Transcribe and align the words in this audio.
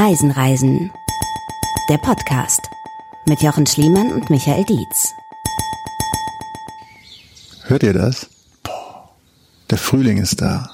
Reisen, 0.00 0.30
Reisen. 0.30 0.92
Der 1.88 1.98
Podcast 1.98 2.60
mit 3.26 3.42
Jochen 3.42 3.66
Schliemann 3.66 4.12
und 4.12 4.30
Michael 4.30 4.64
Dietz. 4.64 5.12
Hört 7.64 7.82
ihr 7.82 7.94
das? 7.94 8.28
Der 9.68 9.76
Frühling 9.76 10.18
ist 10.18 10.40
da. 10.40 10.70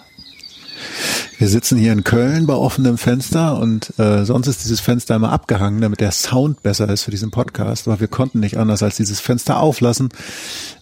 Wir 1.39 1.49
sitzen 1.49 1.79
hier 1.79 1.95
in 1.95 2.05
Köln 2.05 2.47
bei 2.47 2.53
offenem 2.53 2.99
Fenster 2.99 3.59
und 3.59 3.99
äh, 3.99 4.27
sonst 4.27 4.47
ist 4.47 4.63
dieses 4.63 4.81
Fenster 4.81 5.17
immer 5.17 5.33
abgehangen, 5.33 5.81
damit 5.81 6.03
der 6.03 6.13
Sound 6.13 6.63
besser 6.63 6.91
ist 6.91 7.05
für 7.05 7.11
diesen 7.11 7.31
Podcast. 7.31 7.89
Aber 7.89 8.01
wir 8.01 8.09
konnten 8.09 8.41
nicht 8.41 8.59
anders 8.59 8.83
als 8.83 8.99
dieses 8.99 9.21
Fenster 9.21 9.59
auflassen, 9.59 10.11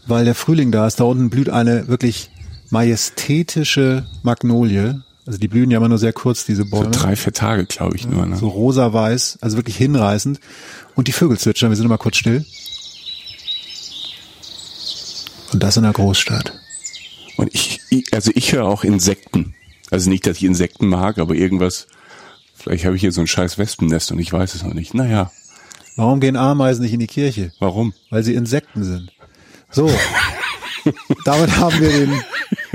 weil 0.09 0.25
der 0.25 0.35
Frühling 0.35 0.73
da 0.73 0.89
ist. 0.89 0.99
Da 0.99 1.05
unten 1.05 1.31
blüht 1.31 1.49
eine 1.49 1.87
wirklich 1.87 2.33
majestätische 2.71 4.05
Magnolie. 4.25 5.01
Also 5.25 5.39
die 5.39 5.49
blühen 5.49 5.71
ja 5.71 5.79
immer 5.79 5.89
nur 5.89 5.99
sehr 5.99 6.13
kurz, 6.13 6.45
diese 6.45 6.65
Bäume. 6.65 6.93
So 6.93 7.01
drei, 7.01 7.15
vier 7.15 7.33
Tage, 7.33 7.65
glaube 7.67 7.97
ich, 7.97 8.09
nur. 8.09 8.27
Ne? 8.27 8.37
So 8.37 8.49
rosa-weiß, 8.49 9.39
also 9.41 9.57
wirklich 9.57 9.77
hinreißend. 9.77 10.41
Und 10.97 11.09
die 11.09 11.13
Vögel 11.13 11.39
zwitschern, 11.39 11.71
wir 11.71 11.77
sind 11.77 11.87
immer 11.87 11.99
kurz 11.99 12.17
still. 12.17 12.45
Und 15.53 15.63
das 15.63 15.77
in 15.77 15.85
der 15.85 15.93
Großstadt. 15.93 16.53
Und 17.37 17.55
ich, 17.55 17.81
ich 17.91 18.13
also 18.13 18.33
ich 18.35 18.53
höre 18.53 18.65
auch 18.65 18.85
Insekten. 18.85 19.55
Also 19.91 20.11
nicht, 20.11 20.27
dass 20.27 20.39
ich 20.39 20.45
Insekten 20.45 20.89
mag, 20.89 21.19
aber 21.19 21.35
irgendwas. 21.35 21.87
Vielleicht 22.55 22.85
habe 22.85 22.97
ich 22.97 23.03
hier 23.03 23.13
so 23.13 23.21
ein 23.21 23.27
scheiß 23.27 23.59
Wespennest 23.59 24.13
und 24.13 24.19
ich 24.19 24.33
weiß 24.33 24.55
es 24.55 24.63
noch 24.63 24.75
nicht. 24.75 24.95
Naja. 24.95 25.31
Warum 25.97 26.21
gehen 26.21 26.37
Ameisen 26.37 26.83
nicht 26.83 26.95
in 26.95 27.01
die 27.01 27.07
Kirche? 27.07 27.53
Warum? 27.59 27.93
Weil 28.11 28.23
sie 28.23 28.35
Insekten 28.35 28.83
sind. 28.83 29.13
So. 29.71 29.91
Damit 31.25 31.57
haben 31.59 31.79
wir 31.79 31.91
den. 31.91 32.23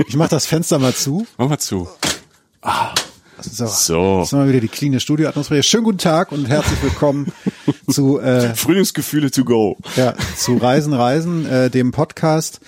Ich 0.06 0.14
mach 0.14 0.28
das 0.28 0.46
Fenster 0.46 0.78
mal 0.78 0.94
zu. 0.94 1.26
Mach 1.36 1.48
mal 1.48 1.58
zu. 1.58 1.88
Ah. 2.62 2.92
So. 3.40 3.66
so. 3.66 4.18
Das 4.18 4.28
ist 4.28 4.32
mal 4.32 4.48
wieder 4.48 4.60
die 4.60 4.68
cleane 4.68 4.98
Studioatmosphäre. 4.98 5.62
Schönen 5.62 5.84
guten 5.84 5.98
Tag 5.98 6.32
und 6.32 6.48
herzlich 6.48 6.82
willkommen 6.82 7.32
zu 7.88 8.18
äh, 8.18 8.52
Frühlingsgefühle 8.54 9.30
to 9.30 9.44
go. 9.44 9.76
Ja, 9.94 10.14
zu 10.36 10.56
Reisen, 10.56 10.92
Reisen, 10.92 11.46
äh, 11.46 11.70
dem 11.70 11.92
Podcast. 11.92 12.60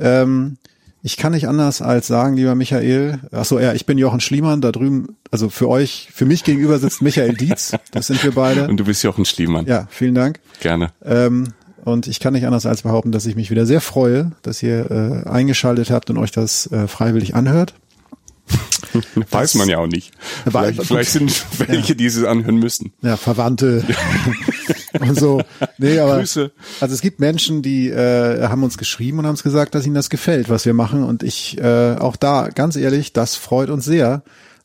Ähm, 0.00 0.56
ich 1.02 1.18
kann 1.18 1.32
nicht 1.32 1.48
anders 1.48 1.82
als 1.82 2.06
sagen, 2.06 2.34
lieber 2.34 2.54
Michael, 2.54 3.20
ach 3.30 3.44
so, 3.44 3.60
ja, 3.60 3.74
ich 3.74 3.84
bin 3.84 3.98
Jochen 3.98 4.20
Schliemann, 4.20 4.62
da 4.62 4.72
drüben, 4.72 5.16
also 5.30 5.50
für 5.50 5.68
euch, 5.68 6.08
für 6.12 6.24
mich 6.24 6.42
gegenüber 6.42 6.78
sitzt 6.78 7.02
Michael 7.02 7.34
Dietz, 7.34 7.72
das 7.90 8.06
sind 8.06 8.24
wir 8.24 8.32
beide. 8.32 8.68
Und 8.68 8.78
du 8.78 8.84
bist 8.84 9.02
Jochen 9.02 9.26
Schliemann. 9.26 9.66
Ja, 9.66 9.86
vielen 9.90 10.14
Dank. 10.14 10.40
Gerne. 10.60 10.92
Ähm, 11.04 11.52
und 11.84 12.08
ich 12.08 12.20
kann 12.20 12.32
nicht 12.32 12.46
anders 12.46 12.66
als 12.66 12.82
behaupten, 12.82 13.12
dass 13.12 13.26
ich 13.26 13.36
mich 13.36 13.50
wieder 13.50 13.66
sehr 13.66 13.82
freue, 13.82 14.32
dass 14.42 14.62
ihr 14.62 14.90
äh, 14.90 15.28
eingeschaltet 15.28 15.90
habt 15.90 16.10
und 16.10 16.16
euch 16.16 16.32
das 16.32 16.66
äh 16.72 16.84
äh, 16.84 16.88
anhört. 17.34 17.74
Weiß 19.30 19.54
man 19.56 19.68
ja 19.68 19.78
auch 19.78 19.86
nicht. 19.86 20.12
Vielleicht, 20.44 20.82
vielleicht 20.84 21.10
sind 21.10 21.44
welche, 21.68 21.92
ja. 21.92 21.94
die 21.94 22.06
es 22.06 22.22
anhören 22.24 22.56
müssen. 22.56 22.92
Ja, 23.02 23.16
Verwandte 23.16 23.84
und 25.00 25.18
so. 25.18 25.42
Nee, 25.78 25.98
aber 25.98 26.18
Grüße. 26.18 26.52
also 26.80 26.94
es 26.94 27.00
gibt 27.00 27.20
Menschen, 27.20 27.62
die 27.62 27.88
äh, 27.88 28.48
haben 28.48 28.62
uns 28.62 28.78
geschrieben 28.78 29.18
und 29.18 29.24
haben 29.24 29.32
uns 29.32 29.42
gesagt, 29.42 29.74
dass 29.74 29.86
ihnen 29.86 29.94
das 29.94 30.10
gefällt, 30.10 30.48
was 30.48 30.64
wir 30.64 30.74
machen. 30.74 31.02
Und 31.02 31.22
ich 31.22 31.58
äh, 31.58 31.96
auch 31.96 32.16
da, 32.16 32.48
ganz 32.48 32.76
ehrlich, 32.76 33.12
das 33.12 33.36
freut 33.36 33.70
uns 33.70 33.84
sehr. 33.84 34.22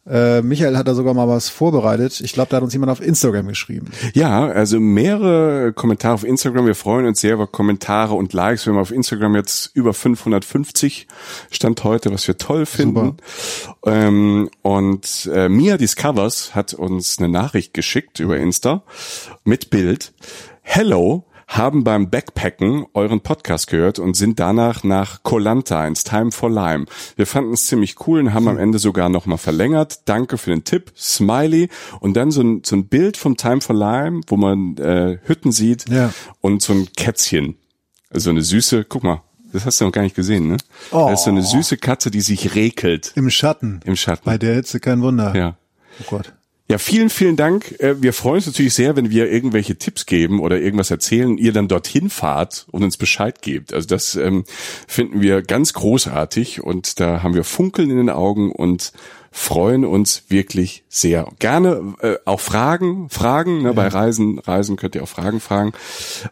Äh, 0.07 0.41
Michael 0.41 0.77
hat 0.77 0.87
da 0.87 0.95
sogar 0.95 1.13
mal 1.13 1.27
was 1.27 1.49
vorbereitet. 1.49 2.21
Ich 2.21 2.33
glaube, 2.33 2.49
da 2.49 2.57
hat 2.57 2.63
uns 2.63 2.73
jemand 2.73 2.91
auf 2.91 3.01
Instagram 3.01 3.47
geschrieben. 3.47 3.91
Ja, 4.13 4.47
also 4.47 4.79
mehrere 4.79 5.73
Kommentare 5.73 6.15
auf 6.15 6.23
Instagram. 6.23 6.65
Wir 6.65 6.75
freuen 6.75 7.05
uns 7.05 7.21
sehr 7.21 7.35
über 7.35 7.45
Kommentare 7.45 8.15
und 8.15 8.33
Likes. 8.33 8.65
Wir 8.65 8.73
haben 8.73 8.79
auf 8.79 8.91
Instagram 8.91 9.35
jetzt 9.35 9.75
über 9.75 9.93
550 9.93 11.07
Stand 11.51 11.83
heute, 11.83 12.11
was 12.11 12.27
wir 12.27 12.37
toll 12.37 12.65
finden. 12.65 13.17
Ähm, 13.85 14.49
und 14.63 15.29
äh, 15.31 15.49
Mia 15.49 15.77
Discovers 15.77 16.55
hat 16.55 16.73
uns 16.73 17.19
eine 17.19 17.29
Nachricht 17.29 17.75
geschickt 17.75 18.19
über 18.19 18.37
Insta 18.37 18.83
mit 19.43 19.69
Bild. 19.69 20.13
Hello, 20.63 21.25
haben 21.51 21.83
beim 21.83 22.09
Backpacken 22.09 22.85
euren 22.93 23.19
Podcast 23.19 23.67
gehört 23.67 23.99
und 23.99 24.15
sind 24.15 24.39
danach 24.39 24.83
nach 24.85 25.21
Kolanta 25.23 25.85
ins 25.85 26.05
Time 26.05 26.31
for 26.31 26.49
Lime. 26.49 26.85
Wir 27.17 27.27
fanden 27.27 27.53
es 27.53 27.65
ziemlich 27.65 28.07
cool 28.07 28.21
und 28.21 28.33
haben 28.33 28.47
am 28.47 28.57
Ende 28.57 28.79
sogar 28.79 29.09
nochmal 29.09 29.37
verlängert. 29.37 30.01
Danke 30.05 30.37
für 30.37 30.49
den 30.49 30.63
Tipp, 30.63 30.93
Smiley. 30.97 31.67
Und 31.99 32.15
dann 32.15 32.31
so 32.31 32.41
ein, 32.41 32.61
so 32.63 32.77
ein 32.77 32.87
Bild 32.87 33.17
vom 33.17 33.35
Time 33.35 33.59
for 33.59 33.75
Lime, 33.75 34.21
wo 34.27 34.37
man 34.37 34.77
äh, 34.77 35.17
Hütten 35.25 35.51
sieht 35.51 35.89
ja. 35.89 36.13
und 36.39 36.61
so 36.61 36.71
ein 36.71 36.87
Kätzchen. 36.95 37.57
Also 38.09 38.29
eine 38.29 38.43
süße, 38.43 38.85
guck 38.85 39.03
mal, 39.03 39.21
das 39.51 39.65
hast 39.65 39.81
du 39.81 39.85
noch 39.85 39.91
gar 39.91 40.03
nicht 40.03 40.15
gesehen, 40.15 40.47
ne? 40.47 40.57
Oh. 40.91 41.07
Das 41.09 41.19
ist 41.19 41.25
so 41.25 41.31
eine 41.31 41.43
süße 41.43 41.75
Katze, 41.77 42.11
die 42.11 42.21
sich 42.21 42.55
regelt. 42.55 43.11
Im 43.15 43.29
Schatten. 43.29 43.81
Im 43.83 43.97
Schatten. 43.97 44.23
Bei 44.23 44.37
der 44.37 44.55
Hitze 44.55 44.79
kein 44.79 45.01
Wunder. 45.01 45.35
Ja. 45.35 45.57
Oh 45.99 46.05
Gott. 46.09 46.33
Ja, 46.71 46.77
vielen, 46.77 47.09
vielen 47.09 47.35
Dank. 47.35 47.81
Äh, 47.81 48.01
wir 48.01 48.13
freuen 48.13 48.35
uns 48.35 48.45
natürlich 48.45 48.73
sehr, 48.73 48.95
wenn 48.95 49.09
wir 49.09 49.29
irgendwelche 49.29 49.75
Tipps 49.75 50.05
geben 50.05 50.39
oder 50.39 50.57
irgendwas 50.57 50.89
erzählen, 50.89 51.37
ihr 51.37 51.51
dann 51.51 51.67
dorthin 51.67 52.09
fahrt 52.09 52.65
und 52.71 52.81
uns 52.81 52.95
Bescheid 52.95 53.41
gebt. 53.41 53.73
Also 53.73 53.89
das 53.89 54.15
ähm, 54.15 54.45
finden 54.87 55.19
wir 55.19 55.41
ganz 55.41 55.73
großartig 55.73 56.63
und 56.63 57.01
da 57.01 57.23
haben 57.23 57.33
wir 57.33 57.43
Funkeln 57.43 57.89
in 57.89 57.97
den 57.97 58.09
Augen 58.09 58.53
und 58.53 58.93
freuen 59.33 59.83
uns 59.83 60.23
wirklich 60.29 60.85
sehr. 60.87 61.27
Gerne 61.39 61.95
äh, 61.99 62.15
auch 62.23 62.39
Fragen, 62.39 63.09
Fragen, 63.09 63.63
ne, 63.63 63.67
ja. 63.67 63.73
bei 63.73 63.89
Reisen, 63.89 64.39
Reisen 64.39 64.77
könnt 64.77 64.95
ihr 64.95 65.03
auch 65.03 65.09
Fragen 65.09 65.41
fragen. 65.41 65.73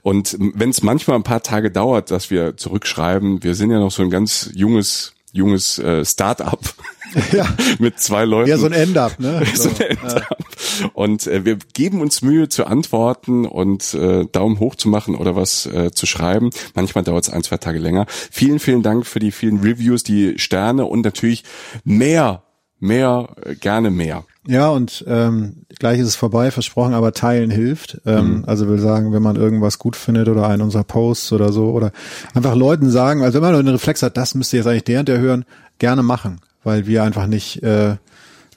Und 0.03 0.37
wenn 0.39 0.69
es 0.69 0.81
manchmal 0.81 1.17
ein 1.17 1.23
paar 1.23 1.43
Tage 1.43 1.69
dauert, 1.69 2.11
dass 2.11 2.31
wir 2.31 2.55
zurückschreiben, 2.55 3.43
wir 3.43 3.55
sind 3.55 3.71
ja 3.71 3.79
noch 3.79 3.91
so 3.91 4.03
ein 4.03 4.09
ganz 4.09 4.49
junges 4.53 5.15
junges 5.31 5.79
äh, 5.79 6.03
Start-up 6.05 6.73
ja. 7.31 7.47
mit 7.79 7.99
zwei 7.99 8.25
Leuten. 8.25 8.49
Ja, 8.49 8.57
so 8.57 8.65
ein 8.65 8.73
End-up, 8.73 9.19
ne? 9.19 9.43
So, 9.53 9.63
so 9.69 9.69
ein 9.69 9.81
End-up. 9.81 10.29
Ja. 10.29 10.89
Und 10.93 11.27
äh, 11.27 11.45
wir 11.45 11.57
geben 11.73 12.01
uns 12.01 12.21
Mühe 12.21 12.49
zu 12.49 12.65
antworten 12.65 13.45
und 13.45 13.93
äh, 13.93 14.25
Daumen 14.25 14.59
hoch 14.59 14.75
zu 14.75 14.89
machen 14.89 15.15
oder 15.15 15.35
was 15.35 15.65
äh, 15.65 15.91
zu 15.91 16.05
schreiben. 16.05 16.49
Manchmal 16.75 17.03
dauert 17.03 17.25
es 17.25 17.29
ein, 17.29 17.43
zwei 17.43 17.57
Tage 17.57 17.79
länger. 17.79 18.05
Vielen, 18.09 18.59
vielen 18.59 18.83
Dank 18.83 19.05
für 19.05 19.19
die 19.19 19.31
vielen 19.31 19.59
Reviews, 19.59 20.03
die 20.03 20.37
Sterne 20.37 20.85
und 20.85 21.03
natürlich 21.03 21.43
mehr, 21.83 22.43
mehr, 22.79 23.29
äh, 23.43 23.55
gerne 23.55 23.89
mehr. 23.89 24.25
Ja, 24.47 24.69
und 24.69 25.03
ähm, 25.07 25.65
gleich 25.77 25.99
ist 25.99 26.07
es 26.07 26.15
vorbei, 26.15 26.49
versprochen, 26.49 26.93
aber 26.93 27.13
teilen 27.13 27.51
hilft. 27.51 28.01
Ähm, 28.05 28.37
mhm. 28.37 28.43
Also 28.47 28.67
will 28.67 28.79
sagen, 28.79 29.13
wenn 29.13 29.21
man 29.21 29.35
irgendwas 29.35 29.77
gut 29.77 29.95
findet 29.95 30.27
oder 30.27 30.47
einen 30.47 30.63
unserer 30.63 30.83
Posts 30.83 31.33
oder 31.33 31.51
so, 31.51 31.69
oder 31.71 31.91
einfach 32.33 32.55
Leuten 32.55 32.89
sagen, 32.89 33.21
also 33.21 33.35
wenn 33.35 33.51
man 33.51 33.59
einen 33.59 33.67
Reflex 33.69 34.01
hat, 34.01 34.17
das 34.17 34.33
müsste 34.33 34.57
jetzt 34.57 34.65
eigentlich 34.65 34.85
der 34.85 35.01
und 35.01 35.09
der 35.09 35.19
hören, 35.19 35.45
gerne 35.77 36.03
machen. 36.03 36.39
Weil 36.63 36.87
wir 36.87 37.03
einfach 37.03 37.27
nicht, 37.27 37.63
äh, 37.63 37.95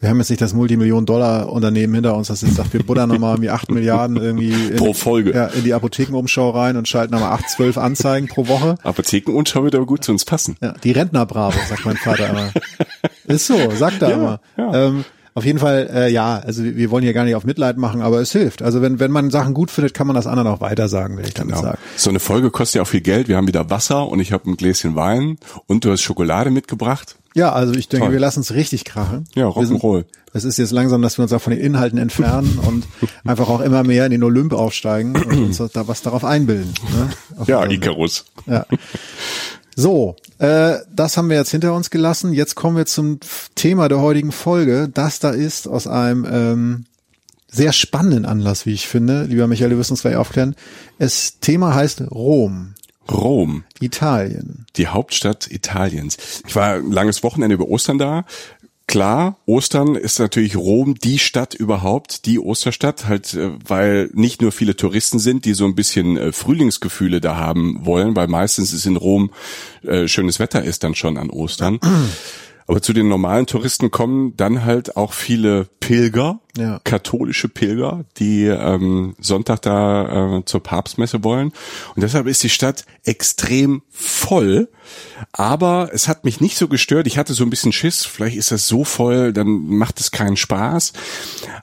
wir 0.01 0.09
haben 0.09 0.19
jetzt 0.19 0.31
nicht 0.31 0.43
das 0.43 0.55
Multimillion-Dollar-Unternehmen 0.55 1.95
hinter 1.95 2.17
uns, 2.17 2.29
das 2.29 2.43
jetzt 2.43 2.57
sagt, 2.57 2.73
wir 2.73 2.83
buddern 2.83 3.09
nochmal 3.09 3.35
irgendwie 3.35 3.51
acht 3.51 3.71
Milliarden 3.71 4.17
irgendwie 4.17 4.53
in, 4.53 4.77
pro 4.77 4.93
Folge 4.93 5.33
ja, 5.33 5.47
in 5.47 5.63
die 5.63 5.75
Apothekenumschau 5.75 6.51
rein 6.51 6.77
und 6.77 6.89
schalten 6.89 7.13
nochmal 7.13 7.33
acht, 7.33 7.49
zwölf 7.49 7.79
Anzeigen 7.79 8.27
pro 8.27 8.49
Woche. 8.49 8.77
Apothekenumschau 8.83 9.63
wird 9.63 9.77
aber 9.77 9.87
gut 9.87 10.03
zu 10.03 10.11
uns 10.11 10.25
passen. 10.25 10.57
Ja, 10.61 10.75
die 10.83 10.91
Rentner-Bravo, 10.91 11.57
sagt 11.69 11.85
mein 11.85 11.97
Vater 11.97 12.31
immer. 12.31 12.51
Ist 13.27 13.47
so, 13.47 13.71
sagt 13.71 14.03
er 14.03 14.11
ja, 14.11 14.15
immer. 14.17 14.41
Ja. 14.57 14.87
Ähm, 14.87 15.05
auf 15.35 15.47
jeden 15.47 15.59
Fall, 15.59 15.89
äh, 15.93 16.11
ja, 16.11 16.39
also 16.39 16.63
wir 16.63 16.91
wollen 16.91 17.05
hier 17.05 17.15
gar 17.15 17.25
nicht 17.25 17.35
auf 17.37 17.45
Mitleid 17.45 17.79
machen, 17.79 18.03
aber 18.03 18.21
es 18.21 18.33
hilft. 18.33 18.61
Also 18.61 18.83
wenn, 18.83 19.01
wenn 19.01 19.11
man 19.11 19.31
Sachen 19.31 19.55
gut 19.55 19.71
findet, 19.71 19.95
kann 19.95 20.07
man 20.07 20.15
das 20.15 20.27
anderen 20.27 20.49
auch 20.49 20.61
weiter 20.61 20.89
sagen, 20.89 21.17
will 21.17 21.25
ich 21.25 21.33
damit 21.33 21.55
genau. 21.55 21.69
sagen. 21.69 21.79
So 21.97 22.11
eine 22.11 22.21
Folge 22.21 22.51
kostet 22.51 22.77
ja 22.77 22.83
auch 22.83 22.89
viel 22.89 23.01
Geld. 23.01 23.29
Wir 23.29 23.37
haben 23.37 23.47
wieder 23.47 23.71
Wasser 23.71 24.09
und 24.09 24.21
ich 24.21 24.33
habe 24.33 24.51
ein 24.51 24.57
Gläschen 24.57 24.95
Wein 24.95 25.39
und 25.67 25.85
du 25.85 25.91
hast 25.91 26.03
Schokolade 26.03 26.51
mitgebracht. 26.51 27.17
Ja, 27.35 27.53
also 27.53 27.75
ich 27.75 27.89
denke, 27.89 28.07
Toll. 28.07 28.13
wir 28.13 28.21
lassen 28.21 28.41
es 28.41 28.53
richtig 28.55 28.85
krachen. 28.85 29.27
Ja, 29.35 29.47
Rock'n'Roll. 29.47 30.05
Es 30.35 30.45
ist 30.45 30.59
jetzt 30.59 30.73
langsam, 30.73 31.03
dass 31.03 31.19
wir 31.19 31.23
uns 31.25 31.33
auch 31.33 31.43
von 31.43 31.53
den 31.53 31.61
Inhalten 31.61 31.99
entfernen 31.99 32.59
und 32.67 32.87
einfach 33.25 33.49
auch 33.49 33.61
immer 33.61 33.83
mehr 33.85 34.07
in 34.07 34.13
den 34.13 34.23
Olymp 34.23 34.53
aufsteigen 34.53 35.15
und 35.15 35.39
uns 35.39 35.59
da 35.59 35.89
was 35.89 36.03
darauf 36.03 36.25
einbilden. 36.25 36.73
Ne? 36.93 37.45
ja, 37.47 37.65
Icarus. 37.67 38.25
Ja. 38.47 38.67
So, 39.75 40.17
äh, 40.39 40.77
das 40.95 41.17
haben 41.17 41.31
wir 41.31 41.37
jetzt 41.37 41.51
hinter 41.51 41.75
uns 41.75 41.91
gelassen. 41.91 42.33
Jetzt 42.33 42.55
kommen 42.55 42.77
wir 42.77 42.87
zum 42.87 43.21
Thema 43.55 43.89
der 43.89 44.01
heutigen 44.01 44.33
Folge. 44.33 44.91
Das 44.93 45.19
da 45.19 45.31
ist 45.31 45.67
aus 45.67 45.87
einem 45.87 46.27
ähm, 46.31 46.85
sehr 47.51 47.73
spannenden 47.73 48.25
Anlass, 48.25 48.67
wie 48.67 48.73
ich 48.73 48.87
finde. 48.87 49.25
Lieber 49.25 49.47
Michael, 49.47 49.71
du 49.71 49.79
wirst 49.79 49.91
uns 49.91 50.03
gleich 50.03 50.17
aufklären. 50.17 50.57
Das 50.99 51.39
Thema 51.41 51.75
heißt 51.75 52.03
Rom. 52.11 52.75
Rom. 53.11 53.65
Italien. 53.81 54.67
Die 54.77 54.89
Hauptstadt 54.89 55.51
Italiens. 55.51 56.17
Ich 56.47 56.55
war 56.55 56.75
ein 56.75 56.91
langes 56.91 57.23
Wochenende 57.23 57.55
über 57.55 57.69
Ostern 57.69 57.99
da. 57.99 58.25
Klar, 58.89 59.39
Ostern 59.47 59.95
ist 59.95 60.19
natürlich 60.19 60.57
Rom 60.57 60.97
die 60.97 61.19
Stadt 61.19 61.55
überhaupt, 61.55 62.27
die 62.27 62.39
Osterstadt, 62.39 63.07
halt, 63.07 63.33
äh, 63.33 63.53
weil 63.67 64.11
nicht 64.13 64.43
nur 64.43 64.53
viele 64.53 64.77
Touristen 64.77 65.19
sind, 65.19 65.45
die 65.45 65.55
so 65.55 65.65
ein 65.65 65.75
bisschen 65.75 66.17
äh, 66.19 66.33
Frühlingsgefühle 66.33 67.21
da 67.21 67.37
haben 67.37 67.87
wollen, 67.87 68.17
weil 68.17 68.27
meistens 68.27 68.73
ist 68.73 68.85
in 68.85 68.97
Rom 68.97 69.31
äh, 69.83 70.09
schönes 70.09 70.41
Wetter 70.41 70.63
ist 70.63 70.85
dann 70.85 70.95
schon 70.95 71.17
an 71.17 71.31
Ostern. 71.31 71.79
Aber 72.67 72.81
zu 72.83 72.93
den 72.93 73.09
normalen 73.09 73.47
Touristen 73.47 73.91
kommen 73.91 74.37
dann 74.37 74.65
halt 74.65 74.97
auch 74.97 75.13
viele 75.13 75.67
Pilger, 75.81 76.41
Ja. 76.57 76.81
katholische 76.85 77.49
Pilger, 77.49 78.05
die 78.19 78.45
ähm, 78.47 79.15
Sonntag 79.19 79.63
da 79.63 80.39
äh, 80.39 80.45
zur 80.45 80.63
Papstmesse 80.63 81.25
wollen. 81.25 81.53
Und 81.95 82.03
deshalb 82.03 82.27
ist 82.27 82.43
die 82.43 82.49
Stadt 82.51 82.85
extrem 83.05 83.83
voll. 83.91 84.69
Aber 85.33 85.91
es 85.93 86.07
hat 86.09 86.25
mich 86.25 86.41
nicht 86.41 86.57
so 86.57 86.69
gestört. 86.69 87.07
Ich 87.07 87.19
hatte 87.19 87.35
so 87.35 87.43
ein 87.45 87.51
bisschen 87.51 87.73
Schiss. 87.73 88.05
Vielleicht 88.05 88.37
ist 88.37 88.53
das 88.53 88.69
so 88.69 88.85
voll, 88.85 89.33
dann 89.33 89.49
macht 89.67 89.99
es 90.01 90.11
keinen 90.11 90.37
Spaß. 90.37 90.93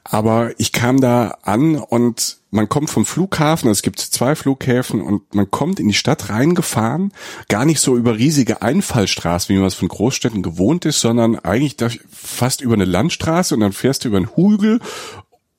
Aber 0.04 0.52
ich 0.58 0.72
kam 0.72 1.00
da 1.00 1.38
an 1.44 1.76
und 1.76 2.39
man 2.52 2.70
kommt 2.70 2.90
vom 2.90 3.06
Flughafen, 3.06 3.70
es 3.70 3.82
gibt 3.82 4.00
zwei 4.00 4.36
Flughäfen 4.36 5.02
und 5.02 5.34
man 5.36 5.52
kommt 5.52 5.80
in 5.80 5.88
die 5.88 5.94
Stadt 5.94 6.30
reingefahren, 6.30 7.14
gar 7.48 7.66
nicht 7.66 7.80
so 7.80 7.96
über 7.96 8.18
riesige 8.18 8.62
Einfallstraßen, 8.62 9.54
wie 9.54 9.60
man 9.60 9.68
es 9.68 9.76
von 9.76 9.88
Großstädten 9.88 10.42
gewohnt 10.42 10.86
ist, 10.86 11.00
sondern 11.00 11.38
eigentlich 11.38 11.78
fast 12.12 12.62
über 12.62 12.74
eine 12.74 12.86
Landstraße 12.86 13.54
und 13.54 13.62
dann 13.62 13.74
fährst 13.74 14.04
du 14.04 14.10
über 14.10 14.18
einen 14.18 14.36
Hügel 14.36 14.80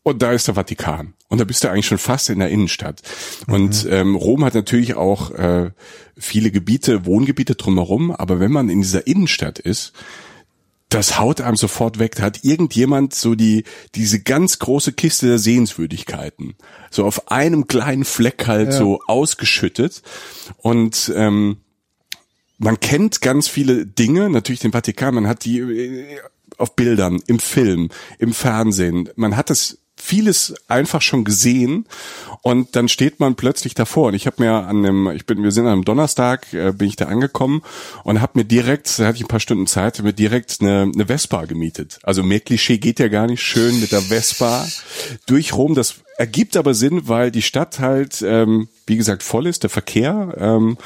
und 0.02 0.22
da 0.22 0.32
ist 0.32 0.48
der 0.48 0.54
Vatikan. 0.54 1.14
Und 1.28 1.40
da 1.40 1.44
bist 1.44 1.62
du 1.62 1.70
eigentlich 1.70 1.86
schon 1.86 1.98
fast 1.98 2.30
in 2.30 2.40
der 2.40 2.48
Innenstadt. 2.48 3.02
Und 3.46 3.86
ähm, 3.88 4.16
Rom 4.16 4.44
hat 4.44 4.54
natürlich 4.54 4.94
auch 4.94 5.30
äh, 5.30 5.70
viele 6.16 6.50
Gebiete, 6.50 7.06
Wohngebiete 7.06 7.54
drumherum, 7.54 8.10
aber 8.10 8.40
wenn 8.40 8.50
man 8.50 8.68
in 8.68 8.80
dieser 8.80 9.06
Innenstadt 9.06 9.60
ist, 9.60 9.92
das 10.90 11.18
haut 11.18 11.40
einem 11.40 11.56
sofort 11.56 11.98
weg. 11.98 12.16
Da 12.16 12.24
hat 12.24 12.44
irgendjemand 12.44 13.14
so 13.14 13.34
die, 13.34 13.64
diese 13.94 14.20
ganz 14.20 14.58
große 14.58 14.92
Kiste 14.92 15.26
der 15.28 15.38
Sehenswürdigkeiten 15.38 16.56
so 16.90 17.04
auf 17.06 17.30
einem 17.30 17.66
kleinen 17.68 18.04
Fleck 18.04 18.46
halt 18.46 18.72
Ja. 18.72 18.78
so 18.78 19.00
ausgeschüttet. 19.06 20.02
Und 20.58 21.10
ähm, 21.14 21.58
man 22.58 22.78
kennt 22.80 23.22
ganz 23.22 23.48
viele 23.48 23.86
Dinge, 23.86 24.28
natürlich 24.28 24.60
den 24.60 24.72
Vatikan, 24.72 25.14
man 25.14 25.26
hat 25.28 25.44
die 25.44 25.60
äh, 25.60 26.18
auf 26.58 26.76
Bildern, 26.76 27.22
im 27.26 27.38
Film, 27.38 27.88
im 28.18 28.34
Fernsehen, 28.34 29.08
man 29.16 29.36
hat 29.36 29.48
das 29.48 29.78
vieles 29.96 30.54
einfach 30.66 31.02
schon 31.02 31.24
gesehen 31.24 31.86
und 32.42 32.74
dann 32.74 32.88
steht 32.88 33.20
man 33.20 33.34
plötzlich 33.34 33.74
davor. 33.74 34.08
Und 34.08 34.14
ich 34.14 34.26
habe 34.26 34.42
mir 34.42 34.52
an 34.52 34.82
dem 34.82 35.10
ich 35.10 35.26
bin 35.26 35.42
wir 35.42 35.52
sind 35.52 35.66
am 35.66 35.84
Donnerstag 35.84 36.52
äh, 36.52 36.72
bin 36.72 36.88
ich 36.88 36.96
da 36.96 37.06
angekommen 37.06 37.62
und 38.04 38.20
habe 38.20 38.38
mir 38.38 38.44
direkt 38.44 38.98
da 38.98 39.06
hatte 39.06 39.16
ich 39.16 39.24
ein 39.24 39.28
paar 39.28 39.40
Stunden 39.40 39.66
Zeit 39.66 40.02
mir 40.02 40.12
direkt 40.12 40.58
eine, 40.60 40.90
eine 40.92 41.06
Vespa 41.06 41.44
gemietet. 41.44 41.98
Also 42.02 42.22
mehr 42.22 42.40
Klischee 42.40 42.78
geht 42.78 42.98
ja 42.98 43.08
gar 43.08 43.26
nicht. 43.26 43.42
Schön 43.42 43.80
mit 43.80 43.92
der 43.92 44.02
Vespa 44.02 44.66
durch 45.26 45.52
Rom. 45.52 45.74
Das 45.74 45.96
ergibt 46.16 46.56
aber 46.56 46.74
Sinn 46.74 47.08
weil 47.08 47.30
die 47.30 47.42
Stadt 47.42 47.78
halt 47.78 48.22
ähm, 48.22 48.68
wie 48.86 48.96
gesagt 48.96 49.22
voll 49.22 49.46
ist. 49.46 49.62
Der 49.62 49.70
Verkehr 49.70 50.34
ähm, 50.38 50.78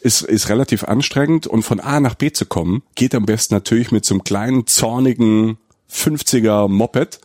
ist 0.00 0.22
ist 0.22 0.48
relativ 0.50 0.84
anstrengend. 0.84 1.46
Und 1.46 1.62
von 1.62 1.80
A 1.80 2.00
nach 2.00 2.16
B 2.16 2.32
zu 2.32 2.44
kommen 2.44 2.82
geht 2.94 3.14
am 3.14 3.24
besten 3.24 3.54
natürlich 3.54 3.92
mit 3.92 4.04
so 4.04 4.14
einem 4.14 4.24
kleinen 4.24 4.66
zornigen 4.66 5.58
50er 5.90 6.68
Moped 6.68 7.20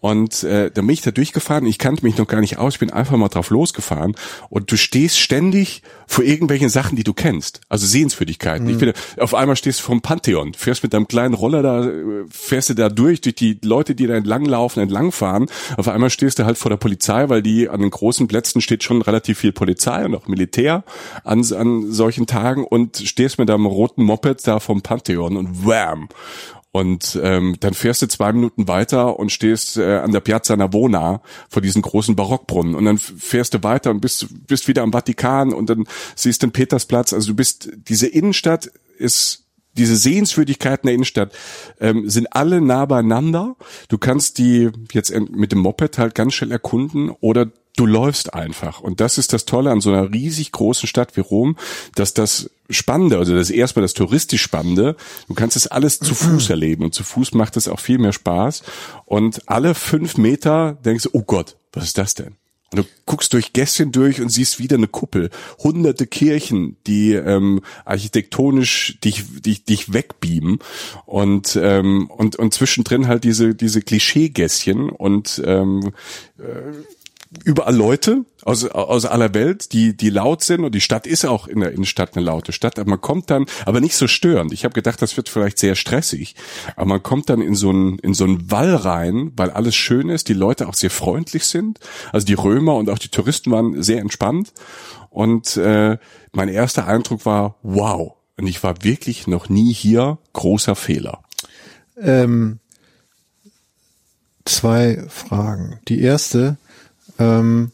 und 0.00 0.44
äh, 0.44 0.70
da 0.70 0.80
bin 0.80 0.90
ich 0.90 1.02
da 1.02 1.10
durchgefahren. 1.10 1.66
Ich 1.66 1.78
kannte 1.78 2.04
mich 2.04 2.16
noch 2.18 2.28
gar 2.28 2.40
nicht 2.40 2.58
aus. 2.58 2.74
Ich 2.74 2.80
bin 2.80 2.90
einfach 2.90 3.16
mal 3.16 3.28
drauf 3.28 3.50
losgefahren. 3.50 4.14
Und 4.48 4.70
du 4.70 4.76
stehst 4.76 5.18
ständig 5.18 5.82
vor 6.06 6.24
irgendwelchen 6.24 6.68
Sachen, 6.68 6.96
die 6.96 7.02
du 7.02 7.12
kennst. 7.12 7.60
Also 7.68 7.86
Sehenswürdigkeiten. 7.86 8.68
Ich 8.68 8.76
finde, 8.76 8.94
auf 9.18 9.34
einmal 9.34 9.56
stehst 9.56 9.80
du 9.80 9.84
vom 9.84 10.00
Pantheon, 10.00 10.54
fährst 10.54 10.84
mit 10.84 10.94
deinem 10.94 11.08
kleinen 11.08 11.34
Roller 11.34 11.62
da, 11.62 11.84
äh, 11.84 12.24
fährst 12.30 12.70
du 12.70 12.74
da 12.74 12.88
durch, 12.88 13.20
durch 13.20 13.34
die 13.34 13.58
Leute, 13.64 13.94
die 13.94 14.06
da 14.06 14.14
entlanglaufen, 14.14 14.82
entlangfahren. 14.82 15.46
Auf 15.76 15.88
einmal 15.88 16.10
stehst 16.10 16.38
du 16.38 16.44
halt 16.44 16.58
vor 16.58 16.70
der 16.70 16.76
Polizei, 16.76 17.28
weil 17.28 17.42
die 17.42 17.68
an 17.68 17.80
den 17.80 17.90
großen 17.90 18.28
Plätzen 18.28 18.60
steht 18.60 18.84
schon 18.84 19.02
relativ 19.02 19.38
viel 19.38 19.52
Polizei 19.52 20.04
und 20.04 20.14
auch 20.14 20.28
Militär 20.28 20.84
an, 21.24 21.44
an 21.52 21.90
solchen 21.90 22.26
Tagen 22.26 22.64
und 22.64 22.98
stehst 22.98 23.38
mit 23.38 23.48
deinem 23.48 23.66
roten 23.66 24.04
Moped 24.04 24.46
da 24.46 24.60
vom 24.60 24.82
Pantheon 24.82 25.36
und 25.36 25.66
wham! 25.66 26.08
Und 26.70 27.18
ähm, 27.22 27.56
dann 27.60 27.72
fährst 27.72 28.02
du 28.02 28.08
zwei 28.08 28.32
Minuten 28.32 28.68
weiter 28.68 29.18
und 29.18 29.32
stehst 29.32 29.78
äh, 29.78 29.96
an 29.96 30.12
der 30.12 30.20
Piazza 30.20 30.54
Navona 30.54 31.22
vor 31.48 31.62
diesen 31.62 31.80
großen 31.80 32.14
Barockbrunnen. 32.14 32.74
Und 32.74 32.84
dann 32.84 32.98
fährst 32.98 33.54
du 33.54 33.62
weiter 33.62 33.90
und 33.90 34.00
bist, 34.00 34.26
bist 34.46 34.68
wieder 34.68 34.82
am 34.82 34.92
Vatikan 34.92 35.52
und 35.54 35.70
dann 35.70 35.84
siehst 36.14 36.42
den 36.42 36.52
Petersplatz. 36.52 37.12
Also 37.12 37.28
du 37.28 37.36
bist, 37.36 37.70
diese 37.88 38.06
Innenstadt 38.06 38.70
ist 38.98 39.44
diese 39.78 39.96
Sehenswürdigkeiten 39.96 40.88
der 40.88 40.94
Innenstadt 40.94 41.32
ähm, 41.80 42.10
sind 42.10 42.34
alle 42.34 42.60
nah 42.60 42.84
beieinander. 42.84 43.56
Du 43.88 43.96
kannst 43.96 44.38
die 44.38 44.70
jetzt 44.92 45.14
mit 45.30 45.52
dem 45.52 45.60
Moped 45.60 45.98
halt 45.98 46.14
ganz 46.14 46.34
schnell 46.34 46.50
erkunden 46.52 47.10
oder 47.20 47.46
du 47.78 47.86
läufst 47.86 48.34
einfach. 48.34 48.80
Und 48.80 49.00
das 49.00 49.18
ist 49.18 49.32
das 49.32 49.44
Tolle 49.44 49.70
an 49.70 49.80
so 49.80 49.92
einer 49.92 50.12
riesig 50.12 50.50
großen 50.52 50.88
Stadt 50.88 51.16
wie 51.16 51.20
Rom, 51.20 51.56
dass 51.94 52.12
das 52.12 52.50
Spannende, 52.70 53.18
also 53.18 53.34
das 53.34 53.50
erstmal 53.50 53.82
das 53.82 53.94
touristisch 53.94 54.42
Spannende, 54.42 54.96
du 55.28 55.34
kannst 55.34 55.56
es 55.56 55.68
alles 55.68 56.00
zu 56.00 56.14
Fuß 56.14 56.50
erleben 56.50 56.84
und 56.84 56.94
zu 56.94 57.04
Fuß 57.04 57.34
macht 57.34 57.56
es 57.56 57.68
auch 57.68 57.80
viel 57.80 57.98
mehr 57.98 58.12
Spaß. 58.12 58.62
Und 59.06 59.48
alle 59.48 59.74
fünf 59.74 60.16
Meter 60.18 60.76
denkst 60.84 61.04
du, 61.04 61.10
oh 61.12 61.22
Gott, 61.22 61.56
was 61.72 61.84
ist 61.84 61.98
das 61.98 62.14
denn? 62.14 62.36
Und 62.70 62.80
du 62.80 62.84
guckst 63.06 63.32
durch 63.32 63.54
Gässchen 63.54 63.92
durch 63.92 64.20
und 64.20 64.28
siehst 64.28 64.58
wieder 64.58 64.76
eine 64.76 64.88
Kuppel, 64.88 65.30
hunderte 65.58 66.06
Kirchen, 66.06 66.76
die 66.86 67.14
ähm, 67.14 67.62
architektonisch 67.86 68.98
dich, 69.02 69.24
dich, 69.40 69.64
dich 69.64 69.94
wegbeamen 69.94 70.58
und 71.06 71.58
ähm, 71.62 72.10
und 72.10 72.36
und 72.36 72.52
zwischendrin 72.52 73.08
halt 73.08 73.24
diese 73.24 73.54
diese 73.54 73.80
Klischeegässchen 73.80 74.90
und 74.90 75.40
ähm, 75.46 75.92
überall 77.44 77.74
Leute 77.74 78.24
aus, 78.42 78.64
aus 78.64 79.04
aller 79.04 79.34
Welt, 79.34 79.72
die, 79.72 79.96
die 79.96 80.10
laut 80.10 80.42
sind 80.42 80.64
und 80.64 80.74
die 80.74 80.80
Stadt 80.80 81.06
ist 81.06 81.24
auch 81.26 81.46
in 81.46 81.60
der 81.60 81.72
Innenstadt 81.72 82.16
eine 82.16 82.24
laute 82.24 82.52
Stadt, 82.52 82.78
aber 82.78 82.88
man 82.88 83.00
kommt 83.00 83.30
dann, 83.30 83.46
aber 83.66 83.80
nicht 83.80 83.96
so 83.96 84.08
störend. 84.08 84.52
Ich 84.52 84.64
habe 84.64 84.74
gedacht, 84.74 85.02
das 85.02 85.16
wird 85.16 85.28
vielleicht 85.28 85.58
sehr 85.58 85.74
stressig, 85.74 86.34
aber 86.76 86.86
man 86.86 87.02
kommt 87.02 87.28
dann 87.28 87.42
in 87.42 87.54
so 87.54 87.70
einen 87.70 87.98
in 87.98 88.14
so 88.14 88.24
einen 88.24 88.50
Wall 88.50 88.74
rein, 88.74 89.32
weil 89.36 89.50
alles 89.50 89.76
schön 89.76 90.08
ist, 90.08 90.28
die 90.28 90.34
Leute 90.34 90.68
auch 90.68 90.74
sehr 90.74 90.90
freundlich 90.90 91.44
sind. 91.44 91.80
Also 92.12 92.26
die 92.26 92.34
Römer 92.34 92.76
und 92.76 92.88
auch 92.88 92.98
die 92.98 93.08
Touristen 93.08 93.50
waren 93.50 93.82
sehr 93.82 94.00
entspannt 94.00 94.52
und 95.10 95.56
äh, 95.56 95.98
mein 96.32 96.48
erster 96.48 96.86
Eindruck 96.86 97.26
war, 97.26 97.56
wow. 97.62 98.14
Und 98.36 98.46
ich 98.46 98.62
war 98.62 98.84
wirklich 98.84 99.26
noch 99.26 99.48
nie 99.48 99.72
hier, 99.72 100.18
großer 100.32 100.76
Fehler. 100.76 101.24
Ähm, 102.00 102.60
zwei 104.44 105.04
Fragen. 105.08 105.80
Die 105.88 106.00
erste, 106.00 106.56
ähm, 107.18 107.72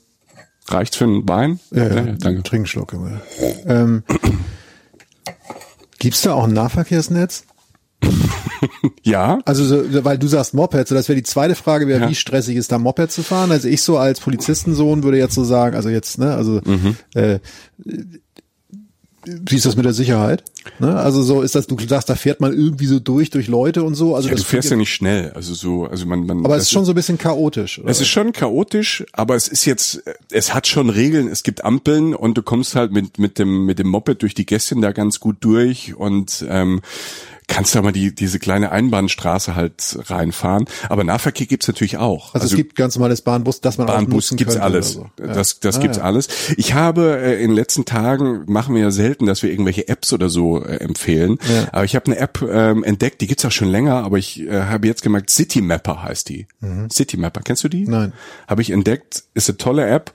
Reicht's 0.67 0.97
für 0.97 1.05
einen 1.05 1.29
Wein? 1.29 1.61
Ja, 1.73 1.89
danke. 1.89 2.43
Trink 2.43 2.53
einen 2.53 2.67
Schluck. 2.67 2.93
Junge. 2.95 3.21
Ähm, 3.67 4.03
gibt's 5.99 6.23
da 6.23 6.33
auch 6.35 6.45
ein 6.45 6.53
Nahverkehrsnetz? 6.53 7.45
Ja, 9.03 9.41
Also, 9.45 9.65
so, 9.67 10.05
weil 10.05 10.17
du 10.19 10.27
sagst 10.27 10.55
Moped, 10.55 10.89
so 10.89 10.95
das 10.95 11.09
wäre 11.09 11.17
die 11.17 11.23
zweite 11.23 11.55
Frage, 11.55 11.87
wäre, 11.87 12.01
Ja. 12.05 12.09
wie 12.09 12.15
stressig 12.15 12.57
ist 12.57 12.73
da 12.73 12.79
Moped 12.79 13.13
zu 13.13 13.23
fahren? 13.23 13.51
Also 13.53 13.69
ich 13.69 13.83
so 13.83 13.99
als 13.99 14.21
Polizistensohn 14.21 15.03
würde 15.03 15.19
jetzt 15.19 15.35
so 15.35 15.45
sagen, 15.45 15.77
also 15.77 15.91
jetzt, 15.91 16.19
ne, 16.19 16.35
also 16.35 16.63
Mhm. 16.65 16.97
äh, 17.15 17.41
wie 19.27 19.57
ist 19.57 19.67
das 19.67 19.77
mit 19.77 19.85
der 19.85 19.93
Sicherheit? 19.93 20.45
Ne? 20.79 20.95
Also 20.97 21.23
so 21.23 21.43
ist 21.43 21.55
das, 21.55 21.67
du 21.67 21.77
sagst, 21.87 22.09
da 22.09 22.15
fährt 22.15 22.41
man 22.41 22.53
irgendwie 22.53 22.87
so 22.87 22.99
durch, 23.01 23.31
durch 23.31 23.49
Leute 23.49 23.83
und 23.83 23.95
so. 23.95 24.15
Also 24.15 24.29
ja 24.29 24.35
du 24.35 24.43
fährst 24.43 24.71
ja 24.71 24.77
nicht 24.77 24.93
schnell. 24.93 25.31
Also 25.33 25.55
so, 25.55 25.87
also 25.87 26.07
man, 26.07 26.27
man. 26.27 26.45
aber 26.45 26.57
es 26.57 26.65
ist 26.65 26.71
schon 26.71 26.85
so 26.85 26.93
ein 26.93 26.95
bisschen 26.95 27.19
chaotisch. 27.19 27.79
Oder? 27.79 27.91
Es 27.91 28.01
ist 28.01 28.09
schon 28.09 28.33
chaotisch, 28.33 29.05
aber 29.13 29.35
es 29.35 29.49
ist 29.49 29.65
jetzt, 29.65 30.03
es 30.31 30.55
hat 30.55 30.67
schon 30.67 30.91
Regeln. 30.91 31.29
Es 31.29 31.43
gibt 31.43 31.65
Ampeln 31.65 32.15
und 32.15 32.35
du 32.35 32.43
kommst 32.43 32.77
halt 32.77 32.93
mit 32.93 33.19
mit 33.19 33.39
dem 33.39 33.67
mit 33.67 33.79
dem 33.79 33.89
Moped 33.89 34.23
durch 34.23 34.35
die 34.35 34.47
Gässchen 34.47 34.81
da 34.81 34.93
ganz 34.93 35.21
gut 35.21 35.37
durch 35.41 35.95
und 35.95 36.45
ähm, 36.49 36.81
kannst 37.47 37.75
da 37.75 37.83
mal 37.83 37.93
die 37.93 38.15
diese 38.15 38.39
kleine 38.39 38.73
Einbahnstraße 38.73 39.55
halt 39.55 39.99
reinfahren. 40.07 40.65
Aber 40.89 41.05
Nahverkehr 41.05 41.47
gibt's 41.47 41.69
natürlich 41.69 41.97
auch. 41.99 42.35
also, 42.35 42.47
es 42.47 42.55
gibt 42.57 42.75
ganz 42.75 42.97
normales 42.97 43.23
Bahnbus, 43.23 43.61
dass 43.61 43.79
man 43.79 43.89
auch 43.89 43.95
Bahnbus 43.95 44.15
nutzen 44.33 44.37
gibt's 44.37 44.57
alles. 44.57 44.93
so. 44.93 45.11
Ja. 45.21 45.35
Das, 45.35 45.61
das 45.61 45.77
Ah, 45.77 45.81
gibt's 45.81 45.99
ja. 45.99 46.05
alles. 46.05 46.29
Ich 46.57 46.75
habe 46.75 47.19
äh, 47.23 47.35
in 47.43 47.51
den 47.51 47.57
letzten 47.57 47.85
Tagen 47.85 48.45
machen 48.47 48.75
wir 48.75 48.83
ja 48.83 48.91
selten, 48.91 49.27
dass 49.27 49.43
wir 49.43 49.51
irgendwelche 49.51 49.89
Apps 49.89 50.13
oder 50.13 50.29
so 50.29 50.65
äh, 50.65 50.77
empfehlen. 50.77 51.39
Ja. 51.53 51.69
Aber 51.73 51.85
ich 51.85 51.95
habe 51.97 52.07
eine 52.07 52.17
App 52.19 52.41
ähm, 52.43 52.83
entdeckt, 52.85 53.21
die 53.21 53.27
gibt's 53.27 53.45
auch 53.45 53.53
schon 53.53 53.69
länger, 53.69 54.05
aber 54.05 54.19
ich 54.19 54.41
äh, 54.41 54.63
habe 54.63 54.87
jetzt 54.87 55.03
gemerkt, 55.03 55.31
City 55.31 55.61
Mapper 55.61 56.03
heißt 56.03 56.29
die. 56.29 56.47
City 56.91 57.17
Mapper, 57.17 57.41
kennst 57.43 57.63
du 57.65 57.69
die? 57.69 57.85
Mhm. 57.85 57.91
Nein. 57.91 58.13
Habe 58.49 58.63
ich 58.63 58.71
entdeckt, 58.71 59.25
ist 59.35 59.49
eine 59.51 59.59
tolle 59.59 59.87
App. 59.87 60.13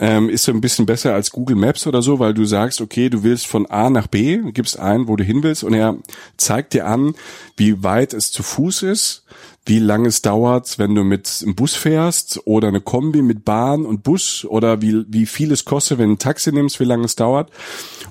Ähm, 0.00 0.28
ist 0.28 0.44
so 0.44 0.52
ein 0.52 0.60
bisschen 0.60 0.86
besser 0.86 1.14
als 1.14 1.30
Google 1.32 1.56
Maps 1.56 1.86
oder 1.86 2.02
so, 2.02 2.18
weil 2.20 2.32
du 2.32 2.44
sagst, 2.44 2.80
okay, 2.80 3.08
du 3.08 3.24
willst 3.24 3.46
von 3.46 3.66
A 3.66 3.90
nach 3.90 4.06
B, 4.06 4.38
gibst 4.52 4.78
ein, 4.78 5.08
wo 5.08 5.16
du 5.16 5.24
hin 5.24 5.42
willst 5.42 5.64
und 5.64 5.74
er 5.74 5.96
zeigt 6.36 6.72
dir 6.72 6.86
an, 6.86 7.14
wie 7.56 7.82
weit 7.82 8.12
es 8.12 8.30
zu 8.30 8.44
Fuß 8.44 8.84
ist, 8.84 9.24
wie 9.66 9.80
lange 9.80 10.08
es 10.08 10.22
dauert, 10.22 10.78
wenn 10.78 10.94
du 10.94 11.04
mit 11.04 11.40
einem 11.42 11.54
Bus 11.54 11.74
fährst 11.74 12.40
oder 12.44 12.68
eine 12.68 12.80
Kombi 12.80 13.22
mit 13.22 13.44
Bahn 13.44 13.84
und 13.84 14.02
Bus 14.02 14.46
oder 14.48 14.80
wie, 14.80 15.04
wie 15.08 15.26
viel 15.26 15.52
es 15.52 15.64
kostet, 15.64 15.98
wenn 15.98 16.08
du 16.08 16.14
ein 16.14 16.18
Taxi 16.18 16.52
nimmst, 16.52 16.80
wie 16.80 16.84
lange 16.84 17.04
es 17.04 17.16
dauert. 17.16 17.50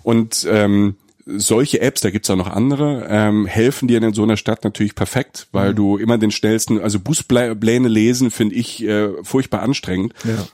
Und 0.03 0.45
ähm, 0.49 0.97
solche 1.25 1.81
Apps, 1.81 2.01
da 2.01 2.09
gibt's 2.09 2.29
auch 2.29 2.37
noch 2.37 2.49
andere, 2.49 3.07
ähm, 3.09 3.45
helfen 3.45 3.87
dir 3.87 4.01
in 4.01 4.13
so 4.13 4.23
einer 4.23 4.37
Stadt 4.37 4.63
natürlich 4.63 4.95
perfekt, 4.95 5.47
weil 5.51 5.73
du 5.73 5.97
immer 5.97 6.17
den 6.17 6.31
schnellsten, 6.31 6.79
also 6.79 6.99
Buspläne 6.99 7.87
lesen, 7.87 8.31
finde 8.31 8.55
ich 8.55 8.83
äh, 8.83 9.09
furchtbar 9.23 9.61
anstrengend. 9.61 10.13
Ja. 10.23 10.45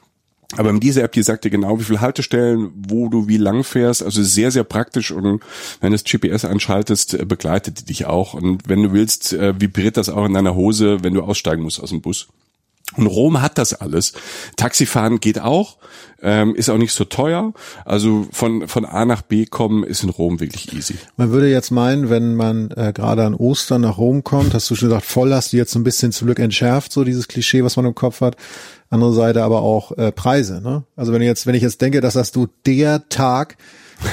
Aber 0.57 0.71
diese 0.73 1.01
App, 1.01 1.11
die 1.13 1.23
sagt 1.23 1.45
dir 1.45 1.49
genau, 1.49 1.79
wie 1.79 1.83
viele 1.83 2.01
Haltestellen, 2.01 2.71
wo 2.75 3.09
du 3.09 3.27
wie 3.27 3.37
lang 3.37 3.63
fährst. 3.63 4.03
Also 4.03 4.21
sehr, 4.23 4.51
sehr 4.51 4.63
praktisch. 4.63 5.11
Und 5.11 5.41
wenn 5.81 5.91
du 5.91 5.97
das 5.97 6.03
GPS 6.03 6.45
anschaltest, 6.45 7.15
äh, 7.15 7.25
begleitet 7.25 7.79
die 7.79 7.85
dich 7.85 8.05
auch. 8.05 8.33
Und 8.33 8.67
wenn 8.67 8.83
du 8.83 8.93
willst, 8.93 9.33
äh, 9.33 9.59
vibriert 9.59 9.97
das 9.97 10.09
auch 10.09 10.25
in 10.25 10.33
deiner 10.33 10.55
Hose, 10.55 11.03
wenn 11.03 11.13
du 11.13 11.21
aussteigen 11.21 11.63
musst 11.63 11.81
aus 11.81 11.89
dem 11.89 12.01
Bus. 12.01 12.27
Und 12.95 13.07
Rom 13.07 13.41
hat 13.41 13.57
das 13.57 13.73
alles. 13.73 14.13
Taxifahren 14.55 15.19
geht 15.19 15.39
auch, 15.39 15.77
ähm, 16.21 16.55
ist 16.55 16.69
auch 16.69 16.77
nicht 16.77 16.93
so 16.93 17.05
teuer. 17.05 17.53
Also 17.85 18.27
von, 18.31 18.67
von 18.67 18.85
A 18.85 19.05
nach 19.05 19.21
B 19.21 19.45
kommen 19.45 19.83
ist 19.83 20.03
in 20.03 20.09
Rom 20.09 20.39
wirklich 20.39 20.73
easy. 20.73 20.95
Man 21.17 21.31
würde 21.31 21.49
jetzt 21.49 21.71
meinen, 21.71 22.09
wenn 22.09 22.35
man 22.35 22.71
äh, 22.71 22.93
gerade 22.93 23.25
an 23.25 23.33
Ostern 23.33 23.81
nach 23.81 23.97
Rom 23.97 24.23
kommt, 24.23 24.53
hast 24.53 24.69
du 24.69 24.75
schon 24.75 24.89
gesagt, 24.89 25.05
Volllast, 25.05 25.51
die 25.51 25.57
jetzt 25.57 25.71
so 25.71 25.79
ein 25.79 25.83
bisschen 25.83 26.11
zum 26.11 26.27
Glück 26.27 26.39
entschärft, 26.39 26.91
so 26.91 27.03
dieses 27.03 27.27
Klischee, 27.27 27.63
was 27.63 27.75
man 27.75 27.85
im 27.85 27.95
Kopf 27.95 28.21
hat. 28.21 28.37
Andere 28.89 29.13
Seite 29.13 29.43
aber 29.43 29.61
auch 29.61 29.91
äh, 29.97 30.11
Preise. 30.11 30.61
Ne? 30.61 30.83
Also 30.95 31.13
wenn 31.13 31.21
ich 31.21 31.27
jetzt, 31.27 31.47
wenn 31.47 31.55
ich 31.55 31.63
jetzt 31.63 31.81
denke, 31.81 31.99
dass 31.99 32.13
das 32.13 32.31
du 32.31 32.47
der 32.65 33.09
Tag 33.09 33.57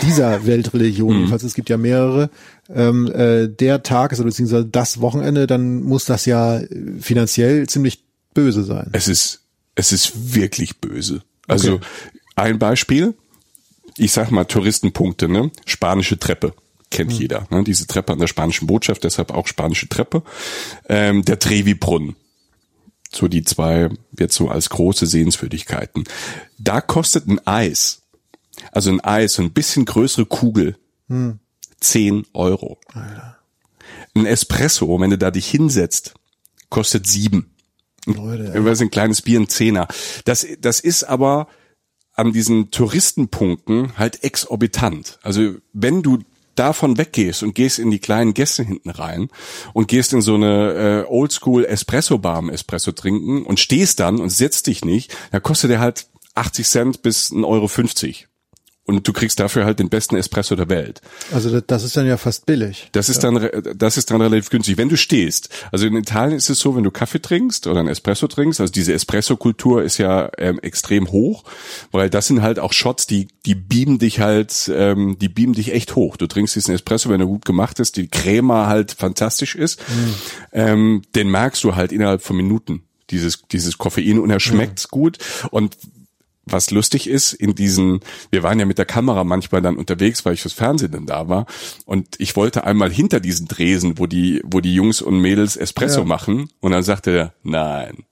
dieser 0.03 0.47
Weltreligion, 0.47 1.11
mhm. 1.11 1.17
jedenfalls 1.19 1.43
es 1.43 1.55
gibt 1.55 1.69
ja 1.69 1.77
mehrere, 1.77 2.31
ähm, 2.75 3.11
äh, 3.13 3.49
der 3.49 3.83
Tag 3.83 4.13
ist 4.13 4.21
oder 4.21 4.29
beziehungsweise 4.29 4.67
das 4.67 5.01
Wochenende, 5.01 5.47
dann 5.47 5.83
muss 5.83 6.07
das 6.07 6.25
ja 6.25 6.61
finanziell 6.99 7.69
ziemlich 7.69 8.05
böse 8.35 8.65
sein. 8.65 8.89
Es 8.93 9.09
ist, 9.09 9.43
es 9.75 9.93
ist 9.93 10.35
wirklich 10.35 10.81
böse. 10.81 11.23
Also 11.47 11.75
okay. 11.75 11.87
ein 12.37 12.59
Beispiel, 12.59 13.15
ich 13.97 14.13
sag 14.13 14.31
mal 14.31 14.45
Touristenpunkte, 14.45 15.29
ne? 15.29 15.51
Spanische 15.67 16.19
Treppe. 16.19 16.55
Kennt 16.91 17.13
mhm. 17.13 17.19
jeder, 17.19 17.47
ne? 17.51 17.63
diese 17.63 17.87
Treppe 17.87 18.13
an 18.13 18.19
der 18.19 18.27
spanischen 18.27 18.67
Botschaft, 18.67 19.05
deshalb 19.05 19.31
auch 19.33 19.47
spanische 19.47 19.89
Treppe. 19.89 20.23
Ähm, 20.89 21.25
der 21.25 21.39
Trevi-Brunnen, 21.39 22.17
so 23.13 23.29
die 23.29 23.45
zwei 23.45 23.91
jetzt 24.19 24.35
so 24.35 24.49
als 24.49 24.71
große 24.71 25.07
Sehenswürdigkeiten. 25.07 26.05
Da 26.59 26.81
kostet 26.81 27.29
ein 27.29 27.47
Eis, 27.47 28.03
also 28.73 28.91
ein 28.91 29.01
Eis, 29.01 29.35
so 29.35 29.43
ein 29.43 29.53
bisschen 29.53 29.85
größere 29.85 30.27
Kugel, 30.27 30.77
hm. 31.09 31.39
10 31.81 32.27
Euro. 32.33 32.79
Alter. 32.93 33.39
Ein 34.15 34.27
Espresso, 34.27 35.01
wenn 35.01 35.11
du 35.11 35.19
da 35.19 35.31
dich 35.31 35.49
hinsetzt, 35.49 36.15
kostet 36.69 37.07
sieben. 37.07 37.55
Leute. 38.07 38.53
Ja. 38.55 38.73
ein 38.73 38.91
kleines 38.91 39.23
Bier, 39.23 39.41
ein 39.41 39.49
Zehner. 39.49 39.89
Das, 40.25 40.47
das 40.61 40.81
ist 40.81 41.05
aber 41.05 41.49
an 42.15 42.33
diesen 42.33 42.71
Touristenpunkten 42.71 43.97
halt 43.97 44.23
exorbitant. 44.25 45.19
Also 45.23 45.55
wenn 45.73 46.03
du 46.03 46.19
davon 46.55 46.99
weggehst 46.99 47.43
und 47.43 47.55
gehst 47.55 47.79
in 47.79 47.91
die 47.91 48.01
kleinen 48.01 48.35
Gäste 48.35 48.63
hinten 48.63 48.91
rein 48.91 49.29
und 49.73 49.89
gehst 49.89 50.13
in 50.13 50.21
so 50.21 50.35
eine 50.35 51.07
äh, 51.09 51.11
Oldschool 51.11 51.65
Espresso 51.65 52.19
Bar 52.19 52.47
Espresso 52.51 52.93
trinken 52.93 53.45
und 53.45 53.59
stehst 53.59 54.01
dann 54.01 54.21
und 54.21 54.31
setzt 54.31 54.67
dich 54.67 54.85
nicht, 54.85 55.17
da 55.33 55.41
kostet 55.41 55.71
der 55.71 55.81
halt 55.81 56.09
80 56.35 56.67
Cent 56.67 57.03
bis 57.03 57.33
1,50 57.33 57.45
Euro. 57.45 58.30
Und 58.91 59.07
du 59.07 59.13
kriegst 59.13 59.39
dafür 59.39 59.65
halt 59.65 59.79
den 59.79 59.89
besten 59.89 60.17
Espresso 60.17 60.57
der 60.57 60.69
Welt. 60.69 61.01
Also 61.33 61.61
das 61.61 61.85
ist 61.85 61.97
dann 61.97 62.07
ja 62.07 62.17
fast 62.17 62.45
billig. 62.45 62.89
Das 62.91 63.09
ist 63.09 63.23
ja. 63.23 63.31
dann, 63.31 63.77
das 63.77 63.97
ist 63.97 64.11
dann 64.11 64.21
relativ 64.21 64.51
günstig. 64.51 64.79
Wenn 64.79 64.89
du 64.89 64.97
stehst, 64.97 65.49
also 65.71 65.87
in 65.87 65.95
Italien 65.95 66.37
ist 66.37 66.51
es 66.51 66.59
so, 66.59 66.75
wenn 66.75 66.83
du 66.83 66.91
Kaffee 66.91 67.23
trinkst 67.23 67.69
oder 67.69 67.81
ein 67.81 67.87
Espresso 67.87 68.27
trinkst, 68.27 68.61
also 68.61 68.73
diese 68.73 68.93
Espresso-Kultur 68.93 69.85
ist 69.85 69.99
ja 69.99 70.29
ähm, 70.39 70.59
extrem 70.61 71.13
hoch, 71.13 71.45
weil 71.93 72.11
das 72.11 72.27
sind 72.27 72.43
halt 72.43 72.59
auch 72.59 72.73
Shots, 72.73 73.07
die, 73.07 73.29
die 73.47 73.55
beamen 73.55 74.01
dich 74.01 74.19
halt, 74.19 74.71
ähm, 74.75 75.17
die 75.21 75.29
beamen 75.29 75.53
dich 75.53 75.73
echt 75.73 75.95
hoch. 75.95 76.17
Du 76.17 76.27
trinkst 76.27 76.57
diesen 76.57 76.75
Espresso, 76.75 77.11
wenn 77.11 77.21
er 77.21 77.27
gut 77.27 77.45
gemacht 77.45 77.79
ist, 77.79 77.97
die 77.97 78.09
Crema 78.09 78.67
halt 78.67 78.91
fantastisch 78.91 79.55
ist, 79.55 79.81
mhm. 79.89 80.15
ähm, 80.53 81.03
den 81.15 81.31
merkst 81.31 81.63
du 81.63 81.77
halt 81.77 81.93
innerhalb 81.93 82.23
von 82.23 82.37
Minuten 82.37 82.83
dieses, 83.11 83.43
dieses 83.53 83.79
Koffein 83.79 84.19
und 84.19 84.31
er 84.31 84.41
schmeckt 84.41 84.81
ja. 84.81 84.87
gut. 84.91 85.19
Und 85.51 85.77
was 86.53 86.71
lustig 86.71 87.09
ist, 87.09 87.33
in 87.33 87.55
diesen, 87.55 88.01
wir 88.31 88.43
waren 88.43 88.59
ja 88.59 88.67
mit 88.67 88.79
der 88.79 88.87
Kamera 88.87 89.25
manchmal 89.25 89.63
dann 89.63 89.77
unterwegs, 89.77 90.25
weil 90.25 90.35
ich 90.35 90.43
fürs 90.43 90.55
Fernsehen 90.55 90.93
dann 90.93 91.07
da 91.07 91.29
war. 91.29 91.47
Und 91.85 92.09
ich 92.19 92.37
wollte 92.37 92.65
einmal 92.65 92.91
hinter 92.91 93.21
diesen 93.21 93.49
Dresen, 93.49 93.99
wo 93.99 94.07
die, 94.07 94.43
wo 94.45 94.61
die 94.61 94.75
Jungs 94.75 95.03
und 95.03 95.21
Mädels 95.21 95.57
Espresso 95.57 96.01
ja. 96.01 96.07
machen. 96.07 96.49
Und 96.61 96.73
dann 96.73 96.83
sagte 96.83 97.11
er, 97.11 97.35
nein, 97.43 98.05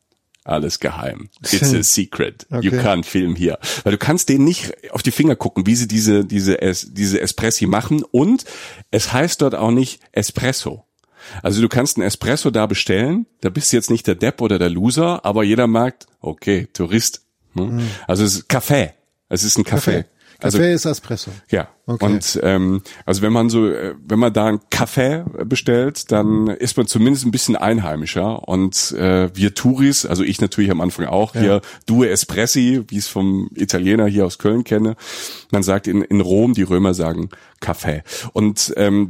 alles 0.44 0.80
geheim. 0.80 1.28
It's 1.42 1.74
a 1.74 1.82
secret. 1.82 2.46
Okay. 2.50 2.66
You 2.66 2.72
can't 2.72 3.04
film 3.04 3.36
here. 3.36 3.58
Weil 3.84 3.92
du 3.92 3.98
kannst 3.98 4.28
denen 4.28 4.44
nicht 4.44 4.72
auf 4.92 5.02
die 5.02 5.10
Finger 5.10 5.36
gucken, 5.36 5.66
wie 5.66 5.76
sie 5.76 5.86
diese, 5.86 6.24
diese, 6.24 6.60
es, 6.62 6.92
diese 6.92 7.20
Espressi 7.20 7.66
machen. 7.66 8.02
Und 8.10 8.44
es 8.90 9.12
heißt 9.12 9.42
dort 9.42 9.54
auch 9.54 9.70
nicht 9.70 10.00
Espresso. 10.12 10.84
Also 11.42 11.60
du 11.60 11.68
kannst 11.68 11.96
einen 11.96 12.06
Espresso 12.06 12.50
da 12.50 12.66
bestellen, 12.66 13.26
da 13.40 13.50
bist 13.50 13.72
du 13.72 13.76
jetzt 13.76 13.90
nicht 13.90 14.06
der 14.06 14.14
Depp 14.14 14.40
oder 14.40 14.58
der 14.58 14.70
Loser, 14.70 15.24
aber 15.24 15.44
jeder 15.44 15.66
merkt, 15.66 16.06
okay, 16.20 16.68
Tourist? 16.72 17.22
Mhm. 17.54 17.88
Also 18.06 18.24
es 18.24 18.34
ist 18.34 18.48
Kaffee. 18.48 18.94
Es 19.28 19.44
ist 19.44 19.58
ein 19.58 19.64
Kaffee. 19.64 20.02
Kaffee. 20.02 20.18
Also, 20.40 20.58
Kaffee 20.58 20.72
ist 20.72 20.84
Espresso. 20.84 21.32
Ja. 21.50 21.68
Okay. 21.86 22.04
Und 22.04 22.38
ähm, 22.44 22.82
also 23.04 23.22
wenn 23.22 23.32
man 23.32 23.50
so, 23.50 23.68
äh, 23.68 23.94
wenn 24.06 24.20
man 24.20 24.32
da 24.32 24.46
einen 24.46 24.60
Kaffee 24.70 25.24
bestellt, 25.44 26.12
dann 26.12 26.46
ist 26.46 26.76
man 26.76 26.86
zumindest 26.86 27.26
ein 27.26 27.32
bisschen 27.32 27.56
einheimischer. 27.56 28.46
Und 28.46 28.92
äh, 28.92 29.34
wir 29.34 29.54
Touris, 29.54 30.06
also 30.06 30.22
ich 30.22 30.40
natürlich 30.40 30.70
am 30.70 30.80
Anfang 30.80 31.06
auch, 31.06 31.34
ja. 31.34 31.40
hier 31.40 31.60
Due 31.86 32.08
Espressi, 32.08 32.84
wie 32.86 32.98
ich 32.98 33.04
es 33.04 33.08
vom 33.08 33.50
Italiener 33.54 34.06
hier 34.06 34.26
aus 34.26 34.38
Köln 34.38 34.62
kenne. 34.62 34.94
Man 35.50 35.64
sagt 35.64 35.88
in, 35.88 36.02
in 36.02 36.20
Rom, 36.20 36.54
die 36.54 36.62
Römer 36.62 36.94
sagen 36.94 37.30
Kaffee. 37.58 38.04
Und 38.32 38.72
ähm, 38.76 39.08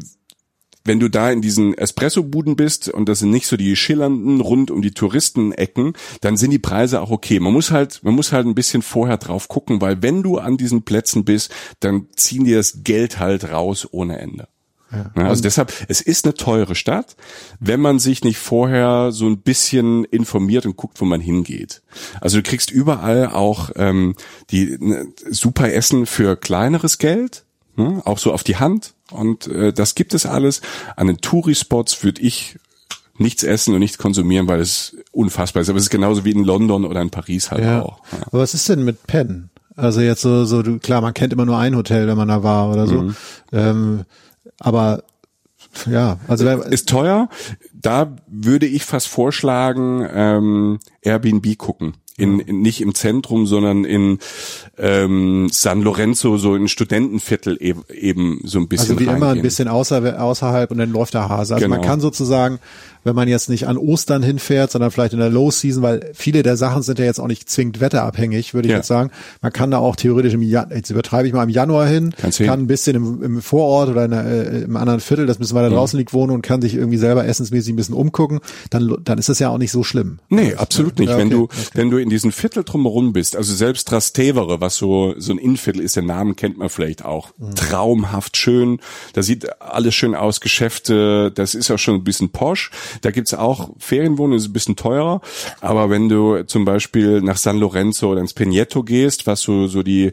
wenn 0.88 0.98
du 0.98 1.08
da 1.08 1.30
in 1.30 1.40
diesen 1.40 1.76
Espresso-Buden 1.76 2.56
bist 2.56 2.88
und 2.88 3.08
das 3.08 3.20
sind 3.20 3.30
nicht 3.30 3.46
so 3.46 3.56
die 3.56 3.76
schillernden 3.76 4.40
rund 4.40 4.70
um 4.70 4.82
die 4.82 4.90
Touristenecken, 4.90 5.92
dann 6.20 6.36
sind 6.36 6.50
die 6.50 6.58
Preise 6.58 7.00
auch 7.00 7.10
okay. 7.10 7.38
Man 7.38 7.52
muss 7.52 7.70
halt, 7.70 8.00
man 8.02 8.14
muss 8.14 8.32
halt 8.32 8.46
ein 8.46 8.54
bisschen 8.54 8.82
vorher 8.82 9.18
drauf 9.18 9.48
gucken, 9.48 9.80
weil 9.80 10.02
wenn 10.02 10.22
du 10.22 10.38
an 10.38 10.56
diesen 10.56 10.82
Plätzen 10.82 11.24
bist, 11.24 11.54
dann 11.80 12.08
ziehen 12.16 12.44
die 12.44 12.54
das 12.54 12.80
Geld 12.82 13.20
halt 13.20 13.52
raus 13.52 13.86
ohne 13.90 14.18
Ende. 14.18 14.48
Ja. 14.90 15.10
Also 15.24 15.42
deshalb, 15.42 15.72
es 15.88 16.00
ist 16.00 16.24
eine 16.24 16.34
teure 16.34 16.74
Stadt, 16.74 17.16
wenn 17.60 17.80
man 17.80 17.98
sich 17.98 18.24
nicht 18.24 18.38
vorher 18.38 19.12
so 19.12 19.26
ein 19.26 19.38
bisschen 19.38 20.04
informiert 20.04 20.64
und 20.64 20.76
guckt, 20.76 21.00
wo 21.00 21.04
man 21.04 21.20
hingeht. 21.20 21.82
Also 22.20 22.38
du 22.38 22.42
kriegst 22.42 22.70
überall 22.70 23.26
auch 23.26 23.70
ähm, 23.76 24.14
die 24.50 24.78
ne, 24.80 25.08
super 25.28 25.72
Essen 25.72 26.06
für 26.06 26.36
kleineres 26.36 26.96
Geld, 26.98 27.44
ne, 27.76 28.00
auch 28.06 28.18
so 28.18 28.32
auf 28.32 28.44
die 28.44 28.56
Hand. 28.56 28.94
Und 29.10 29.46
äh, 29.46 29.72
das 29.72 29.94
gibt 29.94 30.14
es 30.14 30.26
alles. 30.26 30.60
An 30.96 31.06
den 31.06 31.18
Tourispots 31.18 32.02
würde 32.02 32.22
ich 32.22 32.58
nichts 33.16 33.42
essen 33.42 33.74
und 33.74 33.80
nichts 33.80 33.98
konsumieren, 33.98 34.48
weil 34.48 34.60
es 34.60 34.96
unfassbar 35.12 35.62
ist. 35.62 35.68
Aber 35.68 35.78
es 35.78 35.84
ist 35.84 35.90
genauso 35.90 36.24
wie 36.24 36.30
in 36.30 36.44
London 36.44 36.84
oder 36.84 37.00
in 37.00 37.10
Paris 37.10 37.50
halt 37.50 37.64
ja. 37.64 37.82
auch. 37.82 38.00
Ja. 38.12 38.18
Aber 38.26 38.40
was 38.40 38.54
ist 38.54 38.68
denn 38.68 38.84
mit 38.84 39.06
Penn? 39.06 39.50
Also 39.76 40.00
jetzt 40.00 40.22
so, 40.22 40.44
so 40.44 40.62
du, 40.62 40.78
klar, 40.78 41.00
man 41.00 41.14
kennt 41.14 41.32
immer 41.32 41.44
nur 41.44 41.58
ein 41.58 41.76
Hotel, 41.76 42.06
wenn 42.06 42.16
man 42.16 42.28
da 42.28 42.42
war 42.42 42.70
oder 42.70 42.86
so. 42.86 43.02
Mhm. 43.02 43.16
Ähm, 43.52 44.04
aber 44.58 45.04
ja, 45.88 46.18
also 46.26 46.48
ist 46.48 46.88
teuer. 46.88 47.28
Da 47.72 48.16
würde 48.26 48.66
ich 48.66 48.84
fast 48.84 49.08
vorschlagen, 49.08 50.06
ähm, 50.12 50.78
Airbnb 51.02 51.56
gucken 51.58 51.94
in, 52.18 52.40
in 52.40 52.60
nicht 52.60 52.80
im 52.80 52.94
Zentrum, 52.94 53.46
sondern 53.46 53.84
in 53.84 54.18
ähm, 54.76 55.48
San 55.50 55.82
Lorenzo, 55.82 56.36
so 56.36 56.54
in 56.54 56.68
Studentenviertel 56.68 57.56
eben, 57.60 57.84
eben 57.92 58.40
so 58.44 58.58
ein 58.58 58.68
bisschen. 58.68 58.90
Also 58.90 59.00
wie 59.00 59.04
reingehen. 59.04 59.16
immer 59.16 59.32
ein 59.32 59.42
bisschen 59.42 59.68
außer, 59.68 60.20
außerhalb 60.20 60.70
und 60.70 60.78
dann 60.78 60.90
läuft 60.90 61.14
der 61.14 61.28
Hase. 61.28 61.54
Also 61.54 61.64
genau. 61.64 61.76
man 61.76 61.84
kann 61.84 62.00
sozusagen 62.00 62.58
wenn 63.04 63.14
man 63.14 63.28
jetzt 63.28 63.48
nicht 63.48 63.66
an 63.66 63.76
Ostern 63.76 64.22
hinfährt, 64.22 64.70
sondern 64.70 64.90
vielleicht 64.90 65.12
in 65.12 65.18
der 65.18 65.30
Low 65.30 65.50
Season, 65.50 65.82
weil 65.82 66.10
viele 66.14 66.42
der 66.42 66.56
Sachen 66.56 66.82
sind 66.82 66.98
ja 66.98 67.04
jetzt 67.04 67.20
auch 67.20 67.26
nicht 67.26 67.48
zwingend 67.48 67.80
wetterabhängig, 67.80 68.54
würde 68.54 68.68
ich 68.68 68.72
ja. 68.72 68.78
jetzt 68.78 68.88
sagen. 68.88 69.10
Man 69.40 69.52
kann 69.52 69.70
da 69.70 69.78
auch 69.78 69.96
theoretisch 69.96 70.34
im 70.34 70.42
Januar, 70.42 70.74
jetzt 70.76 70.90
übertreibe 70.90 71.26
ich 71.26 71.34
mal 71.34 71.42
im 71.44 71.48
Januar 71.48 71.86
hin, 71.86 72.14
Kannst 72.16 72.38
kann 72.40 72.60
ein 72.60 72.66
bisschen 72.66 72.96
im, 72.96 73.22
im 73.22 73.42
Vorort 73.42 73.88
oder 73.88 74.04
in 74.04 74.10
der, 74.10 74.24
äh, 74.24 74.62
im 74.62 74.76
anderen 74.76 75.00
Viertel, 75.00 75.26
das 75.26 75.36
ein 75.36 75.40
bisschen 75.40 75.56
weiter 75.56 75.70
mhm. 75.70 75.74
draußen 75.74 75.98
liegt, 75.98 76.12
wohnen 76.12 76.32
und 76.32 76.42
kann 76.42 76.60
sich 76.60 76.74
irgendwie 76.74 76.98
selber 76.98 77.24
essensmäßig 77.26 77.72
ein 77.72 77.76
bisschen 77.76 77.94
umgucken, 77.94 78.40
dann, 78.70 78.96
dann 79.02 79.18
ist 79.18 79.28
das 79.28 79.38
ja 79.38 79.48
auch 79.48 79.58
nicht 79.58 79.72
so 79.72 79.84
schlimm. 79.84 80.18
Nee, 80.28 80.50
also, 80.50 80.58
absolut 80.58 80.98
nicht. 80.98 81.08
Ja, 81.08 81.14
okay, 81.14 81.22
wenn 81.22 81.30
du, 81.30 81.44
okay. 81.44 81.56
wenn 81.74 81.90
du 81.90 81.98
in 81.98 82.10
diesem 82.10 82.32
Viertel 82.32 82.64
drumherum 82.64 83.12
bist, 83.12 83.36
also 83.36 83.54
selbst 83.54 83.88
Trastevere, 83.88 84.60
was 84.60 84.76
so, 84.76 85.14
so 85.18 85.32
ein 85.32 85.38
Innenviertel 85.38 85.82
ist, 85.82 85.96
den 85.96 86.06
Namen 86.06 86.36
kennt 86.36 86.58
man 86.58 86.68
vielleicht 86.68 87.04
auch. 87.04 87.30
Mhm. 87.38 87.54
Traumhaft 87.54 88.36
schön. 88.36 88.80
Da 89.12 89.22
sieht 89.22 89.60
alles 89.60 89.94
schön 89.94 90.14
aus, 90.14 90.40
Geschäfte, 90.40 91.30
das 91.34 91.54
ist 91.54 91.70
auch 91.70 91.78
schon 91.78 91.96
ein 91.96 92.04
bisschen 92.04 92.30
posch. 92.30 92.70
Da 93.00 93.10
gibt's 93.10 93.34
auch 93.34 93.70
Ferienwohnung, 93.78 94.36
ist 94.36 94.46
ein 94.46 94.52
bisschen 94.52 94.76
teurer. 94.76 95.20
Aber 95.60 95.90
wenn 95.90 96.08
du 96.08 96.42
zum 96.44 96.64
Beispiel 96.64 97.20
nach 97.20 97.36
San 97.36 97.58
Lorenzo 97.58 98.10
oder 98.10 98.20
ins 98.20 98.34
Pineto 98.34 98.82
gehst, 98.82 99.26
was 99.26 99.40
so, 99.40 99.66
so 99.66 99.82
die, 99.82 100.12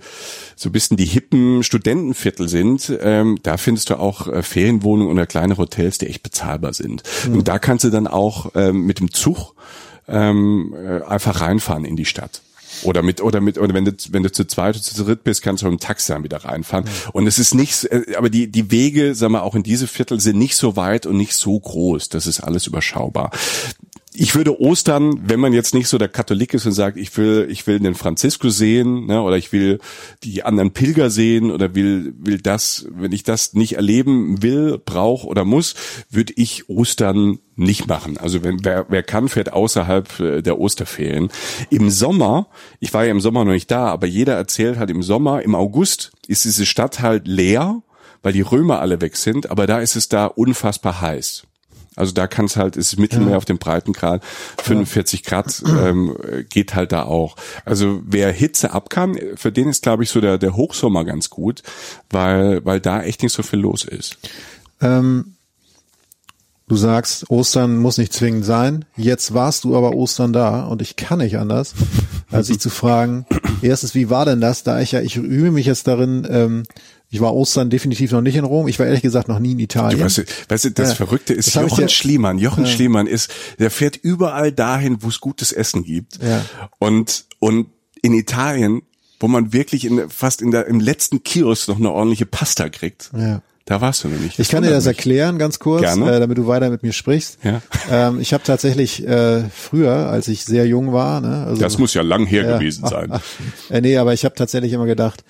so 0.56 0.70
ein 0.70 0.72
bisschen 0.72 0.98
die 0.98 1.06
hippen 1.06 1.64
Studentenviertel 1.64 2.48
sind, 2.48 2.92
ähm, 3.02 3.40
da 3.44 3.58
findest 3.58 3.90
du 3.90 4.00
auch 4.00 4.28
äh, 4.28 4.44
Ferienwohnungen 4.44 5.12
oder 5.12 5.26
kleine 5.26 5.58
Hotels, 5.58 5.98
die 5.98 6.08
echt 6.08 6.24
bezahlbar 6.24 6.74
sind. 6.74 7.04
Mhm. 7.28 7.38
Und 7.38 7.48
da 7.48 7.60
kannst 7.60 7.84
du 7.84 7.90
dann 7.90 8.08
auch 8.08 8.52
ähm, 8.56 8.86
mit 8.86 9.00
dem 9.00 9.12
Zug 9.12 9.56
ähm, 10.08 10.76
äh, 10.76 11.02
einfach 11.04 11.42
reinfahren 11.42 11.86
in 11.86 11.96
die 11.96 12.06
Stadt. 12.06 12.42
Oder 12.84 13.02
mit, 13.02 13.22
oder 13.22 13.42
mit, 13.42 13.58
oder 13.58 13.74
wenn 13.74 13.86
du, 13.86 13.94
wenn 14.10 14.24
du 14.24 14.32
zu 14.32 14.46
zweit 14.46 14.76
oder 14.76 14.84
zu 14.84 15.04
dritt 15.04 15.24
bist, 15.24 15.42
kannst 15.42 15.64
du 15.64 15.70
mit 15.70 15.80
dem 15.80 15.84
Taxi 15.84 16.12
dann 16.12 16.24
wieder 16.24 16.38
reinfahren. 16.38 16.86
Mhm. 16.86 17.10
Und 17.14 17.28
es 17.28 17.40
ist 17.40 17.54
nicht, 17.54 17.86
äh, 17.86 18.16
aber 18.18 18.30
die, 18.30 18.52
die 18.52 18.72
Wege, 18.72 19.16
sagen 19.16 19.34
wir, 19.34 19.44
auch 19.44 19.56
in 19.56 19.64
diese 19.64 19.88
Viertel 19.88 20.20
sind 20.20 20.38
nicht 20.38 20.56
so 20.56 20.76
weit 20.76 21.06
und 21.06 21.18
nicht 21.18 21.34
so 21.34 21.60
groß. 21.60 22.10
Das 22.10 22.28
ist 22.28 22.42
alles 22.42 22.68
überschaubar. 22.68 23.32
Ich 24.16 24.36
würde 24.36 24.60
Ostern, 24.60 25.22
wenn 25.28 25.40
man 25.40 25.54
jetzt 25.54 25.74
nicht 25.74 25.88
so 25.88 25.98
der 25.98 26.08
Katholik 26.08 26.54
ist 26.54 26.66
und 26.66 26.72
sagt, 26.72 26.98
ich 26.98 27.16
will, 27.18 27.48
ich 27.50 27.68
will 27.68 27.80
den 27.80 27.96
Franziskus 27.96 28.58
sehen, 28.58 29.06
ne, 29.06 29.22
oder 29.22 29.38
ich 29.38 29.52
will 29.52 29.80
die 30.24 30.44
anderen 30.44 30.72
Pilger 30.72 31.10
sehen 31.10 31.52
oder 31.52 31.76
will, 31.76 32.14
will 32.18 32.40
das, 32.40 32.88
wenn 32.92 33.12
ich 33.12 33.24
das 33.24 33.54
nicht 33.54 33.74
erleben 33.74 34.42
will, 34.42 34.82
brauche 34.84 35.28
oder 35.28 35.46
muss, 35.46 35.76
würde 36.10 36.34
ich 36.36 36.70
Ostern 36.70 37.40
nicht 37.56 37.88
machen. 37.88 38.18
Also 38.18 38.44
wenn 38.44 38.64
wer, 38.64 38.86
wer 38.90 39.04
kann, 39.04 39.30
fährt 39.30 39.54
außerhalb 39.54 40.20
äh, 40.20 40.42
der 40.42 40.60
Osterferien. 40.60 41.30
Im 41.70 41.90
Sommer, 41.90 42.48
ich 42.80 42.94
war 42.94 43.06
ja 43.06 43.12
im 43.12 43.22
Sommer 43.22 43.46
noch 43.46 43.54
nicht 43.54 43.72
da, 43.72 43.88
aber 43.88 44.08
jeder 44.08 44.34
erzählt 44.36 44.78
halt 44.78 44.90
im 44.90 45.04
Sommer, 45.04 45.42
im 45.42 45.56
August 45.56 46.12
ist 46.28 46.46
diese 46.46 46.66
Stadt 46.66 47.02
halt 47.02 47.28
leer, 47.28 47.82
weil 48.24 48.34
die 48.34 48.42
Römer 48.42 48.80
alle 48.80 49.02
weg 49.02 49.18
sind, 49.18 49.50
aber 49.50 49.68
da 49.68 49.80
ist 49.80 49.96
es 49.96 50.10
da 50.10 50.26
unfassbar 50.26 51.02
heiß. 51.02 51.44
Also 51.96 52.12
da 52.12 52.28
kann 52.28 52.46
es 52.46 52.58
halt, 52.58 52.76
ist 52.76 53.00
Mittelmeer 53.00 53.32
ja. 53.32 53.38
auf 53.38 53.46
dem 53.46 53.58
Breitengrad, 53.58 54.24
45 54.64 55.24
ja. 55.24 55.30
Grad 55.30 55.64
ähm, 55.66 56.16
geht 56.50 56.76
halt 56.76 56.92
da 56.92 57.04
auch. 57.04 57.36
Also 57.64 58.02
wer 58.06 58.32
Hitze 58.32 58.74
ab 58.74 58.90
kann, 58.90 59.18
für 59.36 59.52
den 59.52 59.70
ist, 59.70 59.84
glaube 59.84 60.04
ich, 60.04 60.10
so 60.10 60.22
der, 60.22 60.38
der 60.38 60.56
Hochsommer 60.56 61.06
ganz 61.06 61.30
gut, 61.30 61.64
weil, 62.10 62.64
weil 62.66 62.80
da 62.80 63.02
echt 63.02 63.24
nicht 63.24 63.34
so 63.34 63.44
viel 63.44 63.60
los 63.60 63.86
ist. 63.86 64.18
Ähm, 64.82 65.36
du 66.68 66.76
sagst, 66.76 67.30
Ostern 67.30 67.78
muss 67.78 67.98
nicht 67.98 68.14
zwingend 68.14 68.46
sein. 68.46 68.86
Jetzt 68.96 69.34
warst 69.34 69.64
du 69.64 69.76
aber 69.78 69.94
Ostern 69.94 70.34
da 70.34 70.66
und 70.66 70.82
ich 70.82 70.96
kann 70.96 71.20
nicht 71.20 71.38
anders, 71.38 71.74
als 72.32 72.48
dich 72.48 72.60
zu 72.60 72.70
fragen, 72.70 73.26
erstens, 73.62 73.96
wie 73.96 74.10
war 74.10 74.26
denn 74.26 74.42
das, 74.42 74.64
da 74.64 74.82
ich 74.82 74.92
ja, 74.92 75.02
ich 75.02 75.16
übe 75.16 75.52
mich 75.52 75.66
jetzt 75.66 75.88
darin, 75.88 76.28
ähm, 76.30 76.64
ich 77.16 77.22
war 77.22 77.34
Ostern 77.34 77.70
definitiv 77.70 78.12
noch 78.12 78.20
nicht 78.20 78.36
in 78.36 78.44
Rom. 78.44 78.68
Ich 78.68 78.78
war 78.78 78.86
ehrlich 78.86 79.02
gesagt 79.02 79.30
noch 79.30 79.40
nie 79.40 79.54
in 79.54 79.60
Italien. 79.60 80.00
Du, 80.00 80.06
weißt, 80.06 80.18
du, 80.18 80.24
weißt 80.50 80.66
du, 80.66 80.72
das 80.72 80.90
ja, 80.90 80.96
Verrückte 80.96 81.34
ist, 81.34 81.56
das 81.56 81.64
Jochen 81.64 81.88
Schliemann, 81.88 82.40
Jochen 82.40 82.66
ja. 82.66 82.70
Schliemann 82.70 83.08
ist, 83.08 83.32
der 83.58 83.72
fährt 83.72 83.96
überall 83.96 84.52
dahin, 84.52 85.02
wo 85.02 85.08
es 85.08 85.22
gutes 85.22 85.54
Essen 85.54 85.86
gibt. 85.86 86.22
Ja. 86.22 86.44
Und, 86.78 87.24
und 87.40 87.68
in 88.02 88.14
Italien, 88.14 88.82
wo 89.22 89.30
man 89.30 89.54
wirklich 89.54 89.86
in, 89.86 90.10
fast 90.10 90.42
in 90.42 90.52
der, 90.52 90.68
im 90.68 90.82
letzten 90.82 91.24
Kiosk 91.24 91.70
noch 91.70 91.78
eine 91.78 91.90
ordentliche 91.90 92.26
Pasta 92.26 92.68
kriegt. 92.68 93.12
Ja. 93.18 93.42
Da 93.64 93.80
warst 93.80 94.04
du 94.04 94.10
nicht. 94.10 94.38
ich 94.38 94.50
kann 94.50 94.62
dir 94.62 94.70
das 94.70 94.86
erklären, 94.86 95.40
ganz 95.40 95.58
kurz, 95.58 95.84
äh, 95.84 96.20
damit 96.20 96.38
du 96.38 96.48
weiter 96.48 96.70
mit 96.70 96.84
mir 96.84 96.92
sprichst. 96.92 97.40
Ja. 97.44 97.62
Ähm, 97.90 98.20
ich 98.20 98.34
habe 98.34 98.44
tatsächlich 98.44 99.08
äh, 99.08 99.44
früher, 99.50 100.10
als 100.10 100.28
ich 100.28 100.44
sehr 100.44 100.68
jung 100.68 100.92
war, 100.92 101.22
ne, 101.22 101.46
also, 101.48 101.62
das 101.62 101.78
muss 101.78 101.94
ja 101.94 102.02
lang 102.02 102.26
her 102.26 102.44
ja, 102.44 102.58
gewesen 102.58 102.86
sein. 102.86 103.12
äh, 103.70 103.80
nee, 103.80 103.98
aber 103.98 104.14
ich 104.14 104.26
habe 104.26 104.36
tatsächlich 104.36 104.74
immer 104.74 104.86
gedacht, 104.86 105.24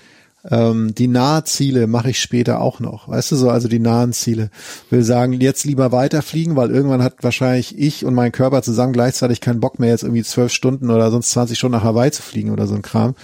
ähm, 0.50 0.94
die 0.94 1.08
Nahziele 1.08 1.88
mache 1.88 2.12
ich 2.12 2.20
später 2.20 2.62
auch 2.62 2.80
noch. 2.80 3.08
Weißt 3.08 3.32
du 3.32 3.36
so, 3.36 3.50
also 3.50 3.68
die 3.68 3.80
nahen 3.80 4.14
Ziele. 4.14 4.50
Will 4.90 5.04
sagen, 5.04 5.34
jetzt 5.34 5.66
lieber 5.66 5.92
weiterfliegen, 5.92 6.56
weil 6.56 6.70
irgendwann 6.70 7.04
hat 7.04 7.16
wahrscheinlich 7.22 7.78
ich 7.78 8.06
und 8.06 8.14
mein 8.14 8.32
Körper 8.32 8.62
zusammen 8.62 8.94
gleichzeitig 8.94 9.42
keinen 9.42 9.60
Bock 9.60 9.80
mehr, 9.80 9.90
jetzt 9.90 10.04
irgendwie 10.04 10.24
zwölf 10.24 10.52
Stunden 10.52 10.90
oder 10.90 11.10
sonst 11.12 11.32
20 11.32 11.58
Stunden 11.58 11.78
nach 11.78 11.84
Hawaii 11.84 12.12
zu 12.12 12.22
fliegen 12.22 12.52
oder 12.52 12.68
so 12.68 12.76
ein 12.76 12.82
Kram. 12.82 13.16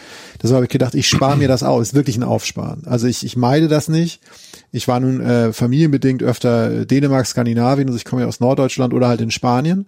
Deshalb 0.41 0.55
habe 0.55 0.65
ich 0.65 0.71
gedacht, 0.71 0.95
ich 0.95 1.07
spare 1.07 1.37
mir 1.37 1.47
das 1.47 1.63
auf. 1.63 1.81
Ist 1.81 1.93
wirklich 1.93 2.17
ein 2.17 2.23
Aufsparen. 2.23 2.83
Also 2.85 3.07
ich, 3.07 3.23
ich 3.23 3.35
meide 3.35 3.67
das 3.67 3.87
nicht. 3.87 4.19
Ich 4.71 4.87
war 4.87 4.99
nun 4.99 5.21
äh, 5.21 5.53
familienbedingt 5.53 6.23
öfter 6.23 6.85
Dänemark, 6.85 7.27
Skandinavien, 7.27 7.87
also 7.87 7.97
ich 7.97 8.05
komme 8.05 8.21
ja 8.21 8.27
aus 8.27 8.39
Norddeutschland 8.39 8.93
oder 8.93 9.07
halt 9.07 9.21
in 9.21 9.31
Spanien 9.31 9.87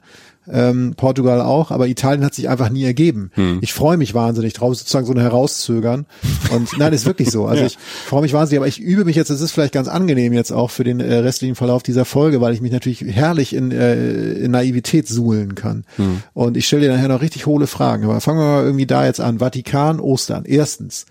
ähm, 0.52 0.94
Portugal 0.98 1.42
auch, 1.42 1.72
aber 1.72 1.88
Italien 1.88 2.26
hat 2.26 2.34
sich 2.34 2.50
einfach 2.50 2.70
nie 2.70 2.84
ergeben. 2.84 3.32
Hm. 3.34 3.60
Ich 3.62 3.74
freue 3.74 3.98
mich 3.98 4.14
wahnsinnig 4.14 4.54
drauf, 4.54 4.76
sozusagen 4.76 5.06
so 5.06 5.14
ein 5.14 5.20
Herauszögern. 5.20 6.06
Und 6.52 6.78
nein, 6.78 6.92
ist 6.94 7.06
wirklich 7.06 7.32
so. 7.32 7.46
Also 7.46 7.62
ja. 7.62 7.68
ich 7.68 7.78
freue 8.06 8.22
mich 8.22 8.34
wahnsinnig, 8.34 8.60
aber 8.60 8.68
ich 8.68 8.80
übe 8.80 9.06
mich 9.06 9.16
jetzt, 9.16 9.30
das 9.30 9.42
ist 9.42 9.52
vielleicht 9.52 9.74
ganz 9.74 9.88
angenehm 9.88 10.34
jetzt 10.34 10.52
auch 10.52 10.70
für 10.70 10.84
den 10.84 11.00
äh, 11.00 11.16
restlichen 11.16 11.56
Verlauf 11.56 11.84
dieser 11.84 12.06
Folge, 12.06 12.42
weil 12.42 12.54
ich 12.54 12.62
mich 12.62 12.72
natürlich 12.72 13.02
herrlich 13.02 13.54
in, 13.54 13.72
äh, 13.72 14.34
in 14.34 14.52
Naivität 14.52 15.08
suhlen 15.08 15.56
kann. 15.56 15.86
Hm. 15.96 16.24
Und 16.34 16.58
ich 16.58 16.68
stelle 16.68 16.84
dir 16.84 16.94
nachher 16.94 17.08
noch 17.08 17.22
richtig 17.22 17.46
hohle 17.46 17.68
Fragen. 17.68 18.04
Aber 18.04 18.20
fangen 18.20 18.40
wir 18.40 18.46
mal 18.46 18.64
irgendwie 18.64 18.86
da 18.86 19.06
jetzt 19.06 19.22
an. 19.22 19.40
Vatikan, 19.40 20.00
Ostern. 20.00 20.44
Erstens. 20.46 21.06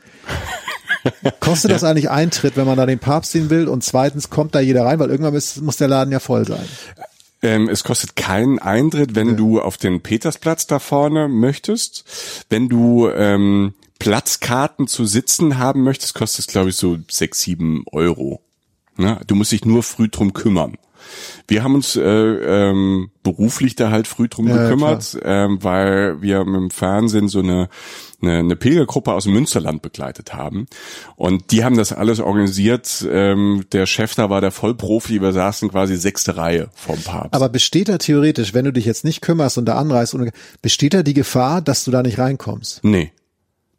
Kostet 1.41 1.71
ja. 1.71 1.77
das 1.77 1.85
eigentlich 1.85 2.11
Eintritt, 2.11 2.57
wenn 2.57 2.67
man 2.67 2.77
da 2.77 2.87
den 2.87 2.99
Papst 2.99 3.33
sehen 3.33 3.51
will? 3.51 3.69
Und 3.69 3.85
zweitens, 3.85 4.31
kommt 4.31 4.55
da 4.55 4.61
jeder 4.61 4.85
rein? 4.85 4.99
Weil 4.99 5.11
irgendwann 5.11 5.35
muss, 5.35 5.57
muss 5.57 5.77
der 5.77 5.89
Laden 5.89 6.13
ja 6.13 6.21
voll 6.21 6.47
sein. 6.47 6.65
Ähm, 7.43 7.69
es 7.69 7.83
kostet 7.83 8.15
keinen 8.15 8.59
Eintritt, 8.61 9.15
wenn 9.15 9.31
ja. 9.31 9.35
du 9.35 9.61
auf 9.61 9.77
den 9.77 10.01
Petersplatz 10.01 10.67
da 10.67 10.79
vorne 10.79 11.29
möchtest. 11.29 12.05
Wenn 12.49 12.69
du 12.69 13.09
ähm, 13.09 13.75
Platzkarten 13.99 14.87
zu 14.87 15.05
sitzen 15.07 15.59
haben 15.59 15.83
möchtest, 15.83 16.15
kostet 16.15 16.41
es, 16.41 16.47
glaube 16.47 16.71
ich, 16.71 16.77
so 16.77 16.99
sechs, 17.11 17.41
sieben 17.41 17.85
Euro. 17.91 18.41
Ne? 18.97 19.21
Du 19.27 19.35
musst 19.35 19.53
dich 19.53 19.65
nur 19.65 19.83
früh 19.83 20.09
drum 20.09 20.33
kümmern. 20.33 20.77
Wir 21.49 21.63
haben 21.63 21.75
uns 21.75 21.97
äh, 21.97 22.03
ähm, 22.03 23.11
beruflich 23.23 23.77
da 23.77 23.91
halt 23.91 24.07
früh 24.07 24.29
drum 24.29 24.49
ja, 24.49 24.57
gekümmert, 24.57 25.19
ähm, 25.23 25.59
weil 25.63 26.21
wir 26.23 26.45
mit 26.45 26.55
dem 26.55 26.71
Fernsehen 26.71 27.29
so 27.29 27.41
eine 27.41 27.69
eine, 28.23 28.39
eine 28.39 28.57
Pilgergruppe 28.57 29.13
aus 29.13 29.25
dem 29.25 29.33
Münsterland 29.33 29.83
begleitet 29.83 30.33
haben. 30.35 30.67
Und 31.17 31.51
die 31.51 31.65
haben 31.65 31.77
das 31.77 31.93
alles 31.93 32.21
organisiert. 32.21 33.07
Ähm, 33.11 33.65
der 33.73 33.87
Chef 33.87 34.15
da 34.15 34.31
war 34.31 34.41
der 34.41 34.51
Vollprofi, 34.51 35.21
wir 35.21 35.33
saßen 35.33 35.71
quasi 35.71 35.97
sechste 35.97 36.37
Reihe 36.37 36.71
vom 36.75 37.01
Papst. 37.01 37.35
Aber 37.35 37.49
besteht 37.49 37.89
da 37.89 37.99
theoretisch, 37.99 38.55
wenn 38.55 38.65
du 38.65 38.73
dich 38.73 38.85
jetzt 38.85 39.05
nicht 39.05 39.21
kümmerst 39.23 39.59
und 39.59 39.67
da 39.67 39.77
anreist, 39.77 40.17
besteht 40.63 40.95
da 40.95 41.03
die 41.03 41.15
Gefahr, 41.15 41.61
dass 41.61 41.85
du 41.85 41.91
da 41.91 42.03
nicht 42.03 42.19
reinkommst? 42.19 42.85
Nee. 42.85 43.13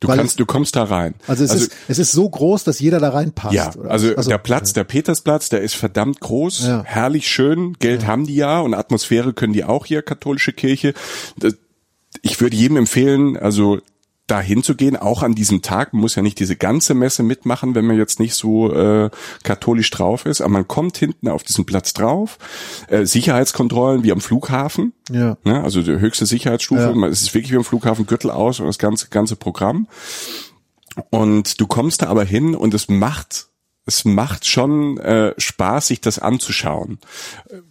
Du 0.03 0.09
Weil 0.09 0.17
kannst, 0.17 0.37
du 0.37 0.45
kommst 0.45 0.75
da 0.75 0.83
rein. 0.83 1.13
Also 1.27 1.45
es, 1.45 1.51
also, 1.51 1.63
ist, 1.63 1.73
es 1.87 1.97
ist 1.97 2.11
so 2.11 2.29
groß, 2.29 2.65
dass 2.65 2.81
jeder 2.81 2.99
da 2.99 3.11
reinpasst. 3.11 3.53
Ja, 3.53 3.71
also, 3.87 4.13
also, 4.13 4.29
der 4.29 4.37
Platz, 4.37 4.73
der 4.73 4.83
Petersplatz, 4.83 5.47
der 5.47 5.61
ist 5.61 5.75
verdammt 5.75 6.19
groß, 6.19 6.67
ja. 6.67 6.83
herrlich 6.83 7.29
schön, 7.29 7.77
Geld 7.79 8.01
ja. 8.01 8.07
haben 8.09 8.27
die 8.27 8.35
ja 8.35 8.59
und 8.59 8.73
Atmosphäre 8.73 9.31
können 9.31 9.53
die 9.53 9.63
auch 9.63 9.85
hier, 9.85 10.01
katholische 10.01 10.51
Kirche. 10.51 10.93
Ich 12.21 12.41
würde 12.41 12.53
jedem 12.53 12.75
empfehlen, 12.75 13.37
also 13.37 13.79
da 14.27 14.39
hinzugehen, 14.39 14.95
auch 14.95 15.21
an 15.21 15.35
diesem 15.35 15.61
Tag. 15.61 15.93
Man 15.93 16.01
muss 16.01 16.15
ja 16.15 16.21
nicht 16.21 16.39
diese 16.39 16.55
ganze 16.55 16.93
Messe 16.93 17.23
mitmachen, 17.23 17.75
wenn 17.75 17.85
man 17.85 17.97
jetzt 17.97 18.19
nicht 18.19 18.35
so 18.35 18.73
äh, 18.73 19.09
katholisch 19.43 19.89
drauf 19.89 20.25
ist. 20.25 20.41
Aber 20.41 20.51
man 20.51 20.67
kommt 20.67 20.97
hinten 20.97 21.27
auf 21.27 21.43
diesen 21.43 21.65
Platz 21.65 21.93
drauf. 21.93 22.37
Äh, 22.87 23.05
Sicherheitskontrollen 23.05 24.03
wie 24.03 24.11
am 24.11 24.21
Flughafen. 24.21 24.93
Ja. 25.11 25.37
Ne? 25.43 25.61
Also 25.61 25.81
die 25.81 25.99
höchste 25.99 26.25
Sicherheitsstufe. 26.25 26.93
Ja. 26.95 27.07
Es 27.07 27.21
ist 27.21 27.33
wirklich 27.33 27.51
wie 27.51 27.57
am 27.57 27.65
Flughafen 27.65 28.05
Gürtel 28.05 28.31
aus 28.31 28.59
und 28.59 28.67
das 28.67 28.79
ganze 28.79 29.09
ganze 29.09 29.35
Programm. 29.35 29.87
Und 31.09 31.59
du 31.59 31.67
kommst 31.67 32.01
da 32.01 32.07
aber 32.07 32.23
hin 32.23 32.55
und 32.55 32.73
es 32.73 32.87
macht 32.87 33.47
es 33.85 34.05
macht 34.05 34.45
schon 34.45 34.97
äh, 34.99 35.33
Spaß, 35.37 35.87
sich 35.87 35.99
das 35.99 36.17
anzuschauen, 36.17 36.99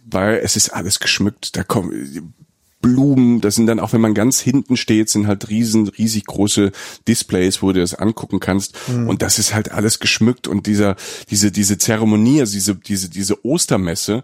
weil 0.05 0.35
es 0.43 0.55
ist 0.55 0.69
alles 0.69 0.99
geschmückt. 0.99 1.57
Da 1.57 1.63
kommen 1.63 2.35
Blumen, 2.83 3.41
das 3.41 3.55
sind 3.55 3.65
dann 3.65 3.79
auch, 3.79 3.93
wenn 3.93 4.01
man 4.01 4.13
ganz 4.13 4.39
hinten 4.41 4.77
steht, 4.77 5.09
sind 5.09 5.25
halt 5.25 5.49
riesen, 5.49 5.87
riesig 5.87 6.25
große 6.25 6.71
Displays, 7.07 7.63
wo 7.63 7.71
du 7.71 7.79
das 7.79 7.95
angucken 7.95 8.39
kannst. 8.39 8.75
Mhm. 8.87 9.07
Und 9.07 9.23
das 9.23 9.39
ist 9.39 9.55
halt 9.55 9.71
alles 9.71 9.99
geschmückt 9.99 10.47
und 10.47 10.67
dieser, 10.67 10.95
diese, 11.31 11.51
diese 11.51 11.79
Zeremonie, 11.79 12.41
also 12.41 12.53
diese, 12.53 12.75
diese, 12.75 13.09
diese 13.09 13.43
Ostermesse, 13.45 14.21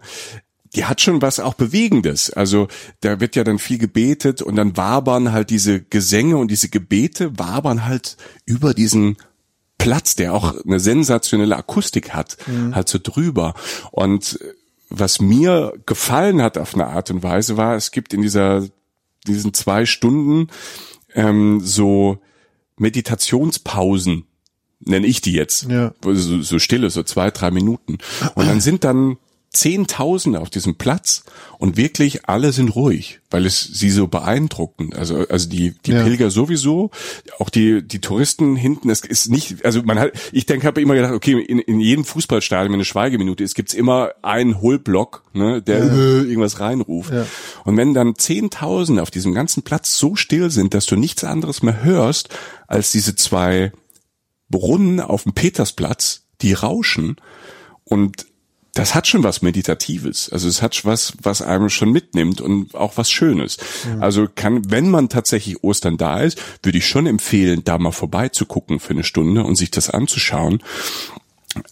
die 0.76 0.84
hat 0.84 1.00
schon 1.00 1.22
was 1.22 1.40
auch 1.40 1.54
Bewegendes. 1.54 2.30
Also 2.30 2.68
da 3.00 3.18
wird 3.18 3.34
ja 3.34 3.44
dann 3.44 3.58
viel 3.58 3.78
gebetet 3.78 4.42
und 4.42 4.56
dann 4.56 4.76
wabern 4.76 5.32
halt 5.32 5.50
diese 5.50 5.80
Gesänge 5.80 6.36
und 6.36 6.50
diese 6.50 6.68
Gebete 6.68 7.38
wabern 7.38 7.86
halt 7.86 8.18
über 8.44 8.74
diesen 8.74 9.16
Platz, 9.78 10.14
der 10.14 10.34
auch 10.34 10.54
eine 10.64 10.78
sensationelle 10.78 11.56
Akustik 11.56 12.10
hat, 12.10 12.36
mhm. 12.46 12.74
halt 12.74 12.90
so 12.90 12.98
drüber. 13.02 13.54
Und 13.90 14.38
was 14.90 15.20
mir 15.20 15.72
gefallen 15.86 16.42
hat 16.42 16.58
auf 16.58 16.74
eine 16.74 16.88
Art 16.88 17.10
und 17.10 17.22
Weise 17.22 17.56
war, 17.56 17.76
es 17.76 17.90
gibt 17.90 18.12
in 18.12 18.22
dieser 18.22 18.66
diesen 19.26 19.54
zwei 19.54 19.86
Stunden 19.86 20.48
ähm, 21.14 21.60
so 21.60 22.18
Meditationspausen, 22.76 24.24
nenne 24.80 25.06
ich 25.06 25.20
die 25.20 25.32
jetzt, 25.32 25.70
ja. 25.70 25.92
so, 26.02 26.42
so 26.42 26.58
stille, 26.58 26.90
so 26.90 27.02
zwei, 27.02 27.30
drei 27.30 27.50
Minuten. 27.50 27.98
Und 28.34 28.46
dann 28.46 28.60
sind 28.60 28.84
dann 28.84 29.18
Zehntausende 29.52 30.40
auf 30.40 30.48
diesem 30.48 30.76
Platz 30.76 31.24
und 31.58 31.76
wirklich 31.76 32.28
alle 32.28 32.52
sind 32.52 32.68
ruhig, 32.76 33.18
weil 33.30 33.46
es 33.46 33.60
sie 33.60 33.90
so 33.90 34.06
beeindrucken. 34.06 34.92
Also, 34.94 35.26
also 35.28 35.48
die, 35.48 35.74
die 35.86 35.90
ja. 35.90 36.04
Pilger 36.04 36.30
sowieso, 36.30 36.92
auch 37.40 37.50
die, 37.50 37.82
die 37.82 38.00
Touristen 38.00 38.54
hinten, 38.54 38.90
es 38.90 39.00
ist 39.00 39.28
nicht, 39.28 39.64
also 39.64 39.82
man 39.82 39.98
hat, 39.98 40.12
ich 40.30 40.46
denke, 40.46 40.68
habe 40.68 40.80
immer 40.80 40.94
gedacht, 40.94 41.14
okay, 41.14 41.32
in, 41.32 41.58
in 41.58 41.80
jedem 41.80 42.04
Fußballstadion, 42.04 42.68
wenn 42.68 42.74
eine 42.74 42.84
Schweigeminute 42.84 43.42
ist, 43.42 43.56
gibt's 43.56 43.74
immer 43.74 44.12
einen 44.22 44.60
Hohlblock, 44.60 45.24
ne, 45.32 45.60
der 45.60 45.78
ja. 45.78 45.92
irgendwas 45.94 46.60
reinruft. 46.60 47.12
Ja. 47.12 47.26
Und 47.64 47.76
wenn 47.76 47.92
dann 47.92 48.14
Zehntausende 48.14 49.02
auf 49.02 49.10
diesem 49.10 49.34
ganzen 49.34 49.64
Platz 49.64 49.98
so 49.98 50.14
still 50.14 50.50
sind, 50.50 50.74
dass 50.74 50.86
du 50.86 50.94
nichts 50.94 51.24
anderes 51.24 51.64
mehr 51.64 51.82
hörst, 51.82 52.28
als 52.68 52.92
diese 52.92 53.16
zwei 53.16 53.72
Brunnen 54.48 55.00
auf 55.00 55.24
dem 55.24 55.32
Petersplatz, 55.32 56.22
die 56.40 56.52
rauschen 56.52 57.16
und 57.82 58.29
das 58.74 58.94
hat 58.94 59.06
schon 59.06 59.24
was 59.24 59.42
Meditatives. 59.42 60.30
Also 60.30 60.48
es 60.48 60.62
hat 60.62 60.84
was, 60.84 61.14
was 61.22 61.42
einem 61.42 61.70
schon 61.70 61.90
mitnimmt 61.90 62.40
und 62.40 62.74
auch 62.74 62.96
was 62.96 63.10
Schönes. 63.10 63.58
Mhm. 63.84 64.02
Also 64.02 64.28
kann, 64.32 64.70
wenn 64.70 64.90
man 64.90 65.08
tatsächlich 65.08 65.64
Ostern 65.64 65.96
da 65.96 66.20
ist, 66.20 66.40
würde 66.62 66.78
ich 66.78 66.86
schon 66.86 67.06
empfehlen, 67.06 67.62
da 67.64 67.78
mal 67.78 67.92
vorbeizugucken 67.92 68.80
für 68.80 68.90
eine 68.90 69.04
Stunde 69.04 69.44
und 69.44 69.56
sich 69.56 69.70
das 69.70 69.90
anzuschauen. 69.90 70.62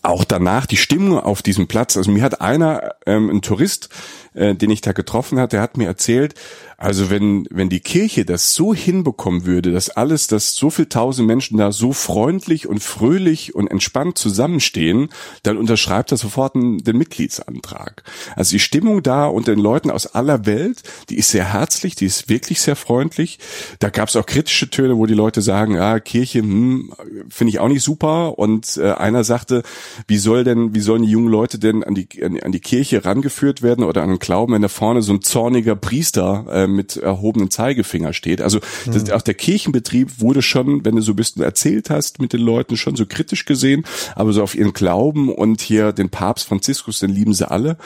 Auch 0.02 0.24
danach 0.24 0.66
die 0.66 0.76
Stimmung 0.76 1.20
auf 1.20 1.40
diesem 1.40 1.68
Platz. 1.68 1.96
Also 1.96 2.10
mir 2.10 2.22
hat 2.22 2.40
einer, 2.40 2.96
ähm, 3.06 3.30
ein 3.30 3.42
Tourist, 3.42 3.90
äh, 4.34 4.56
den 4.56 4.70
ich 4.70 4.80
da 4.80 4.90
getroffen 4.92 5.38
hat, 5.38 5.52
der 5.52 5.62
hat 5.62 5.76
mir 5.76 5.86
erzählt, 5.86 6.34
Also 6.80 7.10
wenn, 7.10 7.44
wenn 7.50 7.68
die 7.68 7.80
Kirche 7.80 8.24
das 8.24 8.54
so 8.54 8.72
hinbekommen 8.72 9.46
würde, 9.46 9.72
dass 9.72 9.90
alles, 9.90 10.28
dass 10.28 10.54
so 10.54 10.70
viel 10.70 10.86
tausend 10.86 11.26
Menschen 11.26 11.58
da 11.58 11.72
so 11.72 11.92
freundlich 11.92 12.68
und 12.68 12.80
fröhlich 12.80 13.56
und 13.56 13.66
entspannt 13.66 14.16
zusammenstehen, 14.16 15.08
dann 15.42 15.56
unterschreibt 15.56 16.12
er 16.12 16.18
sofort 16.18 16.54
den 16.54 16.96
Mitgliedsantrag. 16.96 18.04
Also 18.36 18.52
die 18.52 18.60
Stimmung 18.60 19.02
da 19.02 19.26
unter 19.26 19.52
den 19.56 19.60
Leuten 19.60 19.90
aus 19.90 20.06
aller 20.06 20.46
Welt, 20.46 20.84
die 21.08 21.18
ist 21.18 21.32
sehr 21.32 21.52
herzlich, 21.52 21.96
die 21.96 22.06
ist 22.06 22.28
wirklich 22.28 22.60
sehr 22.60 22.76
freundlich. 22.76 23.40
Da 23.80 23.90
gab 23.90 24.08
es 24.08 24.14
auch 24.14 24.24
kritische 24.24 24.70
Töne, 24.70 24.96
wo 24.96 25.06
die 25.06 25.14
Leute 25.14 25.42
sagen, 25.42 25.80
ah, 25.80 25.98
Kirche, 25.98 26.38
hm, 26.38 26.92
finde 27.28 27.50
ich 27.50 27.58
auch 27.58 27.66
nicht 27.66 27.82
super. 27.82 28.38
Und 28.38 28.76
äh, 28.76 28.92
einer 28.92 29.24
sagte, 29.24 29.64
wie 30.06 30.18
soll 30.18 30.44
denn, 30.44 30.76
wie 30.76 30.80
sollen 30.80 31.02
die 31.02 31.10
jungen 31.10 31.32
Leute 31.32 31.58
denn 31.58 31.82
an 31.82 31.96
die, 31.96 32.06
an, 32.22 32.52
die 32.52 32.60
Kirche 32.60 33.04
rangeführt 33.04 33.62
werden 33.62 33.82
oder 33.84 34.04
an 34.04 34.10
den 34.10 34.18
Glauben, 34.20 34.52
wenn 34.52 34.62
da 34.62 34.68
vorne 34.68 35.02
so 35.02 35.12
ein 35.12 35.22
zorniger 35.22 35.74
Priester 35.74 36.46
äh, 36.48 36.67
mit 36.72 36.96
erhobenen 36.96 37.50
Zeigefinger 37.50 38.12
steht. 38.12 38.40
Also 38.40 38.60
das, 38.86 39.04
mhm. 39.04 39.12
auch 39.12 39.22
der 39.22 39.34
Kirchenbetrieb 39.34 40.20
wurde 40.20 40.42
schon, 40.42 40.84
wenn 40.84 40.96
du 40.96 41.02
so 41.02 41.12
ein 41.12 41.16
bisschen 41.16 41.42
erzählt 41.42 41.90
hast 41.90 42.20
mit 42.20 42.32
den 42.32 42.40
Leuten, 42.40 42.76
schon 42.76 42.96
so 42.96 43.06
kritisch 43.06 43.44
gesehen, 43.44 43.84
aber 44.14 44.32
so 44.32 44.42
auf 44.42 44.54
ihren 44.54 44.72
Glauben 44.72 45.28
und 45.28 45.60
hier 45.60 45.92
den 45.92 46.10
Papst 46.10 46.46
Franziskus, 46.46 47.00
den 47.00 47.10
lieben 47.10 47.34
sie 47.34 47.50
alle. 47.50 47.76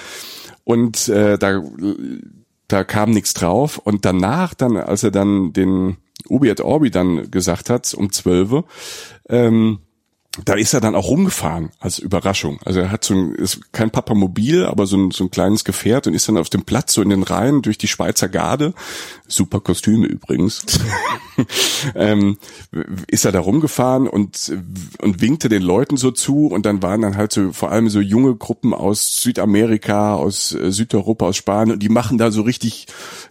Und 0.64 1.08
äh, 1.08 1.38
da, 1.38 1.62
da 2.68 2.84
kam 2.84 3.10
nichts 3.10 3.34
drauf. 3.34 3.78
Und 3.78 4.04
danach, 4.04 4.54
dann, 4.54 4.76
als 4.76 5.02
er 5.02 5.10
dann 5.10 5.52
den 5.52 5.96
Ubi 6.28 6.48
et 6.48 6.60
Orbi 6.60 6.90
dann 6.90 7.30
gesagt 7.30 7.70
hat, 7.70 7.92
um 7.94 8.12
zwölf, 8.12 8.64
ähm, 9.28 9.78
da 10.44 10.54
ist 10.54 10.72
er 10.72 10.80
dann 10.80 10.94
auch 10.94 11.08
rumgefahren 11.08 11.70
als 11.78 11.98
Überraschung. 11.98 12.58
Also 12.64 12.80
er 12.80 12.90
hat 12.90 13.04
so 13.04 13.14
ein, 13.14 13.34
ist 13.34 13.72
kein 13.72 13.90
Papamobil, 13.90 14.64
aber 14.64 14.86
so 14.86 14.96
ein, 14.96 15.10
so 15.10 15.24
ein 15.24 15.30
kleines 15.30 15.64
Gefährt 15.64 16.06
und 16.06 16.14
ist 16.14 16.26
dann 16.26 16.38
auf 16.38 16.48
dem 16.48 16.64
Platz 16.64 16.94
so 16.94 17.02
in 17.02 17.10
den 17.10 17.22
Reihen 17.22 17.60
durch 17.60 17.76
die 17.76 17.88
Schweizer 17.88 18.28
Garde. 18.28 18.72
Super 19.32 19.60
Kostüme 19.60 20.06
übrigens. 20.06 20.62
ähm, 21.94 22.38
ist 23.06 23.24
er 23.24 23.32
da 23.32 23.40
rumgefahren 23.40 24.06
und, 24.06 24.52
und 25.00 25.20
winkte 25.20 25.48
den 25.48 25.62
Leuten 25.62 25.96
so 25.96 26.10
zu 26.10 26.46
und 26.46 26.66
dann 26.66 26.82
waren 26.82 27.02
dann 27.02 27.16
halt 27.16 27.32
so 27.32 27.52
vor 27.52 27.72
allem 27.72 27.88
so 27.88 28.00
junge 28.00 28.34
Gruppen 28.36 28.74
aus 28.74 29.16
Südamerika, 29.16 30.14
aus 30.14 30.52
äh, 30.54 30.70
Südeuropa, 30.70 31.26
aus 31.26 31.36
Spanien 31.36 31.74
und 31.74 31.82
die 31.82 31.88
machen 31.88 32.18
da 32.18 32.30
so 32.30 32.42
richtig, 32.42 32.86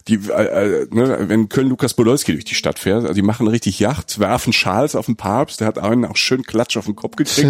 die, 0.08 0.14
äh, 0.28 0.82
äh, 0.82 0.86
ne, 0.90 1.28
wenn 1.28 1.48
Köln 1.48 1.68
Lukas 1.68 1.94
Podolski 1.94 2.32
durch 2.32 2.44
die 2.44 2.54
Stadt 2.54 2.78
fährt, 2.78 3.02
also 3.02 3.14
die 3.14 3.22
machen 3.22 3.46
richtig 3.48 3.78
Yacht, 3.78 4.18
werfen 4.18 4.52
Schals 4.52 4.94
auf 4.94 5.06
den 5.06 5.16
Papst, 5.16 5.60
der 5.60 5.66
hat 5.66 5.78
einen 5.78 6.04
auch 6.04 6.16
schön 6.16 6.42
Klatsch 6.42 6.76
auf 6.76 6.86
den 6.86 6.96
Kopf 6.96 7.16
gekriegt. 7.16 7.48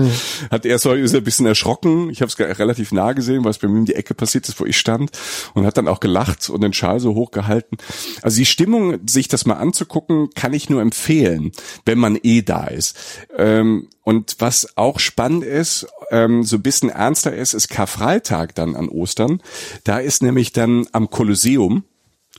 Hat 0.50 0.66
er 0.66 0.78
so 0.78 0.92
ist 0.92 1.14
ein 1.14 1.24
bisschen 1.24 1.46
erschrocken. 1.46 2.10
Ich 2.10 2.20
habe 2.22 2.28
es 2.30 2.38
relativ 2.38 2.92
nah 2.92 3.12
gesehen, 3.12 3.44
was 3.44 3.58
bei 3.58 3.68
mir 3.68 3.78
um 3.80 3.84
die 3.84 3.94
Ecke 3.94 4.14
passiert 4.14 4.48
ist, 4.48 4.58
wo 4.60 4.64
ich 4.64 4.76
stand 4.76 5.10
und 5.54 5.66
hat 5.66 5.76
dann 5.76 5.88
auch 5.88 6.00
gelacht 6.00 6.50
und 6.50 6.62
den 6.62 6.72
Schal 6.72 7.00
so 7.00 7.14
hochgehalten. 7.14 7.78
Also 8.22 8.36
die 8.42 8.46
Stimmung, 8.46 8.98
sich 9.08 9.28
das 9.28 9.46
mal 9.46 9.54
anzugucken, 9.54 10.30
kann 10.34 10.52
ich 10.52 10.68
nur 10.68 10.82
empfehlen, 10.82 11.52
wenn 11.84 12.00
man 12.00 12.18
eh 12.20 12.42
da 12.42 12.64
ist. 12.64 12.98
Ähm, 13.38 13.88
und 14.02 14.34
was 14.40 14.76
auch 14.76 14.98
spannend 14.98 15.44
ist, 15.44 15.86
ähm, 16.10 16.42
so 16.42 16.56
ein 16.56 16.62
bisschen 16.62 16.90
ernster 16.90 17.32
ist, 17.32 17.54
ist 17.54 17.68
Karfreitag 17.68 18.56
dann 18.56 18.74
an 18.74 18.88
Ostern. 18.88 19.40
Da 19.84 19.98
ist 19.98 20.24
nämlich 20.24 20.50
dann 20.50 20.88
am 20.90 21.08
Kolosseum 21.08 21.84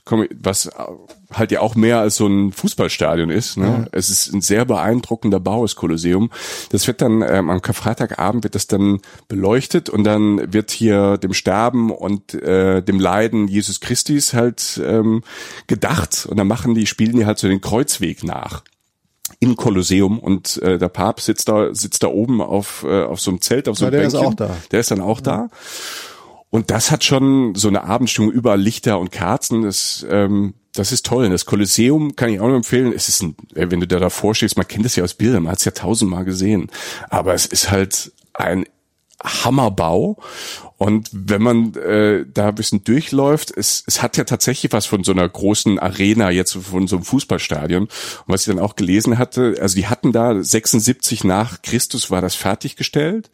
was 0.06 0.70
halt 1.32 1.50
ja 1.50 1.60
auch 1.60 1.74
mehr 1.74 1.98
als 1.98 2.16
so 2.16 2.26
ein 2.26 2.52
Fußballstadion 2.52 3.30
ist. 3.30 3.56
Ne? 3.56 3.66
Ja. 3.66 3.86
Es 3.92 4.10
ist 4.10 4.32
ein 4.32 4.42
sehr 4.42 4.64
beeindruckender 4.66 5.40
Bau, 5.40 5.62
das 5.62 5.76
Kolosseum. 5.76 6.30
Das 6.70 6.86
wird 6.86 7.00
dann 7.00 7.22
ähm, 7.22 7.48
am 7.48 7.62
Karfreitagabend 7.62 8.44
wird 8.44 8.54
das 8.54 8.66
dann 8.66 9.00
beleuchtet 9.28 9.88
und 9.88 10.04
dann 10.04 10.52
wird 10.52 10.70
hier 10.70 11.16
dem 11.16 11.32
Sterben 11.32 11.90
und 11.90 12.34
äh, 12.34 12.82
dem 12.82 13.00
Leiden 13.00 13.48
Jesus 13.48 13.80
Christis 13.80 14.34
halt 14.34 14.80
ähm, 14.84 15.22
gedacht 15.66 16.26
und 16.28 16.36
dann 16.36 16.48
machen 16.48 16.74
die, 16.74 16.86
spielen 16.86 17.16
die 17.16 17.26
halt 17.26 17.38
so 17.38 17.48
den 17.48 17.62
Kreuzweg 17.62 18.24
nach 18.24 18.62
im 19.40 19.56
Kolosseum 19.56 20.18
und 20.18 20.60
äh, 20.62 20.78
der 20.78 20.88
Papst 20.88 21.26
sitzt 21.26 21.48
da 21.48 21.74
sitzt 21.74 22.02
da 22.02 22.08
oben 22.08 22.42
auf 22.42 22.84
äh, 22.86 23.04
auf 23.04 23.20
so 23.20 23.30
einem 23.30 23.40
Zelt 23.40 23.68
auf 23.68 23.78
so 23.78 23.86
einem 23.86 23.94
ja, 23.94 24.00
der 24.00 24.08
Bänkchen. 24.08 24.20
ist 24.20 24.26
auch 24.26 24.34
da. 24.34 24.56
Der 24.70 24.80
ist 24.80 24.90
dann 24.90 25.00
auch 25.00 25.18
ja. 25.18 25.22
da. 25.22 25.48
Und 26.54 26.70
das 26.70 26.92
hat 26.92 27.02
schon 27.02 27.56
so 27.56 27.66
eine 27.66 27.82
Abendstimmung, 27.82 28.30
überall 28.30 28.60
Lichter 28.60 29.00
und 29.00 29.10
Kerzen. 29.10 29.62
Das, 29.62 30.06
ähm, 30.08 30.54
das 30.72 30.92
ist 30.92 31.04
toll. 31.04 31.28
Das 31.28 31.46
Kolosseum 31.46 32.14
kann 32.14 32.30
ich 32.30 32.38
auch 32.38 32.46
nur 32.46 32.54
empfehlen. 32.54 32.92
Es 32.92 33.08
ist 33.08 33.24
ein, 33.24 33.34
äh, 33.56 33.72
wenn 33.72 33.80
du 33.80 33.88
da 33.88 33.98
davor 33.98 34.36
stehst, 34.36 34.56
man 34.56 34.68
kennt 34.68 34.86
es 34.86 34.94
ja 34.94 35.02
aus 35.02 35.14
Bildern, 35.14 35.42
man 35.42 35.50
hat 35.50 35.58
es 35.58 35.64
ja 35.64 35.72
tausendmal 35.72 36.24
gesehen. 36.24 36.70
Aber 37.10 37.34
es 37.34 37.44
ist 37.46 37.72
halt 37.72 38.12
ein 38.34 38.66
Hammerbau. 39.20 40.16
Und 40.78 41.10
wenn 41.10 41.42
man 41.42 41.74
äh, 41.74 42.24
da 42.32 42.50
ein 42.50 42.54
bisschen 42.54 42.84
durchläuft, 42.84 43.50
es, 43.50 43.82
es 43.88 44.00
hat 44.00 44.16
ja 44.16 44.22
tatsächlich 44.22 44.70
was 44.70 44.86
von 44.86 45.02
so 45.02 45.10
einer 45.10 45.28
großen 45.28 45.80
Arena, 45.80 46.30
jetzt 46.30 46.52
von 46.52 46.86
so 46.86 46.94
einem 46.94 47.04
Fußballstadion. 47.04 47.82
Und 47.82 47.90
was 48.26 48.42
ich 48.42 48.54
dann 48.54 48.62
auch 48.62 48.76
gelesen 48.76 49.18
hatte, 49.18 49.56
also 49.60 49.74
die 49.74 49.88
hatten 49.88 50.12
da 50.12 50.40
76 50.40 51.24
nach 51.24 51.62
Christus 51.62 52.12
war 52.12 52.20
das 52.20 52.36
fertiggestellt 52.36 53.28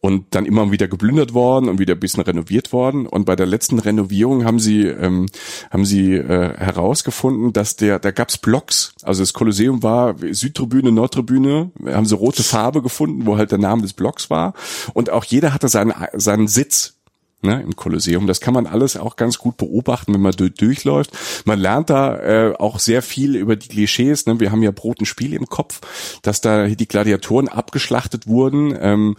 und 0.00 0.26
dann 0.30 0.46
immer 0.46 0.70
wieder 0.70 0.88
geplündert 0.88 1.34
worden 1.34 1.68
und 1.68 1.78
wieder 1.78 1.94
ein 1.94 2.00
bisschen 2.00 2.22
renoviert 2.22 2.72
worden. 2.72 3.06
Und 3.06 3.24
bei 3.24 3.36
der 3.36 3.46
letzten 3.46 3.78
Renovierung 3.78 4.44
haben 4.44 4.60
sie 4.60 4.86
ähm, 4.86 5.26
haben 5.70 5.84
sie 5.84 6.14
äh, 6.14 6.56
herausgefunden, 6.56 7.52
dass 7.52 7.76
der 7.76 7.98
da 7.98 8.10
gab's 8.10 8.38
Blocks. 8.38 8.94
Also 9.02 9.22
das 9.22 9.32
Kolosseum 9.32 9.82
war 9.82 10.14
Südtribüne, 10.30 10.92
Nordtribüne. 10.92 11.70
Haben 11.86 12.06
sie 12.06 12.14
rote 12.14 12.42
Farbe 12.42 12.82
gefunden, 12.82 13.26
wo 13.26 13.36
halt 13.36 13.50
der 13.50 13.58
Name 13.58 13.82
des 13.82 13.94
Blocks 13.94 14.30
war. 14.30 14.54
Und 14.94 15.10
auch 15.10 15.24
jeder 15.24 15.52
hatte 15.52 15.68
seinen 15.68 15.94
seinen 16.14 16.48
Sitz 16.48 16.96
ne, 17.42 17.62
im 17.62 17.76
Kolosseum. 17.76 18.26
Das 18.26 18.40
kann 18.40 18.54
man 18.54 18.66
alles 18.66 18.96
auch 18.96 19.16
ganz 19.16 19.38
gut 19.38 19.56
beobachten, 19.56 20.12
wenn 20.12 20.20
man 20.20 20.32
durchläuft. 20.32 21.10
Man 21.46 21.58
lernt 21.58 21.90
da 21.90 22.16
äh, 22.18 22.54
auch 22.58 22.78
sehr 22.78 23.02
viel 23.02 23.36
über 23.36 23.56
die 23.56 23.68
Klischees. 23.68 24.26
Ne? 24.26 24.40
Wir 24.40 24.52
haben 24.52 24.62
ja 24.62 24.70
Brot 24.70 24.98
und 25.00 25.06
Spiel 25.06 25.32
im 25.32 25.46
Kopf, 25.46 25.80
dass 26.22 26.40
da 26.40 26.66
die 26.66 26.88
Gladiatoren 26.88 27.48
abgeschlachtet 27.48 28.26
wurden. 28.26 28.76
Ähm, 28.78 29.16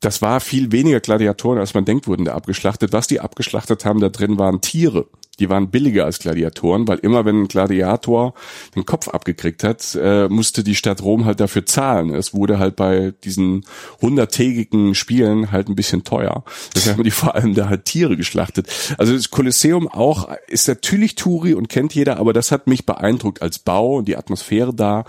das 0.00 0.22
war 0.22 0.40
viel 0.40 0.70
weniger 0.70 1.00
Gladiatoren, 1.00 1.58
als 1.58 1.74
man 1.74 1.84
denkt, 1.84 2.06
wurden 2.06 2.24
da 2.24 2.34
abgeschlachtet. 2.34 2.92
Was 2.92 3.08
die 3.08 3.20
abgeschlachtet 3.20 3.84
haben, 3.84 4.00
da 4.00 4.08
drin 4.08 4.38
waren 4.38 4.60
Tiere. 4.60 5.06
Die 5.40 5.48
waren 5.48 5.70
billiger 5.70 6.04
als 6.04 6.18
Gladiatoren, 6.18 6.88
weil 6.88 6.98
immer 6.98 7.24
wenn 7.24 7.42
ein 7.42 7.48
Gladiator 7.48 8.34
den 8.74 8.84
Kopf 8.84 9.08
abgekriegt 9.08 9.62
hat, 9.62 9.96
äh, 10.00 10.28
musste 10.28 10.64
die 10.64 10.74
Stadt 10.74 11.02
Rom 11.02 11.24
halt 11.24 11.38
dafür 11.38 11.64
zahlen. 11.64 12.12
Es 12.12 12.34
wurde 12.34 12.58
halt 12.58 12.74
bei 12.74 13.12
diesen 13.24 13.64
hunderttägigen 14.00 14.94
Spielen 14.94 15.52
halt 15.52 15.68
ein 15.68 15.76
bisschen 15.76 16.02
teuer. 16.02 16.44
Deshalb 16.74 16.96
haben 16.96 17.04
die 17.04 17.10
vor 17.12 17.36
allem 17.36 17.54
da 17.54 17.68
halt 17.68 17.84
Tiere 17.84 18.16
geschlachtet. 18.16 18.68
Also 18.98 19.12
das 19.12 19.30
Kolosseum 19.30 19.86
auch 19.86 20.28
ist 20.48 20.66
natürlich 20.66 21.14
Turi 21.14 21.54
und 21.54 21.68
kennt 21.68 21.94
jeder, 21.94 22.18
aber 22.18 22.32
das 22.32 22.50
hat 22.50 22.66
mich 22.66 22.84
beeindruckt 22.84 23.40
als 23.40 23.60
Bau 23.60 23.98
und 23.98 24.08
die 24.08 24.16
Atmosphäre 24.16 24.74
da. 24.74 25.04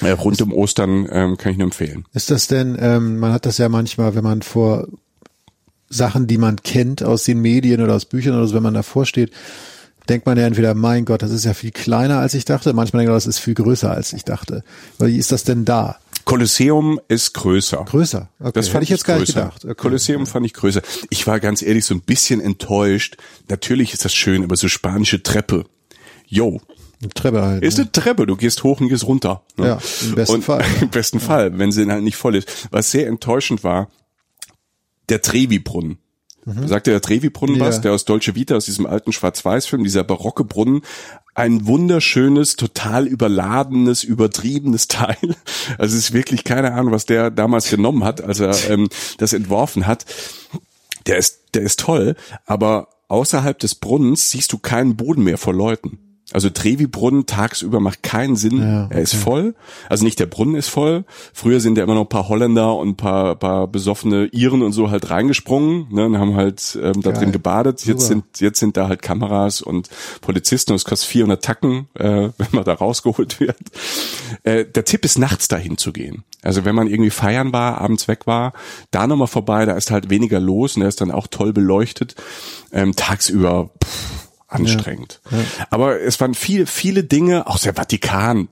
Äh, 0.00 0.10
rund 0.10 0.40
um 0.42 0.52
Ostern 0.52 1.08
ähm, 1.10 1.36
kann 1.36 1.52
ich 1.52 1.58
nur 1.58 1.66
empfehlen. 1.66 2.04
Ist 2.12 2.30
das 2.30 2.46
denn, 2.46 2.76
ähm, 2.80 3.18
man 3.18 3.32
hat 3.32 3.46
das 3.46 3.58
ja 3.58 3.68
manchmal, 3.68 4.14
wenn 4.14 4.24
man 4.24 4.42
vor 4.42 4.88
Sachen, 5.88 6.26
die 6.26 6.38
man 6.38 6.56
kennt 6.62 7.02
aus 7.02 7.24
den 7.24 7.40
Medien 7.40 7.80
oder 7.80 7.94
aus 7.94 8.04
Büchern 8.04 8.34
oder 8.34 8.46
so, 8.46 8.54
wenn 8.54 8.62
man 8.62 8.74
davor 8.74 9.06
steht, 9.06 9.30
denkt 10.08 10.26
man 10.26 10.36
ja 10.36 10.46
entweder, 10.46 10.74
mein 10.74 11.04
Gott, 11.04 11.22
das 11.22 11.30
ist 11.30 11.44
ja 11.44 11.54
viel 11.54 11.70
kleiner 11.70 12.18
als 12.18 12.34
ich 12.34 12.44
dachte, 12.44 12.72
manchmal 12.72 13.00
denkt 13.00 13.10
man, 13.10 13.16
das 13.16 13.26
ist 13.26 13.38
viel 13.38 13.54
größer 13.54 13.90
als 13.90 14.12
ich 14.12 14.24
dachte. 14.24 14.64
Wie 14.98 15.16
ist 15.16 15.32
das 15.32 15.44
denn 15.44 15.64
da? 15.64 15.98
Kolosseum 16.24 17.00
ist 17.08 17.34
größer. 17.34 17.84
Größer. 17.84 18.30
Okay. 18.40 18.52
Das 18.54 18.68
fand 18.68 18.82
ich 18.82 18.88
jetzt 18.88 19.04
gar 19.04 19.18
größer. 19.18 19.26
nicht 19.26 19.34
gedacht. 19.34 19.64
Okay. 19.64 19.74
Kolosseum 19.74 20.26
fand 20.26 20.46
ich 20.46 20.54
größer. 20.54 20.80
Ich 21.10 21.26
war 21.26 21.38
ganz 21.38 21.60
ehrlich 21.62 21.84
so 21.84 21.94
ein 21.94 22.00
bisschen 22.00 22.40
enttäuscht. 22.40 23.16
Natürlich 23.48 23.92
ist 23.92 24.04
das 24.04 24.14
schön, 24.14 24.42
aber 24.42 24.56
so 24.56 24.68
spanische 24.68 25.22
Treppe. 25.22 25.66
Yo, 26.26 26.60
eine 27.04 27.14
Treppe 27.14 27.42
halt. 27.42 27.62
Ist 27.62 27.78
eine 27.78 27.90
Treppe, 27.90 28.26
du 28.26 28.36
gehst 28.36 28.62
hoch 28.64 28.80
und 28.80 28.88
gehst 28.88 29.06
runter. 29.06 29.42
Ne? 29.56 29.66
Ja, 29.66 29.78
im 30.02 30.14
besten 30.14 30.34
und, 30.36 30.42
Fall. 30.44 30.64
Im 30.80 30.88
besten 30.90 31.18
ja. 31.18 31.24
Fall, 31.24 31.58
wenn 31.58 31.72
sie 31.72 31.86
halt 31.86 32.02
nicht 32.02 32.16
voll 32.16 32.36
ist. 32.36 32.68
Was 32.70 32.90
sehr 32.90 33.06
enttäuschend 33.06 33.64
war, 33.64 33.88
der 35.08 35.22
Trevi-Brunnen. 35.22 35.98
Mhm. 36.44 36.68
Sagt 36.68 36.86
der 36.86 37.00
Trevi-Brunnen 37.00 37.56
ja. 37.56 37.66
was? 37.66 37.80
Der 37.80 37.92
aus 37.92 38.04
Dolce 38.04 38.34
Vita, 38.34 38.54
aus 38.54 38.66
diesem 38.66 38.86
alten 38.86 39.12
Schwarz-Weiß-Film, 39.12 39.84
dieser 39.84 40.04
barocke 40.04 40.44
Brunnen. 40.44 40.82
Ein 41.34 41.66
wunderschönes, 41.66 42.56
total 42.56 43.06
überladenes, 43.06 44.04
übertriebenes 44.04 44.88
Teil. 44.88 45.36
Also 45.78 45.96
es 45.96 46.04
ist 46.04 46.12
wirklich 46.12 46.44
keine 46.44 46.72
Ahnung, 46.72 46.92
was 46.92 47.06
der 47.06 47.30
damals 47.30 47.70
genommen 47.70 48.04
hat, 48.04 48.22
als 48.22 48.40
er 48.40 48.54
ähm, 48.70 48.88
das 49.18 49.32
entworfen 49.32 49.86
hat. 49.86 50.04
Der 51.06 51.18
ist, 51.18 51.40
der 51.54 51.62
ist 51.62 51.80
toll, 51.80 52.16
aber 52.46 52.88
außerhalb 53.08 53.58
des 53.58 53.74
Brunnens 53.74 54.30
siehst 54.30 54.52
du 54.52 54.58
keinen 54.58 54.96
Boden 54.96 55.24
mehr 55.24 55.38
vor 55.38 55.52
Leuten. 55.54 55.98
Also 56.32 56.48
Trevi-Brunnen 56.48 57.26
tagsüber 57.26 57.80
macht 57.80 58.02
keinen 58.02 58.34
Sinn. 58.36 58.58
Ja, 58.60 58.84
okay. 58.86 58.94
Er 58.94 59.02
ist 59.02 59.14
voll. 59.14 59.54
Also 59.90 60.04
nicht 60.04 60.18
der 60.18 60.26
Brunnen 60.26 60.54
ist 60.54 60.68
voll. 60.68 61.04
Früher 61.34 61.60
sind 61.60 61.76
ja 61.76 61.84
immer 61.84 61.94
noch 61.94 62.02
ein 62.02 62.08
paar 62.08 62.28
Holländer 62.28 62.76
und 62.76 62.88
ein 62.88 62.96
paar, 62.96 63.34
paar 63.36 63.68
besoffene 63.68 64.26
Iren 64.26 64.62
und 64.62 64.72
so 64.72 64.90
halt 64.90 65.10
reingesprungen 65.10 65.86
ne, 65.90 66.06
und 66.06 66.18
haben 66.18 66.34
halt 66.34 66.78
ähm, 66.82 67.02
da 67.02 67.12
drin 67.12 67.30
gebadet. 67.30 67.80
Super. 67.80 67.92
Jetzt 67.92 68.06
sind, 68.06 68.24
jetzt 68.40 68.58
sind 68.58 68.78
da 68.78 68.88
halt 68.88 69.02
Kameras 69.02 69.60
und 69.60 69.90
Polizisten 70.22 70.72
und 70.72 70.76
es 70.76 70.86
kostet 70.86 71.10
400 71.10 71.44
Tacken, 71.44 71.88
äh, 71.94 72.30
wenn 72.38 72.48
man 72.52 72.64
da 72.64 72.72
rausgeholt 72.72 73.38
wird. 73.40 73.58
Äh, 74.44 74.64
der 74.64 74.84
Tipp 74.86 75.04
ist, 75.04 75.18
nachts 75.18 75.48
dahin 75.48 75.76
zu 75.76 75.92
gehen. 75.92 76.24
Also 76.42 76.64
wenn 76.64 76.74
man 76.74 76.88
irgendwie 76.88 77.10
feiern 77.10 77.52
war, 77.52 77.80
abends 77.80 78.08
weg 78.08 78.26
war, 78.26 78.54
da 78.90 79.06
nochmal 79.06 79.28
vorbei, 79.28 79.66
da 79.66 79.72
ist 79.74 79.90
halt 79.90 80.10
weniger 80.10 80.40
los 80.40 80.76
und 80.76 80.82
er 80.82 80.88
ist 80.88 81.00
dann 81.00 81.10
auch 81.10 81.26
toll 81.26 81.52
beleuchtet. 81.52 82.14
Ähm, 82.72 82.96
tagsüber, 82.96 83.70
pff, 83.82 84.23
anstrengend. 84.54 85.20
Ja. 85.30 85.38
Ja. 85.38 85.44
Aber 85.70 86.00
es 86.00 86.20
waren 86.20 86.34
viele, 86.34 86.66
viele 86.66 87.04
Dinge, 87.04 87.46
auch 87.46 87.58
der 87.58 87.74
Vatikan, 87.74 88.48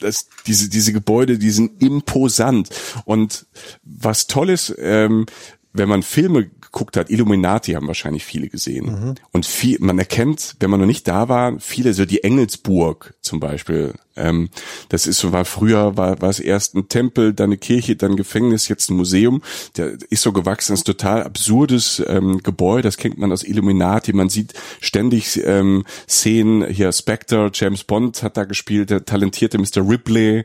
das, 0.00 0.28
diese, 0.46 0.68
diese 0.68 0.92
Gebäude, 0.92 1.38
die 1.38 1.50
sind 1.50 1.82
imposant. 1.82 2.70
Und 3.04 3.46
was 3.82 4.26
toll 4.26 4.50
ist, 4.50 4.74
ähm, 4.78 5.26
wenn 5.72 5.88
man 5.88 6.02
Filme 6.02 6.48
geguckt 6.48 6.96
hat, 6.96 7.10
Illuminati 7.10 7.72
haben 7.72 7.86
wahrscheinlich 7.86 8.24
viele 8.24 8.48
gesehen. 8.48 8.86
Mhm. 8.86 9.14
Und 9.32 9.46
viel, 9.46 9.78
man 9.80 9.98
erkennt, 9.98 10.56
wenn 10.60 10.70
man 10.70 10.80
noch 10.80 10.86
nicht 10.86 11.06
da 11.06 11.28
war, 11.28 11.58
viele, 11.60 11.94
so 11.94 12.04
die 12.04 12.24
Engelsburg 12.24 13.14
zum 13.30 13.38
Beispiel. 13.38 13.94
Ähm, 14.16 14.50
das 14.88 15.06
ist 15.06 15.20
so, 15.20 15.30
war 15.30 15.44
früher, 15.44 15.96
war, 15.96 16.20
war 16.20 16.28
es 16.28 16.40
erst 16.40 16.74
ein 16.74 16.88
Tempel, 16.88 17.32
dann 17.32 17.50
eine 17.50 17.58
Kirche, 17.58 17.94
dann 17.94 18.12
ein 18.12 18.16
Gefängnis, 18.16 18.66
jetzt 18.66 18.90
ein 18.90 18.96
Museum. 18.96 19.40
Der 19.76 19.92
ist 20.10 20.22
so 20.22 20.32
gewachsen, 20.32 20.74
ist 20.74 20.82
total 20.82 21.22
absurdes 21.22 22.02
ähm, 22.08 22.42
Gebäude, 22.42 22.82
das 22.82 22.96
kennt 22.96 23.18
man 23.18 23.30
aus 23.30 23.44
Illuminati. 23.44 24.12
Man 24.12 24.28
sieht 24.28 24.54
ständig 24.80 25.40
ähm, 25.44 25.84
Szenen, 26.08 26.66
hier 26.66 26.90
Spectre, 26.90 27.50
James 27.54 27.84
Bond 27.84 28.24
hat 28.24 28.36
da 28.36 28.44
gespielt, 28.44 28.90
der 28.90 29.04
talentierte 29.04 29.58
Mr. 29.58 29.88
Ripley 29.88 30.44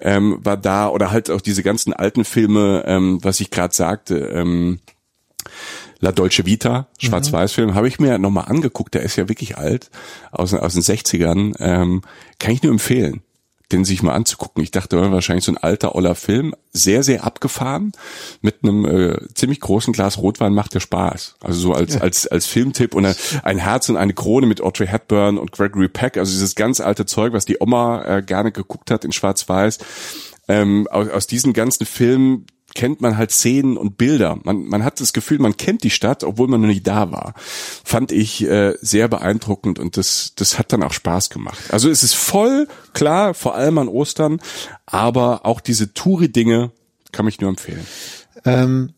ähm, 0.00 0.40
war 0.42 0.56
da 0.56 0.88
oder 0.88 1.12
halt 1.12 1.30
auch 1.30 1.40
diese 1.40 1.62
ganzen 1.62 1.92
alten 1.92 2.24
Filme, 2.24 2.82
ähm, 2.86 3.20
was 3.22 3.38
ich 3.40 3.50
gerade 3.50 3.72
sagte, 3.72 4.16
ähm, 4.34 4.80
La 6.00 6.12
Dolce 6.12 6.44
Vita, 6.44 6.88
Schwarz-Weiß-Film, 6.98 7.74
habe 7.74 7.88
ich 7.88 7.98
mir 7.98 8.18
nochmal 8.18 8.46
angeguckt, 8.46 8.94
der 8.94 9.02
ist 9.02 9.16
ja 9.16 9.28
wirklich 9.28 9.56
alt, 9.56 9.90
aus, 10.30 10.52
aus 10.52 10.74
den 10.74 10.82
60ern, 10.82 11.54
ähm, 11.58 12.02
kann 12.38 12.52
ich 12.52 12.62
nur 12.62 12.72
empfehlen, 12.72 13.22
den 13.72 13.84
sich 13.84 14.02
mal 14.02 14.12
anzugucken. 14.12 14.62
Ich 14.62 14.70
dachte, 14.70 15.10
wahrscheinlich 15.10 15.44
so 15.44 15.52
ein 15.52 15.58
alter, 15.58 15.94
oller 15.94 16.14
Film, 16.14 16.54
sehr, 16.72 17.02
sehr 17.02 17.24
abgefahren, 17.24 17.92
mit 18.42 18.56
einem 18.62 18.84
äh, 18.84 19.34
ziemlich 19.34 19.60
großen 19.60 19.92
Glas 19.92 20.18
Rotwein 20.18 20.52
macht 20.52 20.74
der 20.74 20.80
Spaß. 20.80 21.36
Also 21.40 21.60
so 21.60 21.72
als, 21.72 21.98
als, 21.98 22.26
als 22.26 22.46
Filmtipp 22.46 22.94
und 22.94 23.06
ein 23.42 23.58
Herz 23.58 23.88
und 23.88 23.96
eine 23.96 24.12
Krone 24.12 24.46
mit 24.46 24.60
Audrey 24.60 24.86
Hepburn 24.86 25.38
und 25.38 25.52
Gregory 25.52 25.88
Peck, 25.88 26.18
also 26.18 26.30
dieses 26.30 26.54
ganz 26.54 26.80
alte 26.80 27.06
Zeug, 27.06 27.32
was 27.32 27.46
die 27.46 27.56
Oma 27.58 28.04
äh, 28.04 28.22
gerne 28.22 28.52
geguckt 28.52 28.90
hat 28.90 29.04
in 29.04 29.12
Schwarz-Weiß. 29.12 29.78
Ähm, 30.48 30.86
aus, 30.90 31.08
aus 31.08 31.26
diesen 31.26 31.54
ganzen 31.54 31.86
Filmen, 31.86 32.46
kennt 32.76 33.00
man 33.00 33.16
halt 33.16 33.32
Szenen 33.32 33.78
und 33.78 33.96
Bilder. 33.96 34.38
Man, 34.44 34.66
man 34.66 34.84
hat 34.84 35.00
das 35.00 35.14
Gefühl, 35.14 35.38
man 35.38 35.56
kennt 35.56 35.82
die 35.82 35.90
Stadt, 35.90 36.22
obwohl 36.22 36.46
man 36.46 36.60
noch 36.60 36.68
nie 36.68 36.82
da 36.82 37.10
war. 37.10 37.32
Fand 37.38 38.12
ich 38.12 38.44
äh, 38.44 38.74
sehr 38.82 39.08
beeindruckend 39.08 39.78
und 39.78 39.96
das, 39.96 40.34
das 40.36 40.58
hat 40.58 40.72
dann 40.74 40.82
auch 40.82 40.92
Spaß 40.92 41.30
gemacht. 41.30 41.58
Also 41.70 41.88
es 41.88 42.02
ist 42.02 42.14
voll, 42.14 42.68
klar, 42.92 43.32
vor 43.32 43.54
allem 43.54 43.78
an 43.78 43.88
Ostern, 43.88 44.40
aber 44.84 45.46
auch 45.46 45.60
diese 45.60 45.94
Touri-Dinge 45.94 46.70
kann 47.12 47.24
mich 47.24 47.40
nur 47.40 47.48
empfehlen. 47.48 47.86
Ähm, 48.44 48.92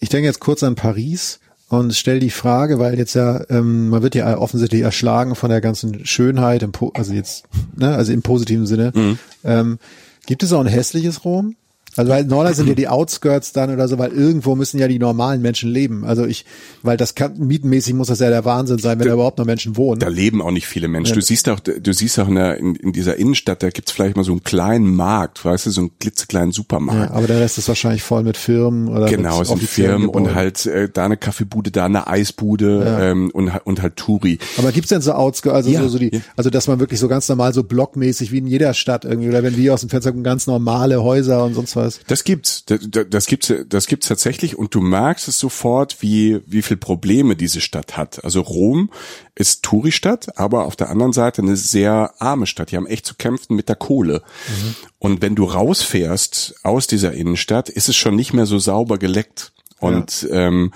ich 0.00 0.08
denke 0.08 0.26
jetzt 0.26 0.40
kurz 0.40 0.64
an 0.64 0.74
Paris 0.74 1.38
und 1.68 1.94
stell 1.94 2.18
die 2.18 2.30
Frage, 2.30 2.80
weil 2.80 2.98
jetzt 2.98 3.14
ja, 3.14 3.48
ähm, 3.48 3.90
man 3.90 4.02
wird 4.02 4.16
ja 4.16 4.36
offensichtlich 4.36 4.82
erschlagen 4.82 5.36
von 5.36 5.50
der 5.50 5.60
ganzen 5.60 6.04
Schönheit, 6.04 6.64
im 6.64 6.72
also 6.94 7.12
jetzt, 7.12 7.44
ne, 7.76 7.94
also 7.94 8.12
im 8.12 8.22
positiven 8.22 8.66
Sinne. 8.66 8.90
Mhm. 8.92 9.18
Ähm, 9.44 9.78
gibt 10.26 10.42
es 10.42 10.52
auch 10.52 10.60
ein 10.60 10.66
hässliches 10.66 11.24
Rom? 11.24 11.54
Also 11.96 12.10
weil 12.10 12.24
Norder 12.24 12.54
sind 12.54 12.68
ja 12.68 12.74
die 12.74 12.88
Outskirts 12.88 13.52
dann 13.52 13.72
oder 13.72 13.88
so, 13.88 13.98
weil 13.98 14.10
irgendwo 14.10 14.54
müssen 14.56 14.78
ja 14.78 14.88
die 14.88 14.98
normalen 14.98 15.42
Menschen 15.42 15.70
leben. 15.70 16.04
Also 16.04 16.24
ich, 16.26 16.44
weil 16.82 16.96
das 16.96 17.14
kann, 17.14 17.38
mietenmäßig 17.38 17.94
muss 17.94 18.08
das 18.08 18.20
ja 18.20 18.30
der 18.30 18.44
Wahnsinn 18.44 18.78
sein, 18.78 18.98
wenn 18.98 19.04
da, 19.06 19.10
da 19.10 19.14
überhaupt 19.14 19.38
noch 19.38 19.44
Menschen 19.44 19.76
wohnen. 19.76 20.00
Da 20.00 20.08
leben 20.08 20.42
auch 20.42 20.50
nicht 20.50 20.66
viele 20.66 20.88
Menschen. 20.88 21.14
Ja. 21.14 21.20
Du 21.20 21.22
siehst 21.22 21.48
auch, 21.48 21.60
du 21.60 21.92
siehst 21.92 22.18
auch 22.18 22.28
in, 22.28 22.34
der, 22.34 22.58
in, 22.58 22.74
in 22.74 22.92
dieser 22.92 23.16
Innenstadt, 23.16 23.62
da 23.62 23.70
gibt's 23.70 23.92
vielleicht 23.92 24.16
mal 24.16 24.24
so 24.24 24.32
einen 24.32 24.42
kleinen 24.42 24.94
Markt, 24.94 25.44
weißt 25.44 25.66
du, 25.66 25.70
so 25.70 25.82
einen 25.82 25.98
klitzekleinen 25.98 26.52
Supermarkt. 26.52 27.10
Ja, 27.10 27.16
aber 27.16 27.26
der 27.26 27.40
Rest 27.40 27.58
ist 27.58 27.68
wahrscheinlich 27.68 28.02
voll 28.02 28.22
mit 28.22 28.36
Firmen 28.36 28.88
oder 28.88 29.06
Genau, 29.06 29.42
es 29.42 29.48
sind 29.48 29.62
Firmen 29.62 30.06
Gebäuden. 30.06 30.28
und 30.28 30.34
halt 30.34 30.66
äh, 30.66 30.88
da 30.92 31.04
eine 31.04 31.16
Kaffeebude, 31.16 31.70
da 31.70 31.84
eine 31.84 32.06
Eisbude 32.06 32.84
ja. 32.84 33.10
ähm, 33.10 33.30
und, 33.32 33.50
und 33.64 33.82
halt 33.82 33.96
Touri. 33.96 34.38
Aber 34.58 34.72
gibt's 34.72 34.88
denn 34.88 35.00
so 35.00 35.12
Outskirts, 35.12 35.54
also 35.54 35.70
ja, 35.70 35.82
so, 35.82 35.88
so 35.88 35.98
die, 35.98 36.20
also 36.36 36.50
dass 36.50 36.66
man 36.66 36.80
wirklich 36.80 37.00
so 37.00 37.08
ganz 37.08 37.28
normal 37.28 37.54
so 37.54 37.62
blockmäßig 37.62 38.32
wie 38.32 38.38
in 38.38 38.46
jeder 38.46 38.74
Stadt 38.74 39.04
irgendwie, 39.04 39.28
oder 39.28 39.42
wenn 39.42 39.56
wir 39.56 39.74
aus 39.74 39.80
dem 39.80 39.90
Fenster 39.90 40.10
gucken, 40.10 40.24
ganz 40.24 40.46
normale 40.46 41.02
Häuser 41.02 41.44
und 41.44 41.54
sonst 41.54 41.76
was? 41.76 41.83
Das 42.06 42.24
gibt's 42.24 42.64
das, 42.66 42.80
das 43.08 43.26
gibt's, 43.26 43.52
das 43.68 43.86
gibt's 43.86 44.08
tatsächlich 44.08 44.58
und 44.58 44.74
du 44.74 44.80
merkst 44.80 45.28
es 45.28 45.38
sofort, 45.38 46.00
wie, 46.00 46.40
wie 46.46 46.62
viel 46.62 46.76
Probleme 46.76 47.36
diese 47.36 47.60
Stadt 47.60 47.96
hat. 47.96 48.24
Also 48.24 48.40
Rom 48.40 48.90
ist 49.34 49.62
Touristadt, 49.62 50.38
aber 50.38 50.64
auf 50.64 50.76
der 50.76 50.90
anderen 50.90 51.12
Seite 51.12 51.42
eine 51.42 51.56
sehr 51.56 52.14
arme 52.18 52.46
Stadt. 52.46 52.70
Die 52.70 52.76
haben 52.76 52.86
echt 52.86 53.06
zu 53.06 53.14
kämpfen 53.14 53.56
mit 53.56 53.68
der 53.68 53.76
Kohle. 53.76 54.22
Mhm. 54.48 54.74
Und 54.98 55.22
wenn 55.22 55.34
du 55.34 55.44
rausfährst 55.44 56.60
aus 56.62 56.86
dieser 56.86 57.12
Innenstadt, 57.12 57.68
ist 57.68 57.88
es 57.88 57.96
schon 57.96 58.16
nicht 58.16 58.32
mehr 58.32 58.46
so 58.46 58.58
sauber 58.58 58.98
geleckt. 58.98 59.52
Und 59.80 60.22
ja. 60.22 60.46
ähm, 60.46 60.72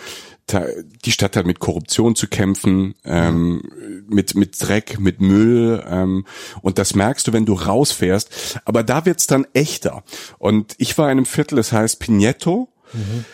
die 0.53 1.13
Stadt 1.13 1.37
hat 1.37 1.47
mit 1.47 1.59
Korruption 1.59 2.15
zu 2.17 2.27
kämpfen, 2.29 2.95
ähm, 3.05 3.63
mit 4.09 4.35
mit 4.35 4.57
Dreck, 4.61 4.99
mit 4.99 5.21
Müll 5.21 5.85
ähm, 5.89 6.25
und 6.63 6.79
das 6.79 6.95
merkst 6.95 7.27
du, 7.27 7.33
wenn 7.33 7.47
du 7.47 7.55
rausfährst. 7.55 8.61
Aber 8.65 8.83
da 8.83 9.05
wird's 9.05 9.27
dann 9.27 9.47
echter. 9.53 10.03
Und 10.39 10.75
ich 10.79 10.97
war 10.99 11.07
in 11.07 11.19
einem 11.19 11.27
Viertel, 11.27 11.57
das 11.57 11.73
heißt 11.73 12.01
Pineto, 12.01 12.69
mhm. 12.93 13.25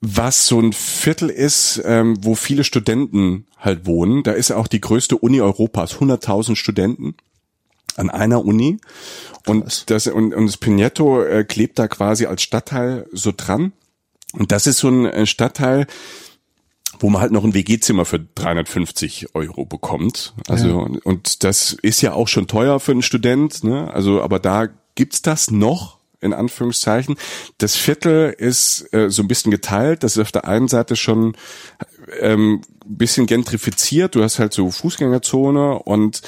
was 0.00 0.46
so 0.46 0.60
ein 0.60 0.72
Viertel 0.72 1.30
ist, 1.30 1.80
ähm, 1.84 2.16
wo 2.22 2.34
viele 2.34 2.64
Studenten 2.64 3.46
halt 3.58 3.86
wohnen. 3.86 4.22
Da 4.22 4.32
ist 4.32 4.50
auch 4.50 4.66
die 4.66 4.80
größte 4.80 5.16
Uni 5.16 5.40
Europas, 5.40 5.96
100.000 5.96 6.56
Studenten 6.56 7.14
an 7.96 8.10
einer 8.10 8.44
Uni 8.44 8.78
und 9.46 9.90
das 9.90 10.06
und, 10.06 10.34
und 10.34 10.46
das 10.46 10.56
Pineto 10.56 11.22
äh, 11.22 11.44
klebt 11.44 11.78
da 11.78 11.88
quasi 11.88 12.26
als 12.26 12.42
Stadtteil 12.42 13.06
so 13.12 13.32
dran 13.36 13.72
und 14.32 14.52
das 14.52 14.66
ist 14.66 14.78
so 14.78 14.88
ein 14.88 15.06
äh, 15.06 15.26
Stadtteil, 15.26 15.86
wo 16.98 17.08
man 17.08 17.22
halt 17.22 17.32
noch 17.32 17.44
ein 17.44 17.54
WG-Zimmer 17.54 18.04
für 18.04 18.20
350 18.20 19.34
Euro 19.34 19.64
bekommt. 19.64 20.34
Also 20.48 20.68
ja. 20.68 20.98
und 21.04 21.44
das 21.44 21.72
ist 21.82 22.02
ja 22.02 22.12
auch 22.12 22.28
schon 22.28 22.46
teuer 22.46 22.78
für 22.80 22.92
einen 22.92 23.02
Student. 23.02 23.64
Ne? 23.64 23.92
Also 23.92 24.22
aber 24.22 24.38
da 24.38 24.68
gibt's 24.94 25.22
das 25.22 25.50
noch 25.50 25.98
in 26.20 26.34
Anführungszeichen. 26.34 27.16
Das 27.58 27.76
Viertel 27.76 28.34
ist 28.36 28.92
äh, 28.92 29.08
so 29.08 29.22
ein 29.22 29.28
bisschen 29.28 29.50
geteilt. 29.50 30.02
Das 30.02 30.16
ist 30.16 30.22
auf 30.22 30.32
der 30.32 30.46
einen 30.46 30.68
Seite 30.68 30.96
schon 30.96 31.34
ähm, 32.20 32.60
bisschen 32.84 33.26
gentrifiziert. 33.26 34.14
Du 34.14 34.22
hast 34.22 34.38
halt 34.38 34.52
so 34.52 34.70
Fußgängerzone 34.70 35.78
und 35.78 36.20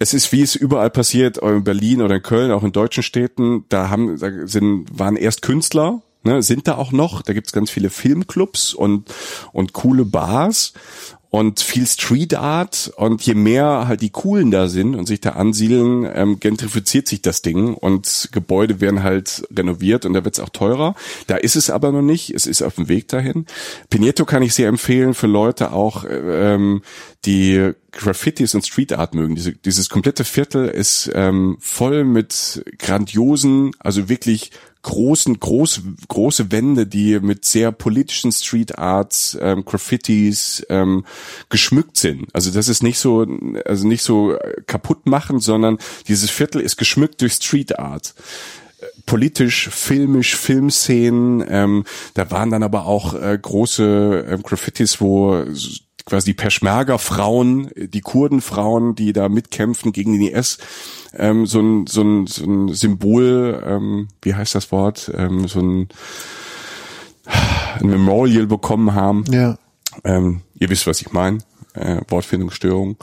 es 0.00 0.14
ist 0.14 0.32
wie 0.32 0.42
es 0.42 0.56
überall 0.56 0.90
passiert, 0.90 1.38
in 1.38 1.64
Berlin 1.64 2.00
oder 2.00 2.16
in 2.16 2.22
Köln, 2.22 2.50
auch 2.50 2.64
in 2.64 2.72
deutschen 2.72 3.02
Städten. 3.02 3.64
Da 3.68 3.90
haben, 3.90 4.18
da 4.18 4.46
sind, 4.46 4.86
waren 4.98 5.16
erst 5.16 5.42
Künstler 5.42 6.02
ne, 6.24 6.42
sind 6.42 6.68
da 6.68 6.76
auch 6.76 6.92
noch. 6.92 7.22
Da 7.22 7.32
gibt's 7.32 7.52
ganz 7.52 7.70
viele 7.70 7.90
Filmclubs 7.90 8.74
und, 8.74 9.12
und 9.52 9.72
coole 9.72 10.04
Bars 10.04 10.72
und 11.34 11.58
viel 11.58 11.84
Street 11.84 12.34
Art 12.34 12.92
und 12.96 13.20
je 13.22 13.34
mehr 13.34 13.88
halt 13.88 14.02
die 14.02 14.10
Coolen 14.10 14.52
da 14.52 14.68
sind 14.68 14.94
und 14.94 15.06
sich 15.06 15.20
da 15.20 15.30
ansiedeln, 15.30 16.08
ähm, 16.14 16.38
gentrifiziert 16.38 17.08
sich 17.08 17.22
das 17.22 17.42
Ding 17.42 17.74
und 17.74 18.28
Gebäude 18.30 18.80
werden 18.80 19.02
halt 19.02 19.44
renoviert 19.52 20.06
und 20.06 20.12
da 20.12 20.24
wird's 20.24 20.38
auch 20.38 20.50
teurer. 20.50 20.94
Da 21.26 21.34
ist 21.34 21.56
es 21.56 21.70
aber 21.70 21.90
noch 21.90 22.02
nicht, 22.02 22.30
es 22.30 22.46
ist 22.46 22.62
auf 22.62 22.76
dem 22.76 22.88
Weg 22.88 23.08
dahin. 23.08 23.46
Pineto 23.90 24.24
kann 24.26 24.44
ich 24.44 24.54
sehr 24.54 24.68
empfehlen 24.68 25.12
für 25.12 25.26
Leute 25.26 25.72
auch, 25.72 26.04
ähm, 26.08 26.82
die 27.24 27.72
Graffitis 27.90 28.54
und 28.54 28.64
Street 28.64 28.92
Art 28.92 29.16
mögen. 29.16 29.34
Diese, 29.34 29.54
dieses 29.54 29.88
komplette 29.88 30.22
Viertel 30.22 30.68
ist 30.68 31.10
ähm, 31.14 31.56
voll 31.58 32.04
mit 32.04 32.64
grandiosen, 32.78 33.72
also 33.80 34.08
wirklich 34.08 34.52
großen, 34.84 35.40
groß, 35.40 35.82
große 36.08 36.52
Wände, 36.52 36.86
die 36.86 37.18
mit 37.18 37.44
sehr 37.44 37.72
politischen 37.72 38.30
Street 38.30 38.78
Arts, 38.78 39.36
ähm, 39.40 39.64
Graffitis 39.64 40.64
ähm, 40.68 41.04
geschmückt 41.48 41.96
sind. 41.96 42.28
Also 42.32 42.52
das 42.52 42.68
ist 42.68 42.82
nicht 42.82 42.98
so, 42.98 43.26
also 43.64 43.86
nicht 43.88 44.02
so 44.02 44.38
kaputt 44.66 45.06
machen, 45.06 45.40
sondern 45.40 45.78
dieses 46.06 46.30
Viertel 46.30 46.60
ist 46.60 46.76
geschmückt 46.76 47.20
durch 47.20 47.34
Street 47.34 47.78
Art 47.78 48.14
politisch, 49.06 49.68
filmisch, 49.70 50.36
Filmszenen. 50.36 51.44
Ähm, 51.48 51.84
da 52.12 52.30
waren 52.30 52.50
dann 52.50 52.62
aber 52.62 52.86
auch 52.86 53.14
äh, 53.14 53.38
große 53.40 54.26
äh, 54.28 54.38
Graffitis, 54.42 55.00
wo 55.00 55.44
quasi 56.04 56.26
die 56.26 56.34
Peschmerga-Frauen, 56.34 57.70
die 57.76 58.00
Kurdenfrauen, 58.00 58.94
die 58.94 59.12
da 59.12 59.28
mitkämpfen 59.28 59.92
gegen 59.92 60.12
den 60.12 60.22
IS, 60.22 60.58
ähm, 61.14 61.46
so, 61.46 61.60
ein, 61.60 61.86
so, 61.86 62.02
ein, 62.02 62.26
so 62.26 62.44
ein 62.44 62.68
Symbol, 62.74 63.62
ähm, 63.66 64.08
wie 64.22 64.34
heißt 64.34 64.54
das 64.54 64.70
Wort, 64.70 65.10
ähm, 65.16 65.48
so 65.48 65.60
ein, 65.60 65.88
ein 67.80 67.86
Memorial 67.86 68.46
bekommen 68.46 68.94
haben. 68.94 69.24
Ja. 69.30 69.56
Ähm, 70.04 70.42
ihr 70.58 70.68
wisst, 70.68 70.86
was 70.86 71.00
ich 71.00 71.12
meine. 71.12 71.38
Äh, 71.74 72.00
Wortfindungsstörung. 72.08 72.96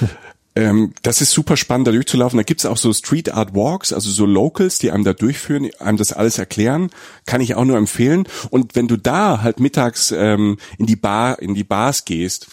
ähm, 0.58 0.92
das 1.02 1.20
ist 1.20 1.30
super 1.30 1.56
spannend, 1.56 1.86
da 1.86 1.92
durchzulaufen. 1.92 2.36
Da 2.36 2.42
gibt's 2.42 2.66
auch 2.66 2.78
so 2.78 2.92
Street 2.92 3.32
Art 3.32 3.54
Walks, 3.54 3.92
also 3.92 4.10
so 4.10 4.26
Locals, 4.26 4.80
die 4.80 4.90
einem 4.90 5.04
da 5.04 5.12
durchführen, 5.12 5.70
einem 5.78 5.98
das 5.98 6.12
alles 6.12 6.38
erklären. 6.38 6.90
Kann 7.26 7.40
ich 7.40 7.54
auch 7.54 7.64
nur 7.64 7.76
empfehlen. 7.76 8.24
Und 8.50 8.74
wenn 8.74 8.88
du 8.88 8.96
da 8.96 9.40
halt 9.40 9.60
mittags 9.60 10.10
ähm, 10.10 10.58
in 10.76 10.86
die 10.86 10.96
Bar, 10.96 11.40
in 11.40 11.54
die 11.54 11.62
Bars 11.62 12.04
gehst, 12.04 12.48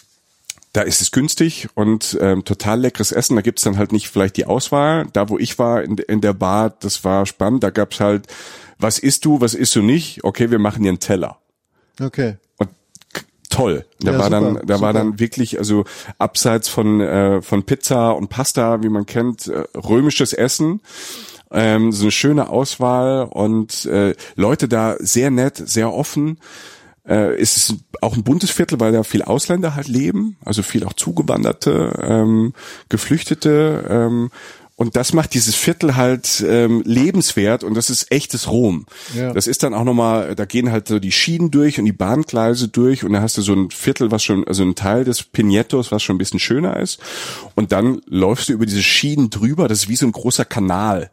da 0.72 0.82
ist 0.82 1.02
es 1.02 1.10
günstig 1.10 1.68
und 1.74 2.16
ähm, 2.20 2.44
total 2.44 2.78
leckeres 2.78 3.10
Essen. 3.10 3.34
Da 3.34 3.42
gibt's 3.42 3.62
dann 3.62 3.76
halt 3.76 3.90
nicht 3.90 4.08
vielleicht 4.08 4.36
die 4.36 4.46
Auswahl. 4.46 5.08
Da, 5.12 5.28
wo 5.28 5.36
ich 5.36 5.58
war 5.58 5.82
in, 5.82 5.96
in 5.96 6.20
der 6.20 6.34
Bar, 6.34 6.70
das 6.78 7.02
war 7.02 7.26
spannend. 7.26 7.64
Da 7.64 7.70
gab's 7.70 7.98
halt, 7.98 8.28
was 8.78 9.00
isst 9.00 9.24
du, 9.24 9.40
was 9.40 9.54
isst 9.54 9.74
du 9.74 9.82
nicht? 9.82 10.22
Okay, 10.22 10.52
wir 10.52 10.60
machen 10.60 10.84
dir 10.84 10.90
einen 10.90 11.00
Teller. 11.00 11.38
Okay. 12.00 12.36
Toll. 13.48 13.84
Da 14.00 14.12
Ja, 14.12 14.18
war 14.18 14.24
super, 14.26 14.40
dann, 14.40 14.54
da 14.66 14.80
war 14.80 14.90
super. 14.90 14.92
dann 14.92 15.18
wirklich, 15.20 15.58
also 15.58 15.84
abseits 16.18 16.68
von 16.68 17.00
äh, 17.00 17.42
von 17.42 17.64
Pizza 17.64 18.12
und 18.12 18.28
Pasta, 18.28 18.82
wie 18.82 18.88
man 18.88 19.06
kennt, 19.06 19.46
äh, 19.48 19.64
römisches 19.76 20.32
Essen. 20.32 20.80
Ähm, 21.50 21.92
so 21.92 22.02
eine 22.04 22.10
schöne 22.10 22.48
Auswahl 22.48 23.24
und 23.24 23.84
äh, 23.86 24.14
Leute 24.34 24.68
da 24.68 24.96
sehr 24.98 25.30
nett, 25.30 25.56
sehr 25.56 25.92
offen. 25.92 26.38
Äh, 27.06 27.34
es 27.40 27.56
ist 27.56 27.74
auch 28.00 28.16
ein 28.16 28.24
buntes 28.24 28.50
Viertel, 28.50 28.80
weil 28.80 28.90
da 28.92 29.04
viel 29.04 29.22
Ausländer 29.22 29.76
halt 29.76 29.86
leben, 29.86 30.36
also 30.44 30.62
viel 30.62 30.84
auch 30.84 30.92
Zugewanderte, 30.94 31.92
ähm, 32.02 32.52
Geflüchtete. 32.88 33.86
Ähm, 33.88 34.30
und 34.76 34.94
das 34.94 35.14
macht 35.14 35.32
dieses 35.32 35.54
Viertel 35.54 35.96
halt 35.96 36.44
ähm, 36.46 36.82
lebenswert 36.84 37.64
und 37.64 37.74
das 37.74 37.88
ist 37.88 38.12
echtes 38.12 38.50
Rom. 38.50 38.84
Ja. 39.14 39.32
Das 39.32 39.46
ist 39.46 39.62
dann 39.62 39.72
auch 39.72 39.84
nochmal, 39.84 40.34
da 40.34 40.44
gehen 40.44 40.70
halt 40.70 40.86
so 40.86 40.98
die 40.98 41.12
Schienen 41.12 41.50
durch 41.50 41.78
und 41.78 41.86
die 41.86 41.92
Bahngleise 41.92 42.68
durch 42.68 43.02
und 43.02 43.14
da 43.14 43.22
hast 43.22 43.38
du 43.38 43.42
so 43.42 43.54
ein 43.54 43.70
Viertel, 43.70 44.10
was 44.10 44.22
schon, 44.22 44.46
also 44.46 44.62
ein 44.62 44.74
Teil 44.74 45.04
des 45.04 45.22
Pinettos, 45.22 45.92
was 45.92 46.02
schon 46.02 46.16
ein 46.16 46.18
bisschen 46.18 46.40
schöner 46.40 46.76
ist. 46.76 47.00
Und 47.54 47.72
dann 47.72 48.02
läufst 48.06 48.50
du 48.50 48.52
über 48.52 48.66
diese 48.66 48.82
Schienen 48.82 49.30
drüber, 49.30 49.66
das 49.66 49.84
ist 49.84 49.88
wie 49.88 49.96
so 49.96 50.06
ein 50.06 50.12
großer 50.12 50.44
Kanal 50.44 51.10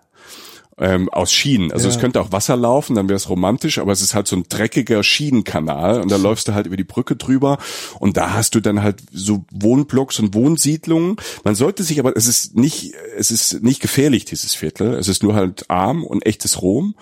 ähm, 0.77 1.09
aus 1.09 1.31
Schienen. 1.31 1.71
Also 1.71 1.88
Ja. 1.88 1.93
es 1.93 1.99
könnte 1.99 2.19
auch 2.21 2.31
Wasser 2.31 2.55
laufen, 2.55 2.95
dann 2.95 3.07
wäre 3.09 3.17
es 3.17 3.29
romantisch, 3.29 3.77
aber 3.79 3.91
es 3.91 4.01
ist 4.01 4.15
halt 4.15 4.27
so 4.27 4.36
ein 4.36 4.43
dreckiger 4.49 5.03
Schienenkanal 5.03 6.01
und 6.01 6.12
da 6.12 6.15
läufst 6.17 6.47
du 6.47 6.53
halt 6.53 6.65
über 6.65 6.77
die 6.77 6.83
Brücke 6.83 7.15
drüber 7.15 7.57
und 7.99 8.17
da 8.17 8.33
hast 8.33 8.55
du 8.55 8.59
dann 8.59 8.81
halt 8.81 9.01
so 9.12 9.45
Wohnblocks 9.51 10.19
und 10.19 10.33
Wohnsiedlungen. 10.33 11.17
Man 11.43 11.55
sollte 11.55 11.83
sich 11.83 11.99
aber, 11.99 12.15
es 12.17 12.27
ist 12.27 12.55
nicht, 12.55 12.93
es 13.17 13.29
ist 13.31 13.62
nicht 13.63 13.81
gefährlich, 13.81 14.25
dieses 14.25 14.55
Viertel. 14.55 14.93
Es 14.95 15.07
ist 15.07 15.23
nur 15.23 15.36
halt 15.36 15.69
arm 15.69 16.03
und 16.03 16.25
echtes 16.25 16.62
Rom. 16.62 16.95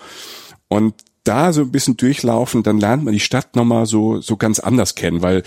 Und 0.68 0.94
da 1.24 1.52
so 1.52 1.60
ein 1.60 1.70
bisschen 1.70 1.96
durchlaufen, 1.96 2.62
dann 2.64 2.80
lernt 2.80 3.04
man 3.04 3.12
die 3.12 3.20
Stadt 3.20 3.54
nochmal 3.54 3.86
so, 3.86 4.20
so 4.20 4.36
ganz 4.36 4.58
anders 4.58 4.96
kennen, 4.96 5.22
weil 5.22 5.44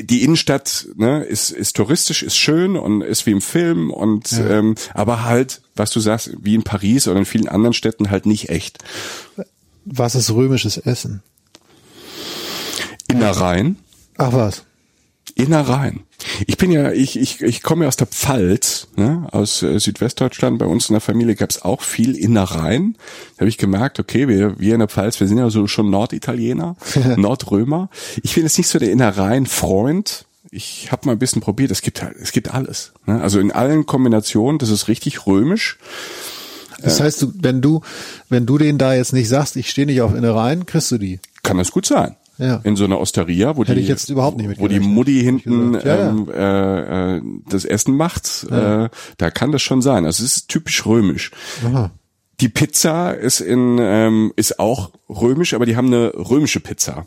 die 0.00 0.22
Innenstadt 0.22 0.88
ne, 0.96 1.22
ist, 1.24 1.50
ist 1.50 1.76
touristisch, 1.76 2.22
ist 2.22 2.36
schön 2.36 2.76
und 2.76 3.02
ist 3.02 3.26
wie 3.26 3.32
im 3.32 3.40
Film 3.40 3.90
und 3.90 4.32
ähm, 4.32 4.74
aber 4.94 5.24
halt, 5.24 5.62
was 5.74 5.90
du 5.90 6.00
sagst, 6.00 6.32
wie 6.40 6.54
in 6.54 6.62
Paris 6.62 7.08
oder 7.08 7.18
in 7.18 7.24
vielen 7.24 7.48
anderen 7.48 7.74
Städten 7.74 8.10
halt 8.10 8.26
nicht 8.26 8.48
echt. 8.48 8.78
Was 9.84 10.14
ist 10.14 10.30
römisches 10.30 10.76
Essen? 10.76 11.22
Innereien, 13.08 13.78
Ach 14.18 14.32
was. 14.32 14.64
Innereien. 15.34 16.02
Ich 16.46 16.56
bin 16.56 16.70
ja, 16.70 16.92
ich, 16.92 17.18
ich, 17.18 17.40
ich 17.42 17.62
komme 17.62 17.84
ja 17.84 17.88
aus 17.88 17.96
der 17.96 18.06
Pfalz, 18.06 18.88
ne, 18.96 19.26
aus 19.32 19.62
äh, 19.62 19.78
Südwestdeutschland. 19.78 20.58
Bei 20.58 20.66
uns 20.66 20.88
in 20.88 20.94
der 20.94 21.00
Familie 21.00 21.34
gab 21.34 21.50
es 21.50 21.62
auch 21.62 21.82
viel 21.82 22.16
Innereien. 22.16 22.96
Da 23.36 23.40
habe 23.40 23.48
ich 23.48 23.58
gemerkt, 23.58 23.98
okay, 23.98 24.28
wir, 24.28 24.58
wir 24.58 24.74
in 24.74 24.80
der 24.80 24.88
Pfalz, 24.88 25.20
wir 25.20 25.26
sind 25.26 25.38
ja 25.38 25.50
so 25.50 25.66
schon 25.66 25.90
Norditaliener, 25.90 26.76
Nordrömer. 27.16 27.90
Ich 28.22 28.34
bin 28.34 28.44
jetzt 28.44 28.58
nicht 28.58 28.68
so 28.68 28.78
der 28.78 28.92
Innereien-Freund. 28.92 30.26
Ich 30.50 30.90
habe 30.92 31.06
mal 31.06 31.12
ein 31.12 31.18
bisschen 31.18 31.42
probiert. 31.42 31.70
Es 31.70 31.82
gibt 31.82 32.02
halt, 32.02 32.16
es 32.16 32.32
gibt 32.32 32.54
alles. 32.54 32.92
Ne? 33.06 33.20
Also 33.20 33.40
in 33.40 33.52
allen 33.52 33.86
Kombinationen, 33.86 34.58
das 34.58 34.70
ist 34.70 34.88
richtig 34.88 35.26
römisch. 35.26 35.78
Das 36.80 37.00
heißt, 37.00 37.22
du, 37.22 37.32
wenn 37.34 37.60
du, 37.60 37.82
wenn 38.28 38.46
du 38.46 38.56
denen 38.56 38.78
da 38.78 38.94
jetzt 38.94 39.12
nicht 39.12 39.28
sagst, 39.28 39.56
ich 39.56 39.68
stehe 39.68 39.86
nicht 39.86 40.00
auf 40.00 40.14
Innereien, 40.14 40.64
kriegst 40.64 40.92
du 40.92 40.98
die. 40.98 41.20
Kann 41.42 41.58
das 41.58 41.72
gut 41.72 41.86
sein. 41.86 42.16
Ja. 42.38 42.60
In 42.62 42.76
so 42.76 42.84
einer 42.84 43.00
Osteria, 43.00 43.56
wo 43.56 43.64
Hätte 43.64 43.74
die, 43.74 43.86
jetzt 43.86 44.08
überhaupt 44.10 44.38
nicht 44.38 44.60
wo 44.60 44.68
die 44.68 44.80
Mutti 44.80 45.20
hinten. 45.20 45.74
Ja, 45.74 45.80
ja. 45.80 46.08
ähm, 46.08 46.28
äh, 46.32 47.16
äh, 47.16 47.22
das 47.48 47.64
Essen 47.64 47.96
macht, 47.96 48.46
äh, 48.50 48.88
da 49.16 49.30
kann 49.30 49.50
das 49.52 49.62
schon 49.62 49.82
sein. 49.82 50.04
Also 50.04 50.24
es 50.24 50.36
ist 50.36 50.48
typisch 50.48 50.86
römisch. 50.86 51.32
Aha. 51.64 51.90
Die 52.40 52.48
Pizza 52.48 53.12
ist 53.12 53.40
in 53.40 53.78
ähm, 53.80 54.32
ist 54.36 54.60
auch 54.60 54.92
römisch, 55.08 55.54
aber 55.54 55.66
die 55.66 55.76
haben 55.76 55.88
eine 55.88 56.12
römische 56.14 56.60
Pizza. 56.60 57.06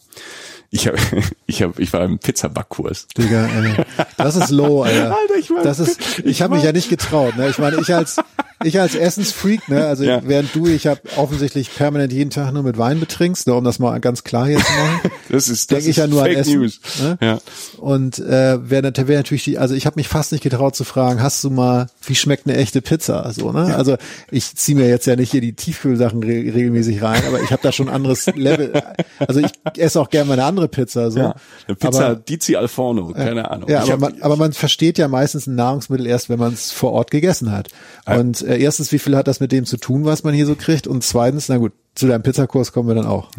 Ich 0.74 0.88
habe 0.88 0.98
ich 1.48 1.62
hab, 1.62 1.78
ich 1.80 1.92
war 1.94 2.04
im 2.06 2.18
Pizzabackkurs. 2.20 3.08
Digga, 3.18 3.46
ey. 3.46 3.74
das 4.18 4.36
ist 4.38 4.50
low, 4.52 4.82
Alter. 4.84 5.16
Alter, 5.18 5.36
ich 5.40 5.50
mein- 5.50 5.64
das 5.64 5.80
ist, 5.80 6.00
ich, 6.20 6.26
ich 6.26 6.42
habe 6.42 6.56
mich 6.56 6.64
ja 6.64 6.72
nicht 6.72 6.90
getraut. 6.90 7.36
Ne? 7.38 7.50
Ich 7.50 7.58
meine, 7.60 7.78
ich 7.82 7.94
als 7.94 8.18
ich 8.64 8.80
als 8.80 8.94
Essensfreak, 8.94 9.70
ne, 9.70 9.88
also 9.88 10.04
Ja. 10.04 10.22
während 10.24 10.54
du, 10.56 10.68
ich 10.68 10.86
habe 10.86 11.02
offensichtlich 11.18 11.74
permanent 11.76 12.14
jeden 12.14 12.30
Tag 12.30 12.54
nur 12.54 12.62
mit 12.62 12.78
Wein 12.78 13.00
betrinkst, 13.00 13.48
ne, 13.48 13.56
um 13.56 13.64
das 13.64 13.80
mal 13.80 14.00
ganz 14.00 14.24
klar 14.24 14.48
hier 14.48 14.58
zu 14.60 14.72
machen. 14.72 15.00
Das 15.30 15.48
ist 15.48 15.72
das 15.72 15.78
Denke 15.78 15.84
ich 15.86 15.90
ist 15.92 15.96
ja 15.96 16.08
nur 16.08 16.22
an 16.24 16.28
Fake 16.28 16.38
Essen. 16.40 16.60
News. 16.60 16.80
Ne? 17.02 17.18
Ja. 17.22 17.40
Und 17.78 18.20
äh, 18.20 18.70
wäre 18.70 18.92
wär 19.08 19.18
natürlich 19.18 19.46
die, 19.46 19.58
also 19.58 19.74
ich 19.76 19.86
habe 19.86 19.96
mich 19.96 20.10
fast 20.10 20.34
nicht 20.34 20.42
getraut 20.44 20.76
zu 20.76 20.84
fragen, 20.84 21.24
hast 21.24 21.42
du 21.46 21.50
mal, 21.50 21.88
wie 22.06 22.16
schmeckt 22.16 22.48
eine 22.48 22.58
echte 22.58 22.82
Pizza? 22.82 23.32
So, 23.32 23.54
ne? 23.54 23.74
Also 23.78 23.96
ich 24.30 24.54
ziehe 24.58 24.78
mir 24.78 24.90
jetzt 24.90 25.08
ja 25.08 25.16
nicht 25.16 25.32
hier 25.32 25.40
die 25.40 25.54
Tiefkühlsachen 25.54 26.22
re 26.22 26.34
regelmäßig 26.54 27.02
rein, 27.02 27.24
aber 27.26 27.42
ich 27.42 27.50
habe 27.52 27.62
da 27.64 27.72
schon 27.72 27.88
ein 27.88 27.96
anderes 27.96 28.26
Level. 28.36 28.74
Also 29.20 29.40
ich 29.40 29.52
esse 29.78 30.02
auch 30.02 30.10
gerne 30.10 30.28
mal 30.28 30.34
eine 30.34 30.44
andere 30.62 30.70
Pizza. 30.70 31.12
So. 31.12 31.20
Ja. 31.20 31.36
Eine 31.68 31.76
Pizza 31.76 32.06
Aber, 32.06 32.16
Dizi 32.16 32.56
Alforno, 32.56 33.14
keine 33.14 33.50
Ahnung. 33.50 33.70
ja, 33.70 33.84
aber 33.84 33.98
man, 33.98 34.22
aber 34.22 34.38
man 34.38 34.54
versteht 34.54 34.98
ja 34.98 35.08
meistens 35.08 35.48
ein 35.48 35.56
Nahrungsmittel 35.56 36.08
erst, 36.08 36.30
wenn 36.30 36.40
man 36.40 36.54
es 36.54 36.72
vor 36.72 36.92
Ort 36.94 37.12
gegessen 37.12 37.52
hat. 37.52 37.70
Und 38.06 38.42
äh, 38.42 38.58
erstens, 38.58 38.92
wie 38.92 39.00
viel 39.00 39.16
hat 39.16 39.28
das 39.28 39.40
mit 39.40 39.52
dem 39.52 39.66
zu 39.66 39.78
tun, 39.78 40.06
was 40.06 40.24
man 40.24 40.34
hier 40.34 40.46
so 40.46 40.56
kriegt? 40.56 40.88
Und 40.88 41.04
zweitens, 41.04 41.50
na 41.50 41.58
gut, 41.58 41.74
zu 41.96 42.08
deinem 42.08 42.24
Pizzakurs 42.24 42.72
kommen 42.72 42.88
wir 42.88 42.96
dann 42.96 43.06
auch. 43.06 43.30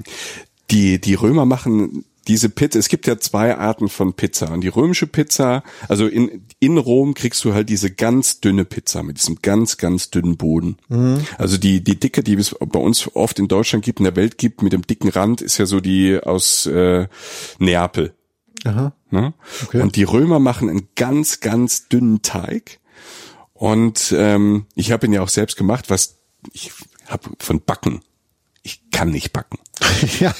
die, 0.70 1.00
die 1.00 1.14
Römer 1.14 1.46
machen 1.46 2.04
diese 2.28 2.48
Pizza, 2.48 2.78
es 2.78 2.88
gibt 2.88 3.06
ja 3.06 3.18
zwei 3.18 3.56
Arten 3.56 3.88
von 3.88 4.14
Pizza. 4.14 4.50
Und 4.52 4.62
die 4.62 4.68
römische 4.68 5.06
Pizza, 5.06 5.62
also 5.88 6.06
in, 6.06 6.46
in 6.60 6.78
Rom 6.78 7.14
kriegst 7.14 7.44
du 7.44 7.54
halt 7.54 7.68
diese 7.68 7.90
ganz 7.90 8.40
dünne 8.40 8.64
Pizza 8.64 9.02
mit 9.02 9.18
diesem 9.18 9.38
ganz, 9.42 9.76
ganz 9.76 10.10
dünnen 10.10 10.36
Boden. 10.36 10.76
Also 11.38 11.58
die, 11.58 11.82
die 11.82 11.98
dicke, 11.98 12.22
die 12.22 12.34
es 12.34 12.54
bei 12.58 12.78
uns 12.78 13.14
oft 13.14 13.38
in 13.38 13.48
Deutschland 13.48 13.84
gibt, 13.84 13.98
in 13.98 14.04
der 14.04 14.16
Welt 14.16 14.38
gibt, 14.38 14.62
mit 14.62 14.72
dem 14.72 14.82
dicken 14.82 15.08
Rand, 15.08 15.40
ist 15.40 15.58
ja 15.58 15.66
so 15.66 15.80
die 15.80 16.18
aus 16.22 16.66
äh, 16.66 17.08
Neapel. 17.58 18.14
Aha. 18.64 18.92
Ne? 19.10 19.34
Okay. 19.64 19.80
Und 19.80 19.96
die 19.96 20.04
Römer 20.04 20.38
machen 20.38 20.68
einen 20.68 20.88
ganz, 20.94 21.40
ganz 21.40 21.88
dünnen 21.88 22.22
Teig. 22.22 22.78
Und 23.52 24.14
ähm, 24.16 24.66
ich 24.74 24.92
habe 24.92 25.06
ihn 25.06 25.12
ja 25.12 25.22
auch 25.22 25.28
selbst 25.28 25.56
gemacht, 25.56 25.90
was 25.90 26.18
ich 26.52 26.72
habe 27.06 27.30
von 27.38 27.60
Backen. 27.60 28.00
Ich 28.62 28.90
kann 28.90 29.10
nicht 29.10 29.32
backen. 29.32 29.58
ja. 30.20 30.34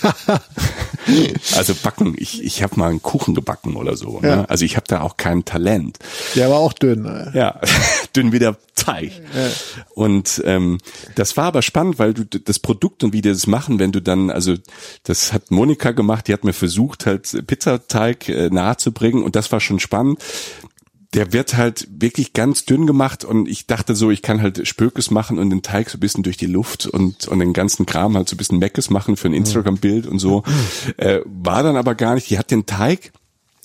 Also 1.57 1.75
backen, 1.75 2.15
ich, 2.17 2.43
ich 2.43 2.63
habe 2.63 2.79
mal 2.79 2.91
einen 2.91 3.03
Kuchen 3.03 3.35
gebacken 3.35 3.77
oder 3.77 3.97
so. 3.97 4.21
Ne? 4.21 4.29
Ja. 4.29 4.45
Also 4.45 4.65
ich 4.65 4.77
habe 4.77 4.87
da 4.89 5.01
auch 5.01 5.17
kein 5.17 5.45
Talent. 5.45 5.99
Der 6.35 6.51
war 6.51 6.59
auch 6.59 6.73
dünn. 6.73 7.05
äh. 7.05 7.37
Ja, 7.37 7.61
dünn 8.17 8.33
wie 8.33 8.39
der 8.39 8.57
Teig. 8.75 9.13
Und 9.95 10.43
ähm, 10.45 10.79
das 11.15 11.37
war 11.37 11.45
aber 11.45 11.63
spannend, 11.63 11.99
weil 11.99 12.15
du 12.15 12.25
das 12.25 12.59
Produkt 12.59 13.05
und 13.05 13.13
wie 13.13 13.21
die 13.21 13.29
das 13.29 13.47
machen, 13.47 13.79
wenn 13.79 13.93
du 13.93 14.01
dann, 14.01 14.31
also 14.31 14.55
das 15.05 15.33
hat 15.33 15.51
Monika 15.51 15.93
gemacht, 15.93 16.29
die 16.29 16.33
hat 16.33 16.45
mir 16.45 16.53
versucht, 16.53 17.07
halt 17.07 17.47
Pizzateig 17.47 18.29
äh, 18.29 18.49
nahezubringen 18.51 19.23
und 19.23 19.37
das 19.37 19.53
war 19.53 19.61
schon 19.61 19.79
spannend. 19.79 20.19
Der 21.15 21.33
wird 21.33 21.57
halt 21.57 21.89
wirklich 21.91 22.33
ganz 22.33 22.65
dünn 22.65 22.87
gemacht 22.87 23.25
und 23.25 23.49
ich 23.49 23.67
dachte 23.67 23.95
so, 23.95 24.11
ich 24.11 24.23
kann 24.23 24.41
halt 24.41 24.67
Spökes 24.67 25.11
machen 25.11 25.39
und 25.39 25.51
den 25.51 25.63
Teig 25.63 25.91
so 25.91 25.99
ein 25.99 26.01
bisschen 26.01 26.23
durch 26.23 26.39
die 26.39 26.47
Luft 26.47 26.87
und, 26.87 27.29
und 27.29 27.39
den 27.39 27.53
ganzen 27.53 27.85
Kram 27.85 28.17
halt 28.17 28.29
so 28.29 28.35
ein 28.35 28.39
bisschen 28.39 28.59
Meckes 28.59 28.89
machen 28.89 29.17
für 29.17 29.29
ein 29.29 29.35
Instagram-Bild 29.35 30.07
und 30.07 30.19
so. 30.19 30.43
Äh, 30.97 31.21
war 31.27 31.63
dann 31.63 31.77
aber 31.77 31.95
gar 31.95 32.15
nicht. 32.15 32.31
Die 32.31 32.39
hat 32.39 32.51
den 32.51 32.65
Teig 32.65 33.13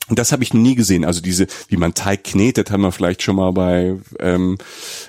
und 0.10 0.20
das 0.20 0.32
habe 0.32 0.44
ich 0.44 0.54
noch 0.54 0.62
nie 0.62 0.76
gesehen. 0.76 1.04
Also 1.04 1.22
diese, 1.22 1.48
wie 1.68 1.78
man 1.78 1.94
Teig 1.94 2.24
knetet, 2.24 2.72
haben 2.72 2.82
wir 2.82 2.92
vielleicht 2.92 3.22
schon 3.22 3.36
mal 3.36 3.52
bei 3.52 3.98
ähm, 4.20 4.58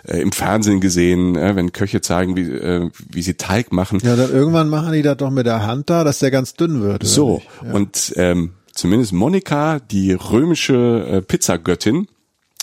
äh, 0.05 0.21
im 0.21 0.33
Fernsehen 0.33 0.81
gesehen, 0.81 1.37
äh, 1.37 1.55
wenn 1.55 1.73
Köche 1.73 2.01
zeigen, 2.01 2.37
wie, 2.37 2.51
äh, 2.51 2.91
wie 3.09 3.23
sie 3.23 3.35
Teig 3.35 3.73
machen. 3.73 4.01
Ja, 4.03 4.17
dann 4.17 4.33
irgendwann 4.33 4.69
machen 4.69 4.93
die 4.93 5.03
das 5.03 5.17
doch 5.17 5.31
mit 5.31 5.47
der 5.47 5.67
Hand 5.67 5.89
da, 5.89 6.03
dass 6.03 6.19
der 6.19 6.31
ganz 6.31 6.55
dünn 6.55 6.83
wird. 6.83 7.05
so. 7.05 7.43
Ja. 7.65 7.73
Und 7.73 8.13
ähm, 8.17 8.55
zumindest 8.75 9.13
Monika, 9.13 9.79
die 9.79 10.13
römische 10.13 11.07
äh, 11.09 11.23
Pizzagöttin, 11.23 12.09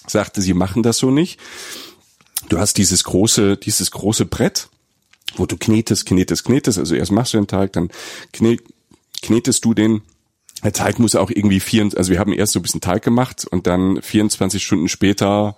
sagte, 0.07 0.41
sie 0.41 0.53
machen 0.53 0.83
das 0.83 0.97
so 0.97 1.11
nicht. 1.11 1.39
Du 2.49 2.59
hast 2.59 2.77
dieses 2.77 3.03
große, 3.03 3.57
dieses 3.57 3.91
große 3.91 4.25
Brett, 4.25 4.69
wo 5.35 5.45
du 5.45 5.57
knetest, 5.57 6.05
knetest, 6.05 6.45
knetest. 6.45 6.77
Also 6.77 6.95
erst 6.95 7.11
machst 7.11 7.33
du 7.33 7.37
den 7.37 7.47
Teig, 7.47 7.73
dann 7.73 7.89
kne 8.33 8.57
knetest 9.21 9.65
du 9.65 9.73
den. 9.73 10.01
Der 10.63 10.73
Teig 10.73 10.99
muss 10.99 11.15
auch 11.15 11.29
irgendwie 11.29 11.59
vier, 11.59 11.89
also 11.95 12.11
wir 12.11 12.19
haben 12.19 12.33
erst 12.33 12.53
so 12.53 12.59
ein 12.59 12.63
bisschen 12.63 12.81
Teig 12.81 13.03
gemacht 13.03 13.45
und 13.49 13.67
dann 13.67 14.01
24 14.01 14.63
Stunden 14.63 14.87
später 14.87 15.57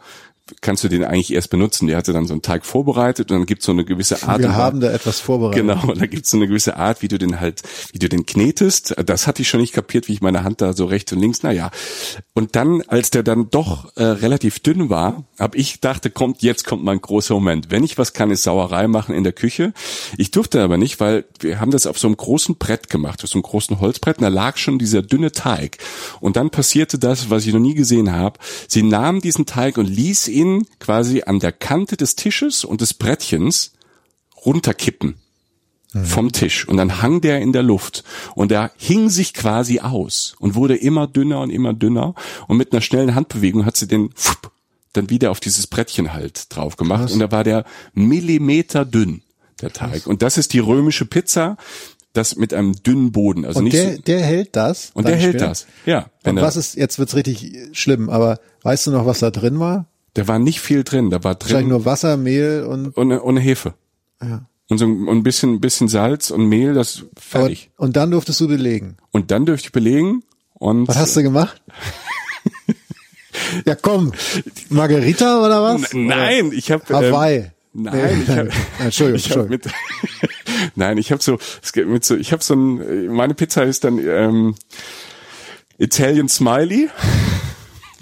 kannst 0.61 0.83
du 0.83 0.87
den 0.87 1.03
eigentlich 1.03 1.33
erst 1.33 1.49
benutzen. 1.49 1.87
Der 1.87 1.97
hatte 1.97 2.13
dann 2.13 2.25
so 2.25 2.33
einen 2.33 2.41
Teig 2.41 2.65
vorbereitet 2.65 3.31
und 3.31 3.39
dann 3.39 3.45
gibt's 3.45 3.65
so 3.65 3.71
eine 3.71 3.85
gewisse 3.85 4.23
Art. 4.23 4.39
Wir 4.39 4.55
haben 4.55 4.79
da 4.79 4.91
etwas 4.91 5.19
vorbereitet. 5.19 5.61
Genau, 5.61 5.91
und 5.91 6.01
da 6.01 6.05
gibt's 6.05 6.29
so 6.29 6.37
eine 6.37 6.47
gewisse 6.47 6.77
Art, 6.77 7.01
wie 7.01 7.07
du 7.07 7.17
den 7.17 7.39
halt, 7.39 7.61
wie 7.91 7.99
du 7.99 8.09
den 8.09 8.25
knetest. 8.25 8.95
Das 9.05 9.27
hatte 9.27 9.41
ich 9.41 9.49
schon 9.49 9.61
nicht 9.61 9.73
kapiert, 9.73 10.07
wie 10.07 10.13
ich 10.13 10.21
meine 10.21 10.43
Hand 10.43 10.61
da 10.61 10.73
so 10.73 10.85
rechts 10.85 11.11
und 11.13 11.19
links, 11.19 11.43
naja. 11.43 11.71
Und 12.33 12.55
dann, 12.55 12.81
als 12.87 13.09
der 13.09 13.23
dann 13.23 13.49
doch 13.49 13.95
äh, 13.95 14.03
relativ 14.03 14.59
dünn 14.59 14.89
war, 14.89 15.25
habe 15.39 15.57
ich 15.57 15.81
dachte, 15.81 16.09
kommt, 16.09 16.41
jetzt 16.41 16.65
kommt 16.65 16.83
mal 16.83 16.93
ein 16.93 17.01
großer 17.01 17.33
Moment. 17.33 17.69
Wenn 17.69 17.83
ich 17.83 17.97
was 17.97 18.13
kann, 18.13 18.31
ist 18.31 18.43
Sauerei 18.43 18.87
machen 18.87 19.13
in 19.15 19.23
der 19.23 19.33
Küche. 19.33 19.73
Ich 20.17 20.31
durfte 20.31 20.61
aber 20.61 20.77
nicht, 20.77 20.99
weil 20.99 21.25
wir 21.39 21.59
haben 21.59 21.71
das 21.71 21.87
auf 21.87 21.99
so 21.99 22.07
einem 22.07 22.17
großen 22.17 22.55
Brett 22.57 22.89
gemacht, 22.89 23.23
auf 23.23 23.29
so 23.29 23.35
einem 23.35 23.43
großen 23.43 23.79
Holzbrett, 23.79 24.19
und 24.19 24.23
da 24.23 24.29
lag 24.29 24.57
schon 24.57 24.79
dieser 24.79 25.01
dünne 25.01 25.31
Teig. 25.31 25.77
Und 26.19 26.37
dann 26.37 26.49
passierte 26.49 26.97
das, 26.99 27.29
was 27.29 27.45
ich 27.45 27.53
noch 27.53 27.59
nie 27.59 27.73
gesehen 27.73 28.13
habe. 28.13 28.39
Sie 28.67 28.83
nahm 28.83 29.21
diesen 29.21 29.45
Teig 29.45 29.77
und 29.77 29.87
ließ 29.87 30.27
ihn 30.27 30.36
quasi 30.79 31.23
an 31.23 31.39
der 31.39 31.51
Kante 31.51 31.97
des 31.97 32.15
Tisches 32.15 32.63
und 32.63 32.81
des 32.81 32.93
Brettchens 32.93 33.73
runterkippen. 34.45 35.15
vom 36.03 36.31
Tisch 36.31 36.67
und 36.67 36.77
dann 36.77 37.01
hang 37.01 37.21
der 37.21 37.39
in 37.41 37.53
der 37.53 37.63
Luft 37.63 38.03
und 38.35 38.51
der 38.51 38.71
hing 38.77 39.09
sich 39.09 39.33
quasi 39.33 39.79
aus 39.79 40.35
und 40.37 40.53
wurde 40.53 40.75
immer 40.75 41.07
dünner 41.07 41.39
und 41.39 41.49
immer 41.49 41.73
dünner 41.73 42.13
und 42.47 42.57
mit 42.57 42.71
einer 42.71 42.81
schnellen 42.81 43.15
Handbewegung 43.15 43.65
hat 43.65 43.77
sie 43.77 43.87
den 43.87 44.09
dann 44.93 45.09
wieder 45.09 45.31
auf 45.31 45.39
dieses 45.39 45.65
Brettchen 45.65 46.13
halt 46.13 46.53
drauf 46.55 46.75
gemacht 46.75 47.03
Krass. 47.03 47.13
und 47.13 47.19
da 47.19 47.31
war 47.31 47.43
der 47.43 47.63
Millimeter 47.93 48.83
dünn, 48.85 49.21
der 49.61 49.71
Teig. 49.71 50.05
Und 50.07 50.21
das 50.21 50.37
ist 50.37 50.53
die 50.53 50.59
römische 50.59 51.05
Pizza, 51.05 51.55
das 52.13 52.35
mit 52.35 52.53
einem 52.53 52.73
dünnen 52.83 53.11
Boden, 53.11 53.45
also 53.45 53.59
Und 53.59 53.65
nicht 53.65 53.77
der, 53.77 53.95
so, 53.95 54.01
der 54.01 54.21
hält 54.21 54.55
das. 54.55 54.91
und 54.93 55.07
der 55.07 55.15
hält 55.15 55.35
später? 55.35 55.47
das. 55.47 55.67
Ja, 55.85 56.09
Und 56.25 56.37
er, 56.37 56.43
was 56.43 56.57
ist, 56.57 56.75
jetzt 56.75 56.99
wird's 56.99 57.15
richtig 57.15 57.55
schlimm, 57.71 58.09
aber 58.09 58.39
weißt 58.63 58.87
du 58.87 58.91
noch, 58.91 59.05
was 59.05 59.19
da 59.19 59.31
drin 59.31 59.59
war? 59.59 59.85
Da 60.17 60.27
war 60.27 60.39
nicht 60.39 60.59
viel 60.61 60.83
drin, 60.83 61.09
da 61.11 61.23
war 61.23 61.35
Wahrscheinlich 61.35 61.59
drin 61.61 61.69
nur 61.69 61.85
Wasser, 61.85 62.17
Mehl 62.17 62.65
und, 62.67 62.89
und, 62.97 63.11
und 63.11 63.37
Hefe. 63.37 63.73
ja. 64.21 64.45
Und 64.69 64.79
so 64.79 64.85
ein, 64.85 65.23
bisschen, 65.23 65.61
bisschen 65.61 65.87
Salz 65.87 66.29
und 66.29 66.45
Mehl, 66.47 66.73
das 66.73 66.97
Aber, 67.03 67.09
fertig. 67.21 67.71
und 67.77 67.95
dann 67.95 68.11
durftest 68.11 68.41
du 68.41 68.49
belegen. 68.49 68.97
Und 69.11 69.31
dann 69.31 69.45
dürfte 69.45 69.67
ich 69.67 69.71
belegen 69.71 70.23
und 70.55 70.89
Was 70.89 70.97
hast 70.97 71.15
du 71.15 71.23
gemacht? 71.23 71.61
ja, 73.65 73.75
komm. 73.75 74.11
Margarita 74.69 75.39
oder 75.45 75.61
was? 75.63 75.93
N- 75.93 76.07
Nein, 76.07 76.51
ich 76.53 76.69
habe 76.71 76.83
Hawaii. 76.89 77.51
Nein, 77.73 78.23
ich 78.23 78.29
habe 78.29 78.49
Entschuldigung, 78.79 79.15
ich 79.19 79.31
hab 79.31 79.37
Entschuldigung. 79.37 79.49
mit 79.49 79.65
Nein, 80.75 80.97
ich 80.97 81.11
habe 81.13 81.21
so 81.23 81.37
es 81.61 81.71
geht 81.71 81.87
mit 81.87 82.03
so 82.03 82.15
ich 82.15 82.31
habe 82.33 82.43
so 82.43 82.55
ein 82.55 83.07
meine 83.07 83.35
Pizza 83.35 83.63
ist 83.63 83.83
dann 83.85 83.99
ähm, 83.99 84.55
Italian 85.77 86.27
Smiley. 86.27 86.89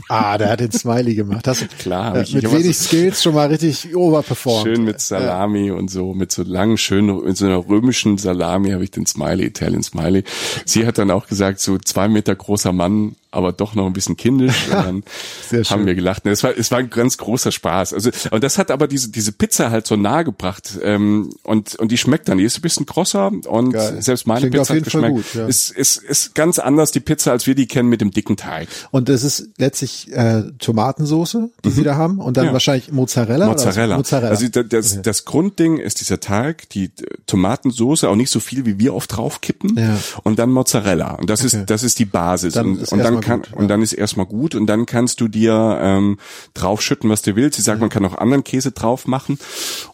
Ah, 0.07 0.37
der 0.37 0.49
hat 0.49 0.59
den 0.59 0.71
Smiley 0.71 1.15
gemacht. 1.15 1.47
Du- 1.47 1.53
Klar, 1.79 2.15
äh, 2.15 2.23
ich- 2.23 2.33
mit 2.33 2.43
ich 2.43 2.51
wenig 2.51 2.77
Skills 2.77 3.23
schon 3.23 3.33
mal 3.33 3.47
richtig 3.47 3.95
overperformed. 3.95 4.63
Schön 4.75 4.83
mit 4.85 5.01
Salami 5.01 5.71
und 5.71 5.89
so, 5.89 6.13
mit 6.13 6.31
so 6.31 6.43
langen, 6.43 6.77
schönen, 6.77 7.23
mit 7.23 7.35
so 7.37 7.45
einer 7.45 7.57
römischen 7.67 8.17
Salami 8.17 8.71
habe 8.71 8.83
ich 8.83 8.91
den 8.91 9.05
Smiley, 9.05 9.45
Italian 9.45 9.83
Smiley. 9.83 10.23
Sie 10.65 10.85
hat 10.85 10.97
dann 10.97 11.11
auch 11.11 11.27
gesagt, 11.27 11.59
so 11.59 11.77
zwei 11.77 12.07
Meter 12.07 12.35
großer 12.35 12.71
Mann, 12.71 13.15
aber 13.35 13.51
doch 13.51 13.75
noch 13.75 13.85
ein 13.85 13.93
bisschen 13.93 14.17
kindisch. 14.17 14.67
Und 14.69 14.73
dann 14.73 15.03
Sehr 15.49 15.63
schön. 15.63 15.77
haben 15.77 15.85
wir 15.85 15.95
gelacht. 15.95 16.25
Es 16.25 16.43
war, 16.43 16.57
es 16.57 16.71
war 16.71 16.79
ein 16.79 16.89
ganz 16.89 17.17
großer 17.17 17.51
Spaß. 17.51 17.93
Also, 17.93 18.09
und 18.31 18.43
das 18.43 18.57
hat 18.57 18.71
aber 18.71 18.87
diese, 18.87 19.09
diese 19.09 19.31
Pizza 19.31 19.69
halt 19.71 19.85
so 19.87 19.95
nahe 19.95 20.23
gebracht. 20.23 20.77
Ähm, 20.81 21.29
und, 21.43 21.75
und 21.75 21.91
die 21.91 21.97
schmeckt 21.97 22.27
dann. 22.29 22.37
Die 22.37 22.43
ist 22.43 22.57
ein 22.57 22.61
bisschen 22.61 22.85
krosser 22.85 23.31
und 23.47 23.71
Geil. 23.71 24.01
selbst 24.01 24.25
meine 24.27 24.39
Klingt 24.41 24.53
Pizza 24.55 24.61
auf 24.61 24.69
jeden 24.75 24.85
hat 24.85 24.91
Fall 24.91 25.01
geschmeckt. 25.13 25.33
gut, 25.33 25.41
ja. 25.41 25.47
ist, 25.47 25.71
ist, 25.71 25.97
ist 26.03 26.35
ganz 26.35 26.59
anders, 26.59 26.91
die 26.91 26.99
Pizza, 26.99 27.31
als 27.31 27.45
wir 27.47 27.55
die 27.55 27.67
kennen 27.67 27.89
mit 27.89 28.01
dem 28.01 28.11
dicken 28.11 28.37
Teig. 28.37 28.67
Und 28.91 29.09
es 29.09 29.23
ist 29.23 29.49
letztlich 29.57 30.11
äh, 30.13 30.43
Tomatensoße, 30.59 31.49
die 31.63 31.69
sie 31.71 31.83
da 31.83 31.95
haben, 31.95 32.19
und 32.19 32.37
dann 32.37 32.45
Mhm. 32.45 32.49
Ja. 32.49 32.53
wahrscheinlich 32.53 32.91
Mozzarella. 32.91 33.47
Mozzarella. 33.47 33.97
Mozzarella. 33.97 34.29
Also 34.29 34.47
das, 34.47 34.65
das, 34.69 35.01
das 35.01 35.25
Grundding 35.25 35.77
ist 35.77 35.99
dieser 35.99 36.19
Teig, 36.19 36.69
die 36.69 36.91
Tomatensoße, 37.29 38.07
auch 38.09 38.15
nicht 38.15 38.29
so 38.29 38.39
viel 38.39 38.65
wie 38.65 38.79
wir 38.79 38.93
oft 38.93 39.15
draufkippen, 39.15 39.75
Ja. 39.77 39.97
und 40.23 40.39
dann 40.39 40.51
Mozzarella. 40.51 41.11
Und 41.15 41.29
das 41.29 41.39
Okay. 41.43 41.57
ist 41.61 41.69
das 41.69 41.83
ist 41.83 41.99
die 41.99 42.05
Basis. 42.05 42.53
Dann 42.53 42.77
und 42.77 42.91
und 42.91 42.99
dann 42.99 43.19
kann 43.25 43.41
gut, 43.41 43.51
ja. 43.51 43.57
und 43.57 43.67
dann 43.67 43.81
ist 43.81 43.93
erstmal 43.93 44.25
gut 44.25 44.55
und 44.55 44.67
dann 44.67 44.85
kannst 44.85 45.19
du 45.21 45.27
dir 45.27 45.79
ähm, 45.81 46.17
draufschütten, 46.53 47.09
was 47.09 47.21
du 47.21 47.35
willst. 47.35 47.57
Sie 47.57 47.61
sagt, 47.61 47.79
man 47.81 47.89
kann 47.89 48.05
auch 48.05 48.17
anderen 48.17 48.43
Käse 48.43 48.71
drauf 48.71 49.07
machen. 49.07 49.37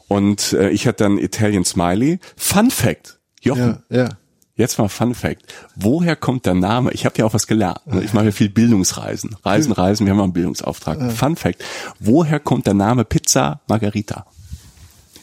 Und 0.08 0.54
äh, 0.54 0.70
ich 0.70 0.88
hatte 0.88 1.04
dann 1.04 1.18
Italian 1.18 1.66
Smiley. 1.66 2.20
Fun 2.36 2.70
Fact, 2.72 3.20
Jochen. 3.42 3.84
ja, 3.90 3.98
ja. 4.04 4.10
Jetzt 4.56 4.78
mal 4.78 4.90
Fun 4.90 5.16
Fact. 5.16 5.42
Woher 5.76 6.16
kommt 6.16 6.46
der 6.46 6.54
Name? 6.54 6.92
Ich 6.92 7.06
habe 7.06 7.18
ja 7.18 7.26
auch 7.26 7.34
was 7.34 7.48
gelernt. 7.48 7.80
ne? 7.88 8.04
Ich 8.04 8.14
mache 8.14 8.26
ja 8.26 8.32
viel 8.32 8.50
Bildungsreisen. 8.50 9.36
Reisen, 9.44 9.72
Reisen, 9.72 10.06
wir 10.06 10.12
haben 10.12 10.18
mal 10.18 10.26
einen 10.26 10.34
Bildungsauftrag. 10.34 11.12
Fun 11.14 11.36
Fact. 11.36 11.64
Woher 12.00 12.40
kommt 12.40 12.68
der 12.68 12.76
Name 12.76 13.04
Pizza 13.06 13.62
Margarita? 13.68 14.28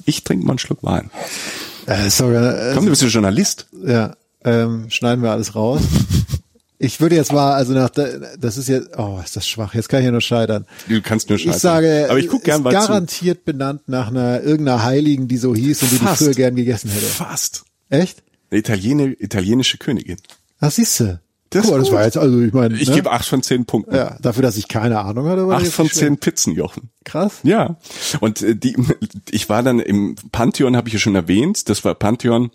Ich 0.06 0.24
trinke 0.24 0.44
mal 0.46 0.52
einen 0.52 0.58
Schluck 0.58 0.82
Wein. 0.82 1.10
Äh, 1.86 2.08
sorry, 2.10 2.36
äh, 2.36 2.74
Komm, 2.74 2.84
du 2.86 2.90
bist 2.90 3.02
ja 3.02 3.08
Journalist. 3.08 3.68
ja, 3.84 4.16
ähm, 4.44 4.86
schneiden 4.88 5.22
wir 5.22 5.30
alles 5.30 5.54
raus. 5.54 5.82
Ich 6.80 7.00
würde 7.00 7.16
jetzt 7.16 7.32
mal, 7.32 7.54
also 7.54 7.72
nach, 7.72 7.90
der- 7.90 8.36
das 8.38 8.56
ist 8.56 8.68
jetzt, 8.68 8.90
oh, 8.96 9.18
ist 9.24 9.34
das 9.34 9.48
schwach. 9.48 9.74
Jetzt 9.74 9.88
kann 9.88 9.98
ich 10.00 10.04
ja 10.06 10.12
nur 10.12 10.20
scheitern. 10.20 10.64
Du 10.88 11.02
kannst 11.02 11.28
nur 11.28 11.36
Ich 11.38 11.44
scheiße. 11.44 11.58
sage, 11.58 12.06
aber 12.08 12.18
ich 12.20 12.28
guck 12.28 12.44
gern 12.44 12.58
ist 12.60 12.64
mal 12.64 12.70
zu. 12.80 12.86
garantiert 12.88 13.44
benannt 13.44 13.82
nach 13.88 14.08
einer 14.08 14.42
irgendeiner 14.42 14.84
Heiligen, 14.84 15.26
die 15.26 15.38
so 15.38 15.54
hieß 15.56 15.82
und 15.82 15.90
die 15.90 15.96
Fast. 15.96 16.22
früher 16.22 16.34
gern 16.34 16.54
gegessen 16.54 16.88
hätte. 16.90 17.06
Fast. 17.06 17.64
Echt? 17.90 18.22
Eine 18.50 18.60
Italiener, 18.60 19.04
italienische 19.18 19.76
Königin. 19.78 20.18
Was 20.60 20.76
siehst 20.76 21.00
du? 21.00 21.20
Das 21.50 21.64
Guck 21.66 21.76
ist 21.78 21.86
das 21.86 21.92
war 21.92 22.04
jetzt, 22.04 22.16
also 22.18 22.40
ich 22.42 22.52
meine, 22.52 22.76
Ich 22.76 22.88
ne? 22.90 22.94
gebe 22.96 23.10
acht 23.10 23.26
von 23.26 23.42
zehn 23.42 23.64
Punkten. 23.64 23.94
ja, 23.96 24.16
dafür, 24.20 24.42
dass 24.42 24.56
ich 24.58 24.68
keine 24.68 25.00
Ahnung 25.00 25.26
hatte. 25.28 25.42
Acht 25.50 25.66
von 25.68 25.90
zehn. 25.90 26.18
Pizzen, 26.18 26.52
Jochen. 26.54 26.90
Krass. 27.04 27.38
Ja. 27.42 27.76
Und 28.20 28.42
äh, 28.42 28.54
die, 28.54 28.76
ich 29.30 29.48
war 29.48 29.62
dann 29.62 29.80
im 29.80 30.14
Pantheon, 30.30 30.76
habe 30.76 30.88
ich 30.88 30.94
ja 30.94 31.00
schon 31.00 31.14
erwähnt. 31.14 31.68
Das 31.70 31.84
war 31.84 31.94
Pantheon. 31.94 32.50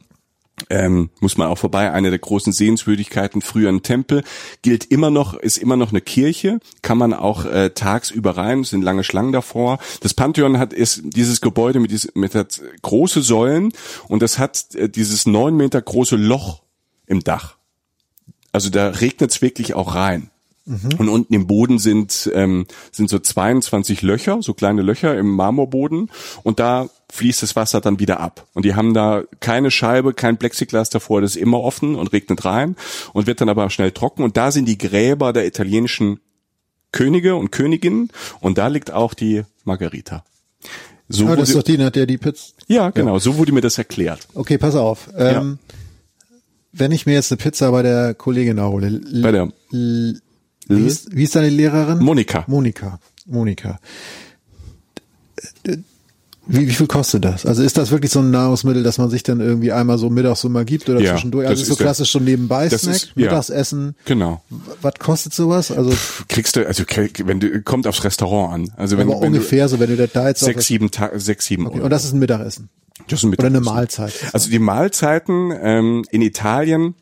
Ähm, 0.69 1.09
muss 1.19 1.37
man 1.37 1.47
auch 1.47 1.57
vorbei, 1.57 1.91
eine 1.91 2.09
der 2.09 2.19
großen 2.19 2.53
Sehenswürdigkeiten, 2.53 3.41
früher 3.41 3.69
ein 3.69 3.83
Tempel, 3.83 4.23
gilt 4.61 4.85
immer 4.85 5.09
noch, 5.09 5.33
ist 5.33 5.57
immer 5.57 5.77
noch 5.77 5.91
eine 5.91 6.01
Kirche, 6.01 6.59
kann 6.81 6.97
man 6.97 7.13
auch 7.13 7.45
äh, 7.45 7.71
tagsüber 7.71 8.37
rein, 8.37 8.63
sind 8.63 8.81
lange 8.81 9.03
Schlangen 9.03 9.31
davor. 9.31 9.79
Das 10.01 10.13
Pantheon 10.13 10.57
hat 10.57 10.73
ist 10.73 11.01
dieses 11.03 11.41
Gebäude 11.41 11.79
mit, 11.79 11.91
dies, 11.91 12.11
mit 12.15 12.35
hat 12.35 12.61
große 12.81 13.21
Säulen 13.21 13.71
und 14.07 14.21
das 14.21 14.39
hat 14.39 14.75
äh, 14.75 14.89
dieses 14.89 15.25
neun 15.25 15.55
Meter 15.55 15.81
große 15.81 16.15
Loch 16.15 16.61
im 17.05 17.23
Dach. 17.23 17.55
Also 18.51 18.69
da 18.69 18.89
regnet 18.89 19.31
es 19.31 19.41
wirklich 19.41 19.73
auch 19.73 19.95
rein. 19.95 20.29
Und 20.65 21.09
unten 21.09 21.33
im 21.33 21.45
Boden 21.45 21.77
sind, 21.77 22.31
ähm, 22.33 22.67
sind 22.93 23.09
so 23.09 23.19
22 23.19 24.01
Löcher, 24.01 24.41
so 24.41 24.53
kleine 24.53 24.81
Löcher 24.81 25.17
im 25.17 25.29
Marmorboden. 25.29 26.09
Und 26.43 26.59
da 26.61 26.87
fließt 27.11 27.43
das 27.43 27.57
Wasser 27.57 27.81
dann 27.81 27.99
wieder 27.99 28.21
ab. 28.21 28.47
Und 28.53 28.63
die 28.63 28.73
haben 28.73 28.93
da 28.93 29.23
keine 29.41 29.71
Scheibe, 29.71 30.13
kein 30.13 30.37
Plexiglas 30.37 30.89
davor, 30.89 31.19
das 31.19 31.35
ist 31.35 31.41
immer 31.41 31.59
offen 31.59 31.95
und 31.95 32.13
regnet 32.13 32.45
rein 32.45 32.77
und 33.11 33.27
wird 33.27 33.41
dann 33.41 33.49
aber 33.49 33.69
schnell 33.69 33.91
trocken. 33.91 34.23
Und 34.23 34.37
da 34.37 34.51
sind 34.51 34.65
die 34.65 34.77
Gräber 34.77 35.33
der 35.33 35.45
italienischen 35.45 36.19
Könige 36.93 37.35
und 37.35 37.51
Königinnen. 37.51 38.09
Und 38.39 38.57
da 38.57 38.67
liegt 38.67 38.89
auch 38.91 39.13
die 39.13 39.43
Margarita. 39.65 40.23
So 41.09 41.27
Ah, 41.27 41.35
das 41.35 41.49
ist 41.49 41.55
doch 41.57 41.63
die, 41.63 41.77
nach 41.77 41.91
der 41.91 42.05
die 42.05 42.17
Pizza. 42.17 42.53
ja, 42.67 42.89
genau, 42.89 43.19
so 43.19 43.35
wurde 43.37 43.51
mir 43.51 43.59
das 43.61 43.77
erklärt. 43.77 44.27
Okay, 44.33 44.57
pass 44.57 44.75
auf. 44.75 45.09
Ähm, 45.17 45.59
Wenn 46.71 46.93
ich 46.93 47.05
mir 47.05 47.13
jetzt 47.15 47.31
eine 47.33 47.37
Pizza 47.37 47.69
bei 47.71 47.81
der 47.83 48.13
Kollegin 48.13 48.61
hole, 48.61 49.01
Bei 49.21 49.31
der 49.33 49.51
wie, 50.67 50.85
ist, 50.87 51.15
wie 51.15 51.23
ist 51.23 51.35
deine 51.35 51.49
Lehrerin? 51.49 51.99
Monika. 51.99 52.43
Monika. 52.47 52.99
Monika. 53.25 53.79
Wie, 56.45 56.67
wie 56.67 56.73
viel 56.73 56.87
kostet 56.87 57.23
das? 57.23 57.45
Also 57.45 57.63
ist 57.63 57.77
das 57.77 57.89
wirklich 57.91 58.11
so 58.11 58.19
ein 58.19 58.29
Nahrungsmittel, 58.29 58.83
dass 58.83 58.97
man 58.97 59.09
sich 59.09 59.23
dann 59.23 59.39
irgendwie 59.39 59.71
einmal 59.71 59.97
so 59.97 60.09
mittags 60.09 60.41
so 60.41 60.49
mal 60.49 60.65
gibt 60.65 60.89
oder 60.89 60.99
Ja, 60.99 61.13
zwischendurch? 61.13 61.43
das 61.45 61.51
Also 61.51 61.61
ist 61.61 61.67
so 61.69 61.73
ist 61.75 61.79
ja- 61.79 61.85
klassisch 61.85 62.11
so 62.11 62.19
nebenbei 62.19 62.67
das 62.67 62.81
Snack, 62.81 62.95
ist- 62.95 63.05
ja. 63.05 63.11
Mittagsessen. 63.15 63.95
Genau. 64.03 64.43
Was 64.81 64.95
kostet 64.99 65.33
sowas? 65.33 65.71
Also 65.71 65.93
Kriegst 66.27 66.57
du, 66.57 66.67
also 66.67 66.83
wenn 67.25 67.39
du 67.39 67.61
kommt 67.61 67.87
aufs 67.87 68.03
Restaurant 68.03 68.53
an. 68.53 68.73
Also 68.75 68.97
wenn, 68.97 69.07
aber 69.09 69.21
wenn 69.21 69.27
ungefähr 69.29 69.69
so, 69.69 69.79
wenn 69.79 69.95
du 69.95 70.07
da 70.07 70.27
jetzt 70.27 70.41
du 70.41 70.47
sechs, 70.47 70.65
sieben 70.67 70.91
Ta 70.91 71.11
sechs, 71.17 71.45
sieben 71.45 71.65
okay. 71.65 71.75
Euro. 71.77 71.85
Und 71.85 71.91
das 71.91 72.03
ist 72.03 72.11
ein 72.11 72.19
Mittagessen. 72.19 72.67
Das 73.07 73.19
ist 73.19 73.23
ein 73.23 73.29
Oder 73.33 73.45
eine 73.45 73.59
Mittagessen. 73.61 73.75
Mahlzeit. 73.75 74.13
Also 74.33 74.49
die 74.49 74.59
Mahlzeiten 74.59 75.53
ähm, 75.61 76.03
in 76.11 76.21
Italien 76.21 76.95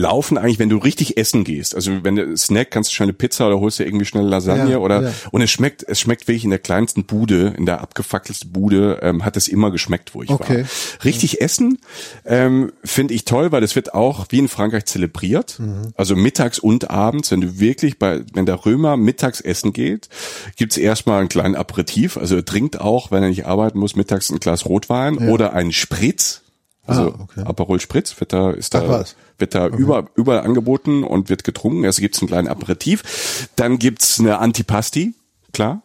laufen 0.00 0.38
eigentlich, 0.38 0.58
wenn 0.58 0.68
du 0.68 0.78
richtig 0.78 1.16
essen 1.18 1.44
gehst. 1.44 1.74
Also 1.74 2.02
wenn 2.02 2.16
du 2.16 2.36
Snack 2.36 2.70
kannst 2.70 2.90
du 2.90 2.94
schnell 2.94 3.08
eine 3.08 3.12
Pizza 3.12 3.46
oder 3.46 3.60
holst 3.60 3.78
dir 3.78 3.84
irgendwie 3.84 4.06
schnell 4.06 4.24
Lasagne 4.24 4.72
Ja, 4.72 4.78
oder 4.78 5.02
ja. 5.02 5.12
und 5.30 5.42
es 5.42 5.50
schmeckt, 5.50 5.84
es 5.86 6.00
schmeckt 6.00 6.26
wirklich 6.26 6.44
in 6.44 6.50
der 6.50 6.58
kleinsten 6.58 7.04
Bude, 7.04 7.54
in 7.56 7.66
der 7.66 7.80
abgefackelsten 7.80 8.50
Bude, 8.52 8.98
ähm, 9.02 9.24
hat 9.24 9.36
es 9.36 9.46
immer 9.48 9.70
geschmeckt, 9.70 10.14
wo 10.14 10.22
ich 10.22 10.30
Okay. 10.30 10.62
war. 10.64 11.04
Richtig 11.04 11.40
essen 11.40 11.78
ähm, 12.24 12.72
finde 12.84 13.14
ich 13.14 13.24
toll, 13.24 13.52
weil 13.52 13.60
das 13.60 13.76
wird 13.76 13.94
auch 13.94 14.26
wie 14.30 14.38
in 14.38 14.48
Frankreich 14.48 14.86
zelebriert. 14.86 15.58
Mhm. 15.58 15.92
Also 15.96 16.16
mittags 16.16 16.58
und 16.58 16.90
abends, 16.90 17.30
wenn 17.30 17.40
du 17.40 17.58
wirklich 17.60 17.98
bei, 17.98 18.22
wenn 18.32 18.46
der 18.46 18.64
Römer 18.64 18.96
mittags 18.96 19.40
essen 19.40 19.72
geht, 19.72 20.08
gibt's 20.56 20.76
erstmal 20.76 21.20
einen 21.20 21.28
kleinen 21.28 21.56
Aperitif. 21.56 22.16
Also 22.16 22.36
er 22.36 22.44
trinkt 22.44 22.80
auch, 22.80 23.10
wenn 23.10 23.22
er 23.22 23.28
nicht 23.28 23.46
arbeiten 23.46 23.78
muss, 23.78 23.96
mittags 23.96 24.30
ein 24.30 24.40
Glas 24.40 24.64
Rotwein 24.66 25.18
oder 25.18 25.52
einen 25.52 25.72
Spritz. 25.72 26.42
Also 26.86 27.02
Ah, 27.12 27.20
okay. 27.22 27.42
Aperol 27.44 27.78
Spritz 27.78 28.18
wird 28.18 28.32
da, 28.32 28.50
ist 28.50 28.74
da, 28.74 28.82
Ach 28.84 28.88
was. 28.88 29.16
Wird 29.40 29.54
da 29.54 29.68
über, 29.68 30.06
überall 30.14 30.40
angeboten 30.40 31.04
und 31.04 31.28
wird 31.28 31.44
getrunken. 31.44 31.84
Also 31.84 32.00
gibt's 32.00 32.20
einen 32.20 32.28
kleinen 32.28 32.48
Aperitif. 32.48 33.48
Dann 33.56 33.78
gibt's 33.78 34.20
eine 34.20 34.38
Antipasti, 34.38 35.14
klar. 35.52 35.82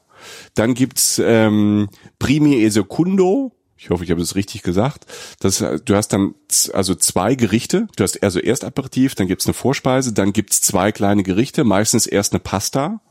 Dann 0.54 0.74
gibt's 0.74 1.22
ähm, 1.24 1.90
Primi 2.20 2.56
e 2.56 2.70
Secundo. 2.70 3.52
Ich 3.78 3.90
hoffe, 3.90 4.04
ich 4.04 4.12
habe 4.12 4.22
das 4.22 4.36
richtig 4.36 4.64
gesagt. 4.64 5.06
Das, 5.40 5.58
du 5.58 5.96
hast 5.96 6.08
dann 6.10 6.34
also 6.74 6.96
zwei 6.96 7.36
Gerichte. 7.36 7.88
Du 7.96 8.04
hast 8.04 8.24
also 8.24 8.40
erst 8.40 8.64
Aperitif, 8.64 9.16
dann 9.16 9.28
gibt's 9.28 9.46
eine 9.46 9.54
Vorspeise, 9.54 10.14
dann 10.14 10.34
gibt's 10.34 10.62
zwei 10.62 10.92
kleine 10.92 11.24
Gerichte. 11.24 11.64
Meistens 11.64 12.08
erst 12.08 12.34
eine 12.34 12.40
Pasta, 12.40 13.02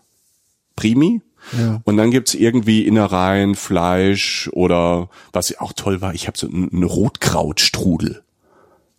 Primi. 0.74 1.20
Ja. 1.56 1.80
Und 1.84 1.96
dann 1.96 2.10
gibt's 2.10 2.34
irgendwie 2.34 2.86
Innereien, 2.86 3.54
Fleisch 3.54 4.48
oder 4.52 5.10
was 5.32 5.56
auch 5.58 5.74
toll 5.74 6.00
war, 6.00 6.14
ich 6.14 6.26
habe 6.26 6.38
so 6.38 6.48
einen 6.48 6.82
Rotkrautstrudel. 6.82 8.23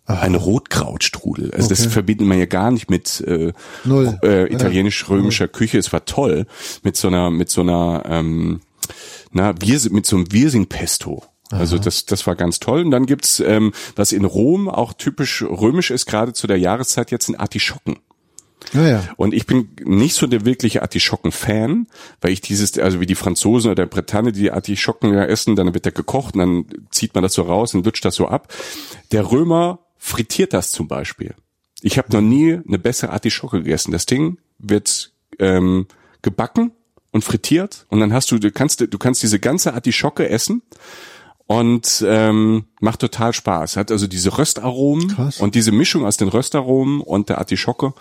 Eine 0.08 0.38
Rotkrautstrudel. 0.38 1.52
Also 1.52 1.70
das 1.70 1.82
Okay. 1.82 1.90
verbindet 1.90 2.28
man 2.28 2.38
ja 2.38 2.46
gar 2.46 2.70
nicht 2.70 2.90
mit 2.90 3.22
äh, 3.22 3.54
äh, 3.86 4.54
italienisch-römischer 4.54 5.48
Küche. 5.48 5.80
Es 5.80 5.92
war 5.94 6.06
toll 6.06 6.46
mit 6.84 6.96
so 6.96 7.08
einer 7.08 7.32
mit 7.32 7.50
so 7.50 7.62
einer 7.62 8.04
ähm, 8.06 8.62
na 9.32 9.54
wir 9.60 9.80
mit 9.92 10.06
so 10.06 10.16
einem 10.16 10.32
Wirsing-Pesto. 10.32 11.24
Also 11.52 11.78
das, 11.78 12.06
das 12.06 12.26
war 12.26 12.36
ganz 12.36 12.60
toll. 12.60 12.82
Und 12.82 12.92
dann 12.92 13.06
gibt's, 13.06 13.40
ähm, 13.40 13.72
was 13.96 14.12
in 14.12 14.26
Rom 14.26 14.68
auch 14.68 14.94
typisch 14.94 15.44
römisch 15.44 15.92
ist, 15.92 16.06
gerade 16.08 16.34
zu 16.34 16.48
der 16.48 16.58
Jahreszeit 16.58 17.12
jetzt 17.12 17.30
ein 17.30 17.36
Artischocken. 17.36 17.98
Ja, 18.74 18.88
ja. 18.88 19.04
Und 19.16 19.34
ich 19.34 19.46
bin 19.46 19.70
nicht 19.84 20.16
so 20.16 20.26
der 20.26 20.44
wirkliche 20.44 20.82
Artischocken-Fan, 20.82 21.88
weil 22.22 22.32
ich 22.32 22.42
dieses, 22.42 22.80
also 22.80 23.00
wie 23.00 23.06
die 23.06 23.16
Franzosen 23.16 23.70
oder 23.70 23.84
der 23.84 23.86
Bretagne, 23.86 24.32
die 24.32 24.52
Artischocken 24.52 25.14
ja 25.14 25.24
essen, 25.24 25.56
dann 25.56 25.74
wird 25.74 25.86
der 25.86 25.92
gekocht 25.92 26.34
und 26.34 26.40
dann 26.40 26.66
zieht 26.90 27.14
man 27.14 27.22
das 27.22 27.34
so 27.34 27.44
raus 27.44 27.76
und 27.76 27.86
lutscht 27.86 28.06
das 28.06 28.16
so 28.16 28.28
ab. 28.28 28.52
Der 29.12 29.32
Römer 29.32 29.85
frittiert 30.06 30.54
das 30.54 30.72
zum 30.72 30.88
Beispiel. 30.88 31.34
Ich 31.82 31.98
habe 31.98 32.14
noch 32.14 32.22
nie 32.22 32.54
eine 32.68 32.78
bessere 32.80 33.12
Artischocke 33.12 33.58
gegessen. 33.64 33.92
Das 33.92 34.06
Ding 34.06 34.38
wird 34.60 35.12
ähm, 35.40 35.88
gebacken 36.22 36.72
und 37.12 37.24
frittiert 37.24 37.86
und 37.90 38.00
dann 38.00 38.14
hast 38.14 38.30
du, 38.32 38.38
du 38.38 38.52
kannst, 38.52 38.82
du 38.82 38.98
kannst 39.00 39.24
diese 39.24 39.40
ganze 39.40 39.74
Artischocke 39.74 40.30
essen 40.30 40.62
und 41.48 42.04
ähm, 42.08 42.66
macht 42.80 43.00
total 43.00 43.34
Spaß. 43.34 43.78
Hat 43.78 43.92
also 43.92 44.06
diese 44.08 44.38
Röstaromen 44.38 45.08
Krass. 45.10 45.40
und 45.40 45.56
diese 45.56 45.72
Mischung 45.72 46.06
aus 46.06 46.18
den 46.18 46.28
Röstaromen 46.28 47.02
und 47.02 47.30
der 47.30 47.40
Artischocke 47.40 47.94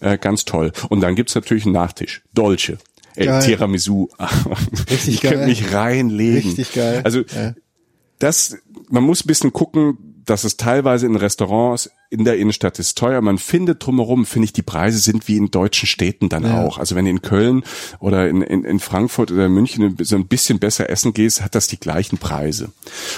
äh, 0.00 0.18
ganz 0.18 0.44
toll. 0.44 0.70
Und 0.88 1.00
dann 1.00 1.14
gibt's 1.16 1.34
natürlich 1.34 1.64
einen 1.64 1.74
Nachtisch, 1.74 2.22
Dolce. 2.32 2.78
Ey, 3.16 3.26
Geil. 3.26 3.42
Tiramisu. 3.42 4.08
Richtig 4.90 5.14
ich 5.14 5.20
könnte 5.20 5.38
geil. 5.38 5.48
mich 5.48 5.72
reinlegen. 5.72 6.50
Richtig 6.52 6.72
geil. 6.74 7.00
Also 7.04 7.20
Ja. 7.34 7.54
das, 8.20 8.56
man 8.88 9.02
muss 9.02 9.24
ein 9.24 9.28
bisschen 9.28 9.52
gucken, 9.52 9.98
dass 10.30 10.44
es 10.44 10.56
teilweise 10.56 11.06
in 11.06 11.16
Restaurants 11.16 11.90
in 12.08 12.24
der 12.24 12.38
Innenstadt 12.38 12.78
ist 12.78 12.96
teuer. 12.96 13.20
Man 13.20 13.38
findet 13.38 13.84
drumherum, 13.84 14.24
finde 14.26 14.44
ich, 14.46 14.52
die 14.52 14.62
Preise 14.62 14.98
sind 14.98 15.28
wie 15.28 15.36
in 15.36 15.50
deutschen 15.50 15.86
Städten 15.86 16.28
dann 16.28 16.44
Ja. 16.44 16.62
auch. 16.62 16.78
Also 16.78 16.94
wenn 16.94 17.04
du 17.04 17.10
in 17.10 17.20
Köln 17.22 17.62
oder 17.98 18.28
in, 18.28 18.42
in, 18.42 18.64
in 18.64 18.80
Frankfurt 18.80 19.30
oder 19.32 19.48
München 19.48 19.96
so 20.00 20.16
ein 20.16 20.26
bisschen 20.26 20.58
besser 20.58 20.88
essen 20.88 21.12
gehst, 21.12 21.42
hat 21.42 21.54
das 21.54 21.66
die 21.66 21.78
gleichen 21.80 22.18
Preise. 22.18 22.70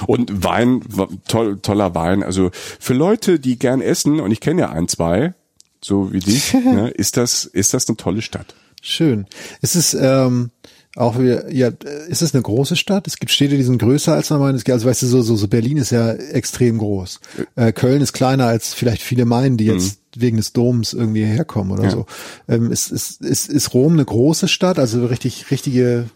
Und 0.06 0.42
Wein, 0.44 0.82
toll, 1.28 1.58
toller 1.60 1.94
Wein. 1.94 2.22
Also 2.22 2.50
für 2.80 2.94
Leute, 2.94 3.38
die 3.38 3.58
gern 3.58 3.80
essen, 3.80 4.18
und 4.20 4.30
ich 4.30 4.40
kenne 4.40 4.62
ja 4.62 4.70
ein, 4.70 4.88
zwei, 4.88 5.34
so 5.80 6.12
wie 6.12 6.20
dich, 6.20 6.54
ne, 6.54 6.88
ist 6.88 7.16
das, 7.16 7.44
ist 7.44 7.74
das 7.74 7.88
eine 7.88 7.96
tolle 7.96 8.22
Stadt. 8.22 8.54
Schön. 8.80 9.26
Ist 9.60 9.76
es 9.76 9.94
ähm, 9.94 10.50
auch 10.96 11.18
wieder, 11.18 11.50
ja, 11.52 11.68
ist 12.08 12.20
es 12.22 12.34
eine 12.34 12.42
große 12.42 12.76
Stadt? 12.76 13.06
Es 13.06 13.16
gibt 13.16 13.32
Städte, 13.32 13.56
die 13.56 13.62
sind 13.62 13.78
größer 13.78 14.12
als 14.14 14.28
normal. 14.30 14.54
Es 14.54 14.64
gibt- 14.64 14.74
Also 14.74 14.86
weißt 14.88 15.02
du, 15.02 15.06
so, 15.06 15.22
so, 15.22 15.36
so 15.36 15.48
Berlin 15.48 15.78
ist 15.78 15.90
ja 15.90 16.12
extrem 16.12 16.78
groß. 16.78 17.20
Äh, 17.56 17.72
Köln 17.72 18.02
ist 18.02 18.12
kleiner 18.12 18.46
als 18.46 18.74
vielleicht 18.74 19.02
viele 19.02 19.24
meinen, 19.24 19.56
die 19.56 19.64
jetzt 19.66 20.00
wegen 20.14 20.36
des 20.36 20.52
Doms 20.52 20.92
irgendwie 20.92 21.24
herkommen 21.24 21.72
oder 21.72 21.84
Ja. 21.84 21.90
so. 21.90 22.06
Ähm, 22.48 22.70
ist, 22.70 22.90
ist, 22.92 23.22
ist, 23.22 23.48
ist 23.48 23.72
Rom 23.72 23.94
eine 23.94 24.04
große 24.04 24.48
Stadt? 24.48 24.78
Also 24.78 25.06
richtig, 25.06 25.50
richtige 25.50 26.10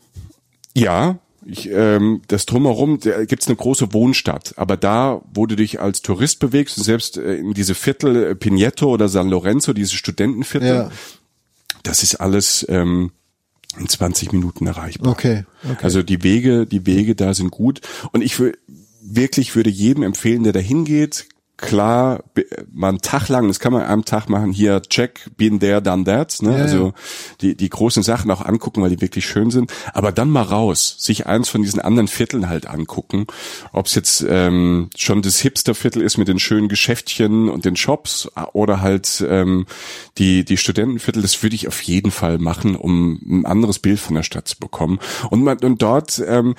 Ja, 0.75 1.19
ich, 1.47 1.71
ähm, 1.71 2.21
das 2.29 2.45
drumherum 2.45 2.99
da 3.01 3.25
gibt's 3.25 3.47
eine 3.47 3.57
große 3.57 3.95
Wohnstadt, 3.95 4.53
aber 4.59 4.77
da, 4.77 5.23
wo 5.33 5.47
du 5.47 5.57
dich 5.57 5.81
als 5.81 6.03
Tourist 6.03 6.41
bewegst, 6.41 6.77
und 6.77 6.85
selbst 6.85 7.17
äh, 7.17 7.37
in 7.37 7.55
diese 7.55 7.75
Viertel 7.75 8.33
äh, 8.33 8.35
Pineto 8.35 8.91
oder 8.91 9.09
San 9.09 9.29
Lorenzo, 9.31 9.73
diese 9.73 9.95
Studentenviertel, 9.97 10.69
Ja. 10.69 10.91
das 11.85 12.03
ist 12.03 12.17
alles 12.17 12.67
ähm, 12.69 13.13
in 13.79 13.89
20 13.89 14.33
Minuten 14.33 14.67
erreichbar. 14.67 15.13
Okay, 15.13 15.45
okay. 15.65 15.77
Also 15.83 16.03
die 16.03 16.23
Wege, 16.23 16.67
die 16.67 16.87
Wege 16.87 17.15
da 17.15 17.35
sind 17.35 17.51
gut 17.51 17.81
und 18.13 18.23
ich 18.23 18.39
will 18.39 18.57
wirklich 19.03 19.55
würde 19.55 19.71
jedem 19.71 20.03
empfehlen, 20.03 20.43
der 20.43 20.53
da 20.53 20.61
hingeht, 20.61 21.27
klar, 21.57 22.23
be- 22.35 22.47
mal 22.73 22.91
einen 22.91 23.01
Tag 23.01 23.29
lang, 23.29 23.49
das 23.49 23.61
kann 23.61 23.73
man 23.73 23.83
an 23.83 23.89
einem 23.89 24.05
Tag 24.05 24.29
machen, 24.29 24.53
hier 24.53 24.83
check, 24.83 25.31
been 25.37 25.59
there, 25.61 25.81
done 25.81 26.05
that, 26.05 26.43
ne? 26.43 26.53
Ja, 26.53 26.63
also 26.65 26.93
die, 27.41 27.57
die 27.57 27.71
großen 27.71 28.03
Sachen 28.03 28.31
auch 28.31 28.45
angucken, 28.45 28.83
weil 28.83 28.91
die 28.91 29.01
wirklich 29.01 29.27
schön 29.27 29.51
sind, 29.51 29.73
aber 29.95 30.13
dann 30.13 30.29
mal 30.31 30.43
raus, 30.43 30.97
sich 30.99 31.27
eins 31.27 31.49
von 31.49 31.63
diesen 31.63 31.81
anderen 31.81 32.09
Vierteln 32.09 32.49
halt 32.49 32.67
angucken, 32.67 33.27
ob 33.73 33.87
es 33.87 33.95
jetzt 33.95 34.25
ähm, 34.29 34.91
schon 34.97 35.23
das 35.23 35.39
Hipsterviertel 35.39 36.03
ist 36.03 36.19
mit 36.19 36.29
den 36.29 36.39
schönen 36.39 36.69
Geschäftchen 36.69 37.49
und 37.49 37.65
den 37.65 37.77
Shops 37.77 38.29
oder 38.53 38.81
halt 38.83 39.25
ähm, 39.27 39.67
die, 40.19 40.45
die 40.45 40.57
Studentenviertel, 40.57 41.23
das 41.23 41.43
würde 41.43 41.57
ich 41.57 41.69
auf 41.69 41.81
jeden 41.83 42.11
Fall 42.11 42.39
machen, 42.39 42.77
um 42.77 43.21
ein 43.27 43.47
anderes 43.47 43.79
Bild 43.79 43.99
von 43.99 44.15
der 44.15 44.23
Stadt 44.23 44.47
zu 44.49 44.59
bekommen. 44.59 44.99
Und, 45.31 45.43
man, 45.43 45.59
und 45.59 45.81
dort 45.81 46.23
ähm, 46.27 46.55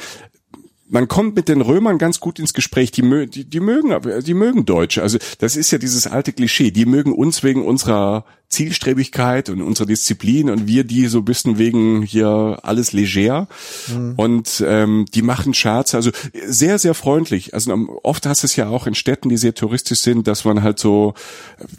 man 0.89 1.07
kommt 1.07 1.35
mit 1.35 1.49
den 1.49 1.61
Römern 1.61 1.97
ganz 1.97 2.19
gut 2.19 2.39
ins 2.39 2.53
Gespräch. 2.53 2.91
Die, 2.91 3.01
mö 3.01 3.25
die, 3.27 3.45
die 3.45 3.59
mögen, 3.59 3.91
aber- 3.91 4.21
die 4.21 4.33
mögen 4.33 4.65
Deutsche. 4.65 5.01
Also 5.01 5.17
das 5.39 5.55
ist 5.55 5.71
ja 5.71 5.77
dieses 5.77 6.07
alte 6.07 6.33
Klischee. 6.33 6.71
Die 6.71 6.85
mögen 6.85 7.11
uns 7.13 7.43
wegen 7.43 7.65
unserer 7.65 8.25
Zielstrebigkeit 8.49 9.49
und 9.49 9.61
unserer 9.61 9.87
Disziplin 9.87 10.49
und 10.49 10.67
wir 10.67 10.83
die 10.83 11.07
so 11.07 11.19
ein 11.19 11.25
bisschen 11.25 11.57
wegen 11.57 12.01
hier 12.01 12.59
alles 12.63 12.93
leger. 12.93 13.47
Und 14.15 14.63
ähm, 14.65 15.05
die 15.13 15.21
machen 15.21 15.53
Scherze. 15.53 15.97
Also 15.97 16.11
sehr, 16.45 16.79
sehr 16.79 16.93
freundlich. 16.93 17.53
Also 17.53 17.73
oft 18.03 18.25
hast 18.25 18.43
du 18.43 18.45
es 18.45 18.55
ja 18.55 18.69
auch 18.69 18.87
in 18.87 18.95
Städten, 18.95 19.29
die 19.29 19.37
sehr 19.37 19.53
touristisch 19.53 19.99
sind, 19.99 20.27
dass 20.27 20.45
man 20.45 20.63
halt 20.63 20.79
so 20.79 21.13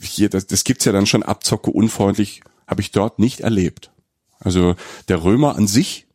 hier, 0.03 0.29
das, 0.29 0.47
das 0.47 0.65
gibt's 0.65 0.85
ja 0.85 0.93
dann 0.93 1.07
schon 1.07 1.23
Abzocke 1.23 1.71
unfreundlich. 1.71 2.43
Habe 2.67 2.83
ich 2.83 2.91
dort 2.91 3.19
nicht 3.19 3.41
erlebt. 3.41 3.91
Also 4.41 4.75
der 5.09 5.25
Römer 5.25 5.57
an 5.57 5.67
sich 5.67 6.07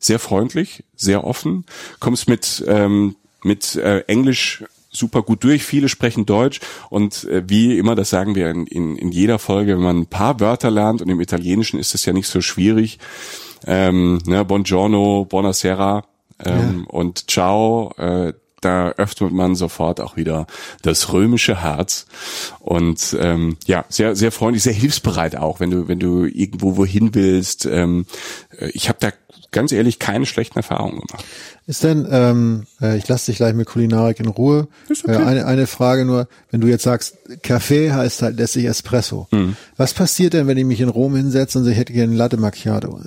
sehr 0.00 0.18
freundlich, 0.18 0.82
sehr 0.96 1.22
offen, 1.22 1.64
kommst 2.00 2.28
mit 2.28 2.64
ähm, 2.66 3.14
mit 3.44 3.76
äh, 3.76 4.00
Englisch 4.00 4.64
super 4.90 5.22
gut 5.22 5.44
durch. 5.44 5.62
Viele 5.62 5.88
sprechen 5.88 6.26
Deutsch 6.26 6.60
und 6.88 7.24
äh, 7.24 7.42
wie 7.46 7.78
immer, 7.78 7.94
das 7.94 8.10
sagen 8.10 8.34
wir 8.34 8.50
in, 8.50 8.66
in, 8.66 8.96
in 8.96 9.12
jeder 9.12 9.38
Folge, 9.38 9.74
wenn 9.74 9.82
man 9.82 9.98
ein 10.00 10.06
paar 10.06 10.40
Wörter 10.40 10.70
lernt 10.70 11.00
und 11.00 11.08
im 11.08 11.20
Italienischen 11.20 11.78
ist 11.78 11.94
es 11.94 12.04
ja 12.04 12.12
nicht 12.12 12.28
so 12.28 12.40
schwierig. 12.40 12.98
Ähm, 13.66 14.18
ne, 14.26 14.44
Buongiorno, 14.44 15.26
Buonasera 15.26 16.04
ähm, 16.44 16.86
und 16.86 17.30
Ciao. 17.30 17.92
Äh, 17.96 18.32
da 18.60 18.90
öffnet 18.90 19.32
man 19.32 19.54
sofort 19.54 20.02
auch 20.02 20.16
wieder 20.16 20.46
das 20.82 21.14
römische 21.14 21.62
Herz 21.62 22.04
und 22.58 23.16
ähm, 23.18 23.56
ja 23.64 23.86
sehr 23.88 24.14
sehr 24.14 24.32
freundlich 24.32 24.62
sehr 24.62 24.74
hilfsbereit 24.74 25.36
auch 25.36 25.60
wenn 25.60 25.70
du 25.70 25.88
wenn 25.88 25.98
du 25.98 26.26
irgendwo 26.26 26.76
wohin 26.76 27.14
willst 27.14 27.64
ähm, 27.64 28.04
äh, 28.58 28.68
ich 28.74 28.90
habe 28.90 28.98
da 29.00 29.12
ganz 29.50 29.72
ehrlich 29.72 29.98
keine 29.98 30.26
schlechten 30.26 30.58
Erfahrungen 30.58 31.00
gemacht 31.00 31.24
Ist 31.66 31.84
denn, 31.84 32.06
ähm, 32.10 32.66
äh, 32.80 32.96
ich 32.96 33.08
lasse 33.08 33.26
dich 33.26 33.36
gleich 33.36 33.54
mit 33.54 33.66
Kulinarik 33.66 34.20
in 34.20 34.28
Ruhe. 34.28 34.68
Ist 34.88 35.04
okay. 35.04 35.14
äh, 35.14 35.24
eine, 35.24 35.46
eine 35.46 35.66
Frage 35.66 36.04
nur, 36.04 36.28
wenn 36.50 36.60
du 36.60 36.68
jetzt 36.68 36.84
sagst, 36.84 37.16
Kaffee 37.42 37.92
heißt 37.92 38.22
halt 38.22 38.36
letztlich 38.36 38.66
Espresso. 38.66 39.28
Mhm. 39.30 39.56
Was 39.76 39.94
passiert 39.94 40.34
denn, 40.34 40.46
wenn 40.46 40.58
ich 40.58 40.64
mich 40.64 40.80
in 40.80 40.88
Rom 40.88 41.16
hinsetze 41.16 41.58
und 41.58 41.68
ich 41.68 41.76
hätte 41.76 41.92
gerne 41.92 42.14
Latte 42.14 42.36
Macchiato? 42.36 43.00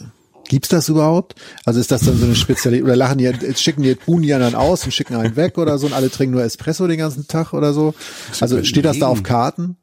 Gibt's 0.50 0.70
das 0.70 0.90
überhaupt? 0.90 1.36
Also 1.66 1.80
ist 1.80 1.92
das 1.92 2.02
dann 2.02 2.18
so 2.18 2.26
eine 2.26 2.36
Spezialität? 2.36 2.84
Oder 2.84 2.96
lachen 2.96 3.18
die, 3.18 3.32
schicken 3.56 3.82
die, 3.82 3.96
buhen 3.96 4.22
die 4.22 4.30
dann 4.30 4.56
aus 4.56 4.84
und 4.84 4.92
schicken 4.92 5.16
einen 5.16 5.36
weg 5.36 5.58
oder 5.58 5.78
so 5.78 5.88
und 5.88 5.94
alle 5.94 6.10
trinken 6.10 6.36
nur 6.36 6.44
Espresso 6.44 6.88
den 6.88 6.98
ganzen 6.98 7.28
Tag 7.28 7.54
oder 7.54 7.74
so? 7.74 7.94
Also 8.40 8.64
steht 8.64 8.86
das 8.86 9.00
da 9.00 9.08
auf 9.08 9.24
Karten? 9.24 9.78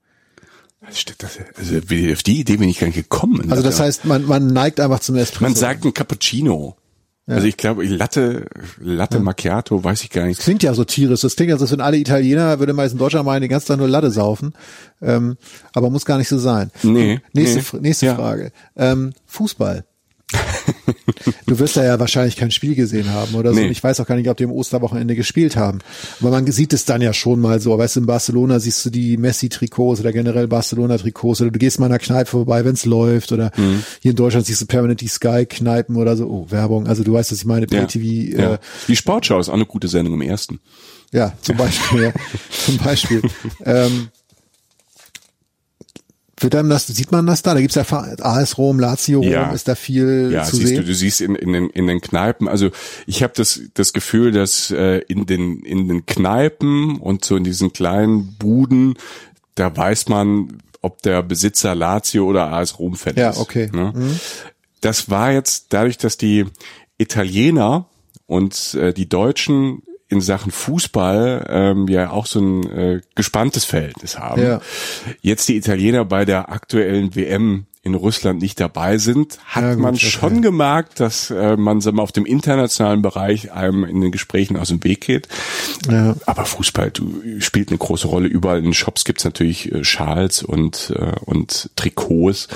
Das- 0.86 1.38
also 1.58 1.90
wie- 1.90 2.12
auf 2.12 2.22
die 2.22 2.40
Idee 2.40 2.56
bin 2.56 2.68
ich 2.68 2.78
gar 2.80 2.86
nicht 2.86 2.96
gekommen 2.96 3.50
Also 3.50 3.62
das 3.62 3.80
heißt, 3.80 4.06
man, 4.06 4.24
man 4.24 4.46
neigt 4.46 4.80
einfach 4.80 5.00
zum 5.00 5.16
Espresso. 5.16 5.44
man 5.44 5.54
sagt 5.54 5.84
ein 5.84 5.92
Cappuccino 5.94 6.76
also 7.26 7.46
ich 7.46 7.56
glaube 7.56 7.84
Latte 7.86 8.46
Latte 8.80 9.20
Macchiato 9.20 9.84
weiß 9.84 10.02
ich 10.02 10.10
gar 10.10 10.24
nicht 10.26 10.40
klingt 10.40 10.64
ja 10.64 10.74
so 10.74 10.82
tierisch. 10.82 11.20
Das 11.20 11.36
klingt 11.36 11.50
ja 11.50 11.56
als 11.56 11.70
wenn 11.70 11.80
alle 11.80 11.96
Italiener, 11.96 12.58
würde 12.58 12.72
man 12.72 12.86
jetzt 12.86 12.92
in 12.92 12.98
Deutschland 12.98 13.24
meinen, 13.24 13.42
den 13.42 13.50
ganzen 13.50 13.68
Tag 13.68 13.76
nur 13.78 13.86
Latte 13.86 14.10
saufen. 14.10 14.52
Ähm, 15.00 15.36
aber 15.72 15.90
muss 15.90 16.04
gar 16.04 16.18
nicht 16.18 16.26
so 16.28 16.38
sein. 16.38 16.72
Nee, 16.82 17.20
Nächste, 17.32 17.76
nee. 17.76 17.82
Nächste 17.82 18.06
Ja. 18.06 18.16
Frage. 18.16 18.50
Ähm, 18.74 19.12
Fußball. 19.26 19.84
du 21.46 21.58
wirst 21.58 21.76
da 21.76 21.84
ja 21.84 21.98
wahrscheinlich 21.98 22.36
kein 22.36 22.50
Spiel 22.50 22.74
gesehen 22.74 23.10
haben 23.12 23.34
oder 23.34 23.52
so. 23.52 23.60
Nee. 23.60 23.68
Ich 23.68 23.82
weiß 23.82 24.00
auch 24.00 24.06
gar 24.06 24.14
nicht, 24.14 24.28
ob 24.28 24.36
die 24.36 24.44
im 24.44 24.52
Osterwochenende 24.52 25.14
gespielt 25.16 25.56
haben. 25.56 25.78
Aber 26.20 26.30
man 26.30 26.50
sieht 26.50 26.72
es 26.72 26.84
dann 26.84 27.00
ja 27.02 27.12
schon 27.12 27.40
mal 27.40 27.60
so. 27.60 27.76
Weißt 27.76 27.96
du, 27.96 28.00
in 28.00 28.06
Barcelona 28.06 28.58
siehst 28.60 28.84
du 28.86 28.90
die 28.90 29.16
Messi-Trikots 29.16 30.00
oder 30.00 30.12
generell 30.12 30.48
Barcelona-Trikots 30.48 31.40
oder 31.42 31.50
du 31.50 31.58
gehst 31.58 31.78
mal 31.80 31.86
in 31.86 31.92
einer 31.92 31.98
Kneipe 31.98 32.30
vorbei, 32.30 32.64
wenn 32.64 32.74
es 32.74 32.84
läuft 32.84 33.32
oder 33.32 33.50
Mhm. 33.56 33.82
hier 34.00 34.10
in 34.12 34.16
Deutschland 34.16 34.46
siehst 34.46 34.60
du 34.62 34.66
permanent 34.66 35.00
die 35.00 35.08
Sky-Kneipen 35.08 35.96
oder 35.96 36.16
so. 36.16 36.26
Oh, 36.26 36.46
Werbung. 36.50 36.86
Also 36.86 37.02
du 37.04 37.12
weißt, 37.12 37.32
was 37.32 37.38
ich 37.38 37.44
meine. 37.44 37.66
ja. 37.70 37.80
Pay-TV. 37.80 38.38
ja. 38.38 38.54
Äh, 38.54 38.58
die 38.88 38.96
Sportschau 38.96 39.38
ist 39.40 39.48
auch 39.48 39.54
eine 39.54 39.66
gute 39.66 39.88
Sendung 39.88 40.14
im 40.14 40.22
ersten 40.22 40.60
ja, 41.12 41.32
zum 41.42 41.56
Beispiel. 41.56 42.02
ja. 42.04 42.12
Zum 42.64 42.76
Beispiel. 42.78 43.20
Ähm, 43.64 44.08
wird 46.42 46.54
einem 46.54 46.68
das, 46.70 46.86
sieht 46.86 47.12
man 47.12 47.26
das 47.26 47.42
da? 47.42 47.54
Da 47.54 47.60
gibt's 47.60 47.74
ja 47.76 47.84
AS 47.90 48.58
Rom, 48.58 48.78
Lazio 48.80 49.20
Rom, 49.20 49.28
Ja. 49.30 49.50
ist 49.52 49.68
da 49.68 49.74
viel 49.74 50.30
Ja, 50.32 50.44
zu 50.44 50.56
siehst 50.56 50.68
sehen. 50.68 50.76
du, 50.78 50.84
du 50.84 50.94
siehst 50.94 51.20
in, 51.20 51.34
in, 51.34 51.52
den, 51.52 51.70
in 51.70 51.86
den 51.86 52.00
Kneipen, 52.00 52.48
also 52.48 52.70
ich 53.06 53.22
habe 53.22 53.32
das, 53.36 53.60
das 53.74 53.92
Gefühl, 53.92 54.32
dass 54.32 54.70
äh, 54.70 54.98
in, 55.08 55.26
den, 55.26 55.60
in 55.60 55.88
den 55.88 56.06
Kneipen 56.06 56.96
und 56.98 57.24
so 57.24 57.36
in 57.36 57.44
diesen 57.44 57.72
kleinen 57.72 58.34
Buden, 58.38 58.94
da 59.54 59.76
weiß 59.76 60.08
man, 60.08 60.58
ob 60.82 61.02
der 61.02 61.22
Besitzer 61.22 61.74
Lazio 61.74 62.24
oder 62.26 62.52
AS 62.52 62.78
Rom 62.78 62.94
Fan 62.94 63.14
Ja, 63.16 63.30
ist. 63.30 63.38
okay. 63.38 63.68
Ne? 63.72 63.92
Das 64.80 65.10
war 65.10 65.32
jetzt 65.32 65.66
dadurch, 65.74 65.98
dass 65.98 66.16
die 66.16 66.46
Italiener 66.96 67.86
und 68.26 68.74
äh, 68.74 68.92
die 68.92 69.08
Deutschen 69.08 69.82
in 70.10 70.20
Sachen 70.20 70.50
Fußball 70.50 71.46
ähm, 71.48 71.88
ja 71.88 72.10
auch 72.10 72.26
so 72.26 72.40
ein 72.40 72.70
äh, 72.70 73.00
gespanntes 73.14 73.64
Verhältnis 73.64 74.18
haben. 74.18 74.42
Ja. 74.42 74.60
Jetzt 75.22 75.48
die 75.48 75.56
Italiener 75.56 76.04
bei 76.04 76.24
der 76.24 76.50
aktuellen 76.50 77.14
WM 77.14 77.66
in 77.82 77.94
Russland 77.94 78.42
nicht 78.42 78.60
dabei 78.60 78.98
sind, 78.98 79.38
hat 79.46 79.62
Ja, 79.62 79.74
gut, 79.74 79.82
man 79.82 79.94
okay. 79.94 80.06
schon 80.06 80.42
gemerkt, 80.42 81.00
dass 81.00 81.30
äh, 81.30 81.56
man 81.56 81.80
sagen 81.80 81.96
wir, 81.96 81.98
mal, 81.98 82.02
auf 82.02 82.12
dem 82.12 82.26
internationalen 82.26 83.00
Bereich 83.00 83.52
einem 83.52 83.84
in 83.84 84.00
den 84.02 84.12
Gesprächen 84.12 84.58
aus 84.58 84.68
dem 84.68 84.84
Weg 84.84 85.00
geht. 85.00 85.28
Ja. 85.88 86.14
Aber 86.26 86.44
Fußball 86.44 86.90
du, 86.90 87.22
spielt 87.38 87.70
eine 87.70 87.78
große 87.78 88.06
Rolle. 88.06 88.28
Überall 88.28 88.58
in 88.58 88.64
den 88.64 88.74
Shops 88.74 89.04
gibt's 89.04 89.24
natürlich 89.24 89.72
äh, 89.72 89.82
Schals 89.82 90.42
und, 90.42 90.92
äh, 90.94 91.12
und 91.24 91.70
Trikots. 91.76 92.48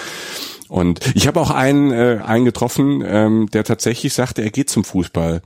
Und 0.69 1.01
ich 1.15 1.27
habe 1.27 1.41
auch 1.41 1.51
einen, 1.51 1.91
äh, 1.93 2.21
einen 2.25 2.45
getroffen, 2.45 3.03
ähm, 3.07 3.49
der 3.53 3.65
tatsächlich 3.65 4.13
sagte, 4.13 4.43
er 4.43 4.51
geht 4.51 4.69
zum 4.69 4.85
Fußball 4.85 5.41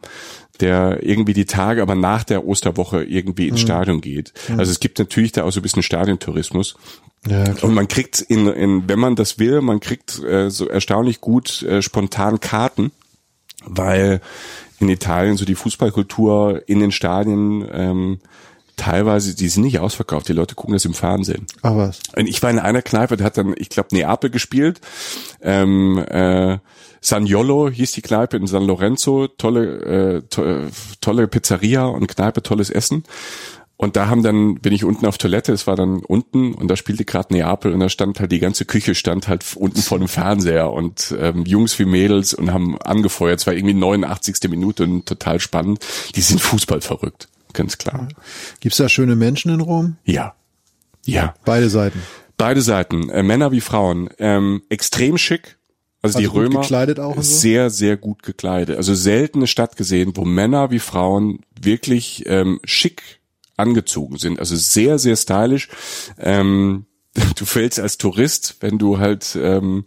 der 0.60 1.02
irgendwie 1.02 1.34
die 1.34 1.44
Tage, 1.44 1.82
aber 1.82 1.94
nach 1.94 2.24
der 2.24 2.46
Osterwoche 2.46 3.04
irgendwie 3.04 3.48
ins 3.48 3.60
Stadion 3.60 4.00
geht. 4.00 4.32
Also 4.56 4.70
es 4.70 4.80
gibt 4.80 4.98
natürlich 4.98 5.32
da 5.32 5.44
auch 5.44 5.50
so 5.50 5.60
ein 5.60 5.62
bisschen 5.62 5.82
Stadiontourismus. 5.82 6.76
Ja, 7.26 7.44
klar. 7.44 7.64
Und 7.64 7.74
man 7.74 7.88
kriegt 7.88 8.20
in, 8.20 8.46
in 8.48 8.88
wenn 8.88 8.98
man 8.98 9.16
das 9.16 9.38
will, 9.38 9.60
man 9.60 9.80
kriegt 9.80 10.22
äh, 10.22 10.50
so 10.50 10.68
erstaunlich 10.68 11.20
gut 11.20 11.62
äh, 11.62 11.82
spontan 11.82 12.40
Karten, 12.40 12.92
weil 13.64 14.20
in 14.80 14.88
Italien 14.88 15.36
so 15.36 15.44
die 15.44 15.56
Fußballkultur 15.56 16.62
in 16.66 16.80
den 16.80 16.92
Stadien 16.92 17.68
ähm, 17.72 18.20
teilweise, 18.76 19.34
die 19.34 19.48
sind 19.48 19.64
nicht 19.64 19.80
ausverkauft, 19.80 20.28
die 20.28 20.32
Leute 20.32 20.54
gucken 20.54 20.72
das 20.72 20.84
im 20.84 20.94
Fernsehen. 20.94 21.46
Ach 21.62 21.76
was. 21.76 22.00
Und 22.16 22.28
ich 22.28 22.42
war 22.42 22.50
in 22.50 22.58
einer 22.58 22.82
Kneipe, 22.82 23.16
der 23.16 23.26
hat 23.26 23.36
dann, 23.36 23.54
ich 23.56 23.68
glaube, 23.68 23.88
Neapel 23.92 24.30
gespielt. 24.30 24.80
Ähm, 25.42 25.98
äh, 25.98 26.58
Saniolo 27.00 27.70
hieß 27.70 27.92
die 27.92 28.02
Kneipe 28.02 28.36
in 28.36 28.46
San 28.46 28.64
Lorenzo, 28.64 29.28
tolle, 29.28 30.18
äh, 30.18 30.22
to 30.28 30.44
äh, 30.44 30.66
tolle 31.00 31.28
Pizzeria 31.28 31.84
und 31.86 32.06
Kneipe, 32.06 32.42
tolles 32.42 32.70
Essen. 32.70 33.04
Und 33.80 33.94
da 33.94 34.08
haben 34.08 34.24
dann, 34.24 34.56
bin 34.56 34.72
ich 34.72 34.82
unten 34.82 35.06
auf 35.06 35.18
Toilette, 35.18 35.52
es 35.52 35.68
war 35.68 35.76
dann 35.76 36.00
unten 36.00 36.52
und 36.52 36.66
da 36.66 36.74
spielte 36.74 37.04
gerade 37.04 37.32
Neapel 37.32 37.72
und 37.72 37.78
da 37.78 37.88
stand 37.88 38.18
halt 38.18 38.32
die 38.32 38.40
ganze 38.40 38.64
Küche 38.64 38.96
stand 38.96 39.28
halt 39.28 39.44
unten 39.54 39.80
vor 39.82 40.00
dem 40.00 40.08
Fernseher 40.08 40.72
und 40.72 41.14
ähm, 41.16 41.44
Jungs 41.44 41.78
wie 41.78 41.84
Mädels 41.84 42.34
und 42.34 42.52
haben 42.52 42.76
angefeuert. 42.82 43.38
Es 43.38 43.46
war 43.46 43.54
irgendwie 43.54 43.74
89. 43.74 44.50
Minute 44.50 44.82
und 44.82 45.06
total 45.06 45.38
spannend. 45.38 45.86
Die 46.16 46.20
sind 46.22 46.40
Fußball 46.40 46.80
verrückt, 46.80 47.28
ganz 47.52 47.78
klar. 47.78 48.08
Gibt's 48.58 48.78
da 48.78 48.88
schöne 48.88 49.14
Menschen 49.14 49.54
in 49.54 49.60
Rom? 49.60 49.96
Ja. 50.04 50.34
Ja. 51.04 51.34
Beide 51.44 51.70
Seiten. 51.70 52.02
Beide 52.36 52.62
Seiten, 52.62 53.10
äh, 53.10 53.22
Männer 53.22 53.52
wie 53.52 53.60
Frauen, 53.60 54.10
ähm, 54.18 54.62
extrem 54.70 55.18
schick. 55.18 55.57
Also, 56.00 56.18
die 56.18 56.26
Also 56.26 56.34
gut 56.38 56.44
Römer 56.44 56.62
so? 57.14 57.22
sehr, 57.22 57.70
sehr 57.70 57.96
gut 57.96 58.22
gekleidet. 58.22 58.76
Also 58.76 58.94
selten 58.94 59.38
eine 59.38 59.46
Stadt 59.46 59.76
gesehen, 59.76 60.12
wo 60.14 60.24
Männer 60.24 60.70
wie 60.70 60.78
Frauen 60.78 61.40
wirklich 61.60 62.24
ähm, 62.26 62.60
schick 62.64 63.20
angezogen 63.56 64.16
sind. 64.18 64.38
Also 64.38 64.54
sehr, 64.56 64.98
sehr 64.98 65.16
stylisch. 65.16 65.68
Ähm, 66.18 66.86
du 67.36 67.44
fällst 67.44 67.80
als 67.80 67.98
Tourist, 67.98 68.56
wenn 68.60 68.78
du 68.78 68.98
halt 68.98 69.36
ähm, 69.40 69.84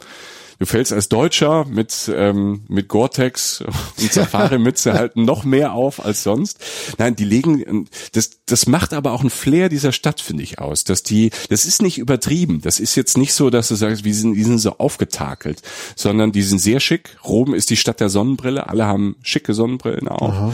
du 0.62 0.68
fällst 0.68 0.94
als 0.94 1.10
Deutscher 1.10 1.66
mit 1.66 2.10
ähm, 2.16 2.62
mit 2.68 2.88
Gore-Tex 2.88 3.62
und 3.62 4.14
Safari-Mütze 4.14 4.94
halt 4.98 5.18
noch 5.18 5.44
mehr 5.44 5.74
auf 5.74 6.06
als 6.06 6.22
sonst. 6.22 6.60
Nein, 7.00 7.16
die 7.16 7.24
legen 7.24 7.90
das 8.14 8.44
das 8.46 8.68
macht 8.68 8.94
aber 8.94 9.12
auch 9.12 9.24
ein 9.24 9.32
Flair 9.32 9.70
dieser 9.70 9.92
Stadt 9.92 10.22
finde 10.22 10.44
ich 10.44 10.60
aus, 10.60 10.84
dass 10.84 11.02
die 11.02 11.32
das 11.50 11.66
ist 11.66 11.82
nicht 11.82 11.98
übertrieben. 11.98 12.62
Das 12.62 12.80
ist 12.80 12.94
jetzt 12.96 13.18
nicht 13.18 13.34
so, 13.34 13.50
dass 13.50 13.70
du 13.70 13.76
sagst, 13.76 14.04
wir 14.04 14.14
sind 14.14 14.36
die 14.36 14.44
sind 14.44 14.60
so 14.60 14.78
aufgetakelt, 14.78 15.64
sondern 15.96 16.32
die 16.32 16.44
sind 16.44 16.60
sehr 16.60 16.80
schick. 16.80 17.18
Rom 17.24 17.56
ist 17.56 17.72
die 17.72 17.78
Stadt 17.78 18.00
der 18.00 18.10
Sonnenbrille, 18.10 18.70
alle 18.70 18.86
haben 18.86 19.16
schicke 19.24 19.56
Sonnenbrillen 19.56 20.08
auch. 20.08 20.54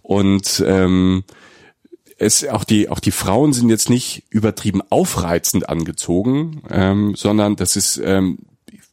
Und 0.00 0.64
ähm, 0.66 1.24
es 2.16 2.48
auch 2.48 2.64
die 2.64 2.88
auch 2.88 3.00
die 3.00 3.10
Frauen 3.10 3.52
sind 3.52 3.68
jetzt 3.68 3.90
nicht 3.90 4.24
übertrieben 4.30 4.80
aufreizend 4.88 5.68
angezogen, 5.68 6.62
ähm, 6.70 7.14
sondern 7.14 7.56
das 7.56 7.76
ist 7.76 8.00
ähm, 8.02 8.38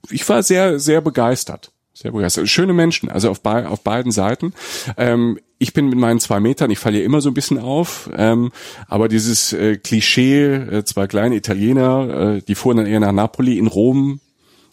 ich 0.09 0.27
war 0.27 0.43
sehr 0.43 0.79
sehr 0.79 1.01
begeistert, 1.01 1.71
sehr 1.93 2.11
begeistert. 2.11 2.49
Schöne 2.49 2.73
Menschen, 2.73 3.09
also 3.09 3.29
auf, 3.29 3.41
bei, 3.41 3.67
auf 3.67 3.81
beiden 3.81 4.11
Seiten. 4.11 4.53
Ähm, 4.97 5.39
ich 5.59 5.73
bin 5.73 5.89
mit 5.89 5.99
meinen 5.99 6.19
zwei 6.19 6.39
Metern, 6.39 6.71
ich 6.71 6.79
falle 6.79 6.99
ja 6.99 7.05
immer 7.05 7.21
so 7.21 7.29
ein 7.29 7.35
bisschen 7.35 7.59
auf, 7.59 8.09
ähm, 8.15 8.51
aber 8.87 9.07
dieses 9.07 9.53
äh, 9.53 9.77
Klischee, 9.77 10.53
äh, 10.53 10.83
zwei 10.85 11.07
kleine 11.07 11.35
Italiener, 11.35 12.37
äh, 12.37 12.41
die 12.41 12.55
fuhren 12.55 12.77
dann 12.77 12.87
eher 12.87 12.99
nach 12.99 13.11
Napoli, 13.11 13.59
in 13.59 13.67
Rom 13.67 14.19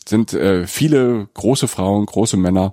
sind 0.08 0.32
äh, 0.32 0.66
viele 0.66 1.28
große 1.34 1.68
Frauen, 1.68 2.06
große 2.06 2.38
Männer 2.38 2.72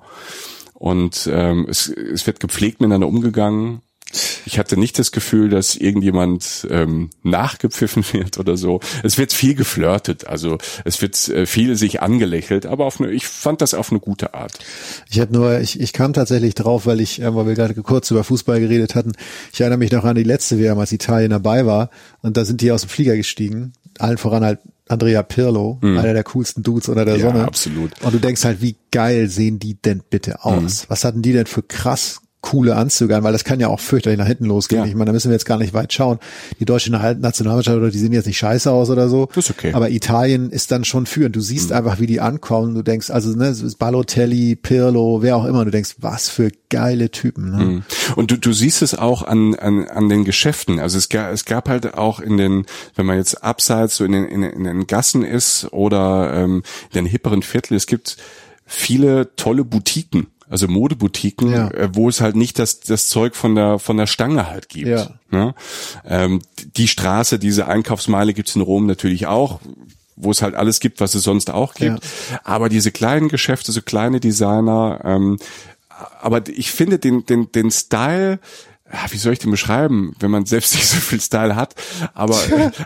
und 0.73 1.29
ähm, 1.31 1.67
es, 1.69 1.89
es 1.89 2.25
wird 2.25 2.39
gepflegt 2.39 2.79
miteinander 2.79 3.07
umgegangen. 3.07 3.81
Ich 4.45 4.59
hatte 4.59 4.77
nicht 4.77 4.97
das 4.99 5.11
Gefühl, 5.11 5.49
dass 5.49 5.75
irgendjemand 5.75 6.67
ähm, 6.69 7.09
nachgepfiffen 7.23 8.03
wird 8.13 8.37
oder 8.37 8.57
so. 8.57 8.79
Es 9.03 9.17
wird 9.17 9.33
viel 9.33 9.55
geflirtet, 9.55 10.27
also 10.27 10.57
es 10.83 11.01
wird 11.01 11.27
äh, 11.29 11.45
viel 11.45 11.75
sich 11.75 12.01
angelächelt, 12.01 12.65
aber 12.65 12.85
auf 12.85 12.99
eine, 13.01 13.11
ich 13.11 13.27
fand 13.27 13.61
das 13.61 13.73
auf 13.73 13.91
eine 13.91 13.99
gute 13.99 14.33
Art. 14.33 14.53
Ich 15.09 15.19
hatte 15.19 15.33
nur, 15.33 15.59
ich, 15.59 15.79
ich 15.79 15.93
kam 15.93 16.13
tatsächlich 16.13 16.55
drauf, 16.55 16.85
weil 16.85 17.01
ich, 17.01 17.21
äh, 17.21 17.35
weil 17.35 17.47
wir 17.47 17.53
gerade 17.55 17.73
kurz 17.81 18.11
über 18.11 18.23
Fußball 18.23 18.59
geredet 18.59 18.95
hatten. 18.95 19.13
Ich 19.51 19.61
erinnere 19.61 19.79
mich 19.79 19.91
noch 19.91 20.03
an 20.05 20.15
die 20.15 20.23
letzte 20.23 20.59
WM, 20.59 20.77
als 20.79 20.91
Italien 20.91 21.31
dabei 21.31 21.65
war. 21.65 21.89
Und 22.21 22.37
da 22.37 22.45
sind 22.45 22.61
die 22.61 22.71
aus 22.71 22.81
dem 22.81 22.89
Flieger 22.89 23.15
gestiegen. 23.15 23.73
Allen 23.99 24.17
voran 24.17 24.43
halt 24.43 24.59
Andrea 24.87 25.23
Pirlo, 25.23 25.79
einer 25.81 26.13
der 26.13 26.23
coolsten 26.25 26.61
Dudes 26.61 26.89
unter 26.89 27.05
der 27.05 27.15
Mhm. 27.15 27.19
Ja, 27.21 27.27
Sonne. 27.31 27.45
absolut. 27.45 27.91
Und 28.03 28.13
du 28.13 28.19
denkst 28.19 28.43
halt, 28.43 28.61
wie 28.61 28.75
geil 28.91 29.29
sehen 29.29 29.57
die 29.57 29.75
denn 29.81 30.03
bitte 30.09 30.43
aus? 30.45 30.83
Mhm. 30.83 30.89
Was 30.89 31.03
hatten 31.03 31.21
die 31.21 31.33
denn 31.33 31.47
für 31.47 31.63
krass 31.63 32.19
coole 32.45 32.75
Anzüge 32.75 33.17
an, 33.17 33.23
weil 33.23 33.33
das 33.33 33.43
kann 33.43 33.59
ja 33.59 33.67
auch 33.69 33.79
fürchterlich 33.79 34.19
nach 34.19 34.27
hinten 34.27 34.45
losgehen. 34.45 34.83
Ja. 34.83 34.87
Ich 34.87 34.93
meine, 34.93 35.05
da 35.07 35.13
müssen 35.13 35.29
wir 35.29 35.33
jetzt 35.35 35.45
gar 35.45 35.57
nicht 35.57 35.73
weit 35.73 35.91
schauen. 35.91 36.19
Die 36.59 36.65
deutsche 36.65 36.91
Nationalmannschaft, 36.91 37.75
oder 37.75 37.89
die 37.89 37.97
sehen 37.97 38.13
jetzt 38.13 38.27
nicht 38.27 38.37
scheiße 38.37 38.71
aus 38.71 38.89
oder 38.91 39.09
so. 39.09 39.25
Das 39.33 39.45
ist 39.45 39.51
okay. 39.51 39.73
Aber 39.73 39.89
Italien 39.89 40.51
ist 40.51 40.71
dann 40.71 40.85
schon 40.85 41.07
führend. 41.07 41.35
Du 41.35 41.41
siehst 41.41 41.71
einfach, 41.71 41.99
wie 41.99 42.05
die 42.05 42.21
ankommen. 42.21 42.75
Du 42.75 42.83
denkst, 42.83 43.09
also, 43.09 43.31
ne, 43.35 43.53
Balotelli, 43.79 44.55
Pirlo, 44.55 45.23
wer 45.23 45.35
auch 45.37 45.45
immer. 45.45 45.65
Du 45.65 45.71
denkst, 45.71 45.95
was 45.99 46.29
für 46.29 46.51
geile 46.69 47.09
Typen, 47.09 47.49
ne? 47.51 47.83
Und 48.15 48.29
du, 48.31 48.37
du 48.37 48.53
siehst 48.53 48.81
es 48.83 48.93
auch 48.93 49.23
an, 49.23 49.55
an, 49.55 49.85
an 49.87 50.07
den 50.09 50.23
Geschäften. 50.23 50.79
Also 50.79 50.97
es 50.99 51.09
gab, 51.09 51.33
es 51.33 51.45
gab 51.45 51.67
halt 51.67 51.95
auch 51.95 52.19
in 52.19 52.37
den, 52.37 52.65
wenn 52.95 53.05
man 53.07 53.17
jetzt 53.17 53.43
abseits 53.43 53.95
so 53.95 54.05
in 54.05 54.11
den, 54.11 54.25
in, 54.25 54.41
den- 54.41 54.51
in 54.51 54.63
den 54.65 54.87
Gassen 54.87 55.23
ist 55.23 55.67
oder 55.73 56.33
ähm, 56.35 56.63
in 56.91 56.95
den 56.95 57.05
hipperen 57.07 57.41
Viertel, 57.41 57.75
es 57.75 57.87
gibt 57.87 58.17
viele 58.65 59.35
tolle 59.35 59.63
Boutiquen. 59.63 60.27
Also 60.49 60.67
Modeboutiquen, 60.67 61.51
Ja. 61.51 61.67
äh, 61.71 61.89
wo 61.93 62.07
es 62.09 62.21
halt 62.21 62.35
nicht 62.35 62.59
das, 62.59 62.79
das 62.81 63.07
Zeug 63.07 63.35
von 63.35 63.55
der, 63.55 63.79
von 63.79 63.97
der 63.97 64.05
Stange 64.07 64.47
halt 64.47 64.69
gibt. 64.69 64.87
Ja. 64.87 65.07
Ne? 65.31 65.55
Ähm, 66.05 66.41
die 66.77 66.87
Straße, 66.87 67.39
diese 67.39 67.67
Einkaufsmeile 67.67 68.33
gibt's 68.33 68.55
in 68.55 68.61
Rom 68.61 68.85
natürlich 68.85 69.25
auch, 69.27 69.59
wo 70.15 70.31
es 70.31 70.41
halt 70.41 70.55
alles 70.55 70.79
gibt, 70.79 71.01
was 71.01 71.15
es 71.15 71.23
sonst 71.23 71.49
auch 71.49 71.73
gibt. 71.73 71.99
Aber 72.43 72.69
diese 72.69 72.91
kleinen 72.91 73.27
Geschäfte, 73.27 73.71
so 73.71 73.81
kleine 73.81 74.19
Designer, 74.19 75.01
ähm, 75.03 75.39
aber 76.21 76.47
ich 76.49 76.71
finde 76.71 76.99
den, 76.99 77.25
den, 77.25 77.51
den 77.51 77.71
Style, 77.71 78.39
ah, 78.95 79.07
wie 79.11 79.17
soll 79.17 79.33
ich 79.33 79.39
den 79.39 79.51
beschreiben, 79.51 80.15
wenn 80.19 80.31
man 80.31 80.45
selbst 80.45 80.73
nicht 80.75 80.87
so 80.87 80.97
viel 80.97 81.21
Style 81.21 81.55
hat. 81.55 81.75
Aber 82.13 82.35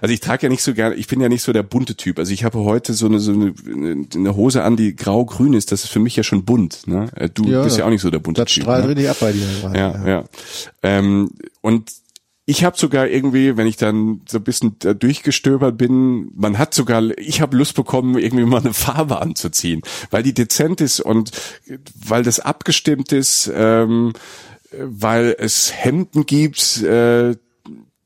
also 0.01 0.13
ich 0.13 0.19
trage 0.19 0.43
ja 0.43 0.49
nicht 0.49 0.63
so 0.63 0.73
gerne, 0.73 0.95
ich 0.95 1.07
bin 1.07 1.21
ja 1.21 1.29
nicht 1.29 1.43
so 1.43 1.53
der 1.53 1.63
bunte 1.63 1.95
Typ. 1.95 2.19
Also 2.19 2.33
ich 2.33 2.43
habe 2.43 2.59
heute 2.59 2.93
so 2.93 3.05
eine, 3.05 3.19
so 3.19 3.31
eine, 3.31 3.53
eine 4.15 4.35
Hose 4.35 4.63
an, 4.63 4.75
die 4.75 4.95
grau-grün 4.95 5.53
ist. 5.53 5.71
Das 5.71 5.83
ist 5.83 5.89
für 5.91 5.99
mich 5.99 6.15
ja 6.15 6.23
schon 6.23 6.43
bunt. 6.45 6.87
Ne? 6.87 7.09
Äh, 7.15 7.29
Du 7.29 7.45
Ja, 7.45 7.63
bist 7.63 7.77
ja 7.77 7.85
auch 7.85 7.89
nicht 7.89 8.01
so 8.01 8.09
der 8.09 8.19
bunte 8.19 8.41
Das 8.43 8.51
Typ. 8.51 8.63
strahlt 8.63 8.83
ne? 8.85 8.89
richtig 8.91 9.09
ab 9.09 9.17
bei 9.19 9.31
dir. 9.31 9.45
gerade, 9.61 9.77
Ja, 9.77 10.07
ja. 10.07 10.23
Ähm, 10.83 11.29
und 11.61 11.91
ich 12.45 12.63
habe 12.63 12.75
sogar 12.75 13.07
irgendwie, 13.07 13.57
wenn 13.57 13.67
ich 13.67 13.77
dann 13.77 14.21
so 14.27 14.39
ein 14.39 14.43
bisschen 14.43 14.75
durchgestöbert 14.79 15.77
bin, 15.77 16.31
man 16.35 16.57
hat 16.57 16.73
sogar, 16.73 17.03
ich 17.19 17.41
habe 17.41 17.55
Lust 17.55 17.75
bekommen, 17.75 18.17
irgendwie 18.17 18.43
mal 18.45 18.61
eine 18.61 18.73
Farbe 18.73 19.21
anzuziehen, 19.21 19.81
weil 20.09 20.23
die 20.23 20.33
dezent 20.33 20.81
ist 20.81 20.99
und 20.99 21.29
weil 22.07 22.23
das 22.23 22.39
abgestimmt 22.39 23.11
ist, 23.11 23.51
ähm, 23.53 24.13
weil 24.77 25.35
es 25.37 25.71
Hemden 25.73 26.25
gibt, 26.25 26.81
äh, 26.83 27.35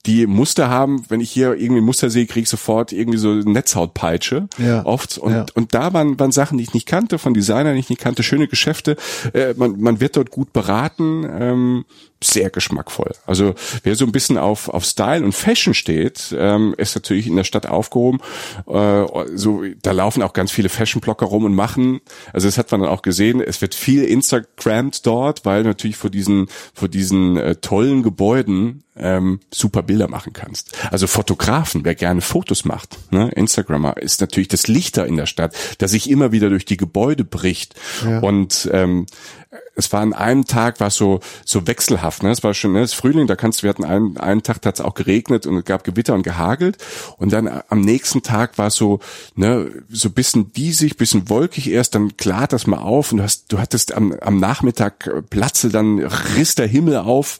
die 0.05 0.27
Muster 0.27 0.69
haben, 0.69 1.05
wenn 1.07 1.21
ich 1.21 1.31
hier 1.31 1.53
irgendwie 1.55 1.81
Muster 1.81 2.09
sehe, 2.09 2.25
kriege 2.25 2.43
ich 2.43 2.49
sofort 2.49 2.91
irgendwie 2.91 3.17
so 3.17 3.31
eine 3.31 3.45
Netzhautpeitsche 3.49 4.49
Ja. 4.57 4.85
oft. 4.85 5.17
Und, 5.17 5.31
Ja. 5.31 5.45
und 5.53 5.73
da 5.73 5.93
waren, 5.93 6.19
waren 6.19 6.33
Sachen, 6.33 6.57
die 6.57 6.65
ich 6.65 6.73
nicht 6.73 6.87
kannte, 6.87 7.17
von 7.19 7.33
Designern, 7.33 7.73
die 7.75 7.79
ich 7.79 7.89
nicht 7.89 8.01
kannte, 8.01 8.21
schöne 8.21 8.49
Geschäfte. 8.49 8.97
Äh, 9.33 9.53
man, 9.55 9.79
man 9.79 10.01
wird 10.01 10.17
dort 10.17 10.29
gut 10.29 10.51
beraten, 10.51 11.25
ähm, 11.39 11.85
sehr 12.23 12.49
geschmackvoll. 12.49 13.11
Also 13.25 13.53
wer 13.83 13.95
so 13.95 14.05
ein 14.05 14.11
bisschen 14.11 14.37
auf, 14.37 14.69
auf 14.69 14.85
Style 14.85 15.23
und 15.23 15.33
Fashion 15.33 15.73
steht, 15.73 16.35
ähm, 16.37 16.73
ist 16.77 16.95
natürlich 16.95 17.27
in 17.27 17.35
der 17.35 17.43
Stadt 17.43 17.65
aufgehoben. 17.65 18.19
Äh, 18.67 19.05
so, 19.35 19.63
da 19.81 19.91
laufen 19.91 20.23
auch 20.23 20.33
ganz 20.33 20.51
viele 20.51 20.69
Fashion-Blogger 20.69 21.25
rum 21.25 21.45
und 21.45 21.55
machen, 21.55 22.01
also 22.31 22.47
das 22.47 22.57
hat 22.57 22.71
man 22.71 22.81
dann 22.81 22.89
auch 22.89 23.01
gesehen, 23.01 23.41
es 23.41 23.61
wird 23.61 23.75
viel 23.75 24.03
Instagrammed 24.03 25.05
dort, 25.05 25.45
weil 25.45 25.63
natürlich 25.63 25.97
vor 25.97 26.09
diesen, 26.09 26.47
vor 26.73 26.87
diesen 26.87 27.37
äh, 27.37 27.55
tollen 27.55 28.03
Gebäuden 28.03 28.83
ähm, 28.95 29.39
super 29.51 29.81
Bilder 29.81 30.07
machen 30.07 30.33
kannst. 30.33 30.77
Also 30.91 31.07
Fotografen, 31.07 31.83
wer 31.83 31.95
gerne 31.95 32.21
Fotos 32.21 32.65
macht, 32.65 32.97
ne? 33.11 33.29
Instagrammer, 33.29 33.97
ist 33.97 34.21
natürlich 34.21 34.49
das 34.49 34.67
Lichter 34.67 35.07
in 35.07 35.17
der 35.17 35.25
Stadt, 35.25 35.55
das 35.79 35.91
sich 35.91 36.09
immer 36.09 36.31
wieder 36.31 36.49
durch 36.49 36.65
die 36.65 36.77
Gebäude 36.77 37.23
bricht. 37.23 37.75
Ja. 38.05 38.19
Und 38.19 38.69
ähm, 38.71 39.07
es 39.75 39.91
war 39.91 40.01
an 40.01 40.13
einem 40.13 40.45
Tag 40.45 40.79
war 40.79 40.89
so 40.89 41.19
so 41.45 41.67
wechselhaft. 41.67 42.23
Ne? 42.23 42.31
Es 42.31 42.43
war 42.43 42.53
schon 42.53 42.73
ne, 42.73 42.81
es 42.81 42.93
Frühling, 42.93 43.27
da 43.27 43.35
kannst 43.35 43.59
du, 43.59 43.63
wir 43.63 43.69
hatten 43.69 43.83
einen, 43.83 44.17
einen 44.17 44.43
Tag 44.43 44.65
hat 44.65 44.75
es 44.75 44.81
auch 44.81 44.93
geregnet 44.93 45.45
und 45.45 45.57
es 45.57 45.65
gab 45.65 45.83
Gewitter 45.83 46.13
und 46.13 46.23
gehagelt 46.23 46.77
und 47.17 47.33
dann 47.33 47.61
am 47.69 47.81
nächsten 47.81 48.21
Tag 48.21 48.57
war 48.57 48.69
so 48.69 48.99
ne 49.35 49.71
so 49.89 50.09
bisschen 50.09 50.53
diesig, 50.53 50.97
bisschen 50.97 51.29
wolkig 51.29 51.69
erst, 51.69 51.95
dann 51.95 52.17
klart 52.17 52.53
das 52.53 52.67
mal 52.67 52.77
auf 52.77 53.11
und 53.11 53.19
du 53.19 53.23
hast 53.23 53.51
du 53.51 53.59
hattest 53.59 53.93
am, 53.93 54.13
am 54.21 54.39
Nachmittag 54.39 55.09
Platze, 55.29 55.69
dann 55.69 55.99
riss 55.99 56.55
der 56.55 56.67
Himmel 56.67 56.97
auf. 56.97 57.39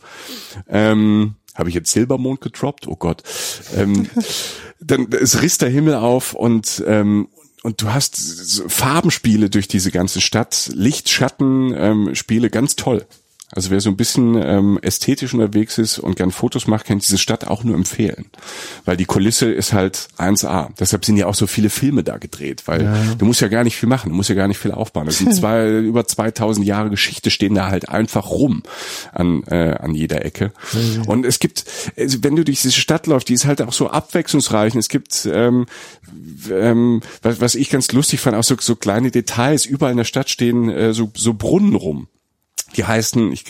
Ähm, 0.68 1.36
habe 1.56 1.70
ich 1.70 1.76
jetzt 1.76 1.92
Silbermond 1.92 2.42
gedroppt? 2.42 2.88
Oh 2.88 2.96
Gott. 2.96 3.22
Ähm, 3.76 4.10
dann 4.80 5.08
es 5.12 5.42
riss 5.42 5.58
der 5.58 5.70
Himmel 5.70 5.96
auf 5.96 6.34
und 6.34 6.84
ähm, 6.88 7.28
und 7.64 7.82
du 7.82 7.91
hast 7.91 8.64
Farbenspiele 8.68 9.49
durch 9.49 9.68
diese 9.68 9.89
ganze 9.89 10.22
Stadt, 10.22 10.70
Licht, 10.74 11.09
Schatten, 11.09 11.74
ähm, 11.76 12.14
Spiele, 12.14 12.49
ganz 12.49 12.76
toll. 12.76 13.07
Also 13.56 13.70
wer 13.70 13.80
so 13.82 13.89
ein 13.89 13.97
bisschen 13.97 14.36
ähm, 14.36 14.80
ästhetisch 14.82 15.34
unterwegs 15.34 15.78
ist 15.78 15.99
und 15.99 16.16
gern 16.16 16.32
Fotos 16.32 16.68
macht, 16.68 16.86
kann 16.86 16.99
diese 16.99 17.18
Stadt 17.18 17.47
auch 17.47 17.64
nur 17.64 17.76
empfehlen. 17.76 18.26
Weil 18.86 18.97
die 18.97 19.06
Kulisse 19.06 19.51
ist 19.51 19.74
halt 19.74 20.08
1A. 20.18 20.70
Deshalb 20.80 21.06
sind 21.06 21.18
ja 21.18 21.28
auch 21.28 21.36
so 21.36 21.47
viele 21.47 21.70
Filme 21.70 22.04
da 22.04 22.18
gedreht, 22.18 22.64
weil 22.66 22.84
ja. 22.84 22.95
du 23.18 23.26
musst 23.26 23.41
ja 23.41 23.47
gar 23.47 23.64
nicht 23.64 23.76
viel 23.76 23.89
machen, 23.89 24.10
du 24.10 24.16
musst 24.16 24.30
ja 24.30 24.36
gar 24.36 24.47
nicht 24.47 24.58
viel 24.58 24.72
aufbauen. 24.72 25.06
Das 25.06 25.20
sind 25.20 25.34
zwei, 25.36 25.70
über 25.80 26.06
2000 26.06 26.66
Jahre 26.66 26.89
Geschichte 26.89 27.30
stehen 27.30 27.56
da 27.56 27.70
halt 27.70 27.89
einfach 27.89 28.30
rum 28.30 28.64
an, 29.12 29.43
äh, 29.43 29.76
an 29.80 29.93
jeder 29.93 30.26
Ecke. 30.26 30.51
Mhm. 30.74 31.04
Und 31.06 31.26
es 31.26 31.39
gibt, 31.39 31.66
also 31.97 32.24
wenn 32.24 32.36
du 32.36 32.43
durch 32.43 32.62
diese 32.62 32.74
Stadt 32.74 33.08
läufst, 33.08 33.30
die 33.30 33.34
ist 33.34 33.45
halt 33.45 33.62
auch 33.62 33.74
so 33.74 33.89
abwechslungsreich. 33.89 34.74
Und 34.74 34.80
es 34.80 34.89
gibt, 34.89 35.28
ähm, 35.32 35.66
ähm, 36.51 37.01
was, 37.22 37.41
was 37.41 37.56
ich 37.56 37.70
ganz 37.70 37.91
lustig 37.91 38.20
fand, 38.20 38.36
auch 38.36 38.43
so, 38.43 38.56
so 38.60 38.76
kleine 38.76 39.12
Details. 39.12 39.66
Überall 39.66 39.91
in 39.91 39.97
der 39.97 40.04
Stadt 40.06 40.30
stehen 40.30 40.70
äh, 40.70 40.93
so, 40.93 41.12
so 41.16 41.34
Brunnen 41.34 41.76
rum. 41.76 42.08
Die 42.76 42.86
heißen, 42.86 43.32
ich 43.32 43.45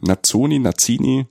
Nazzoni, 0.00 0.58
Nazzini, 0.58 1.26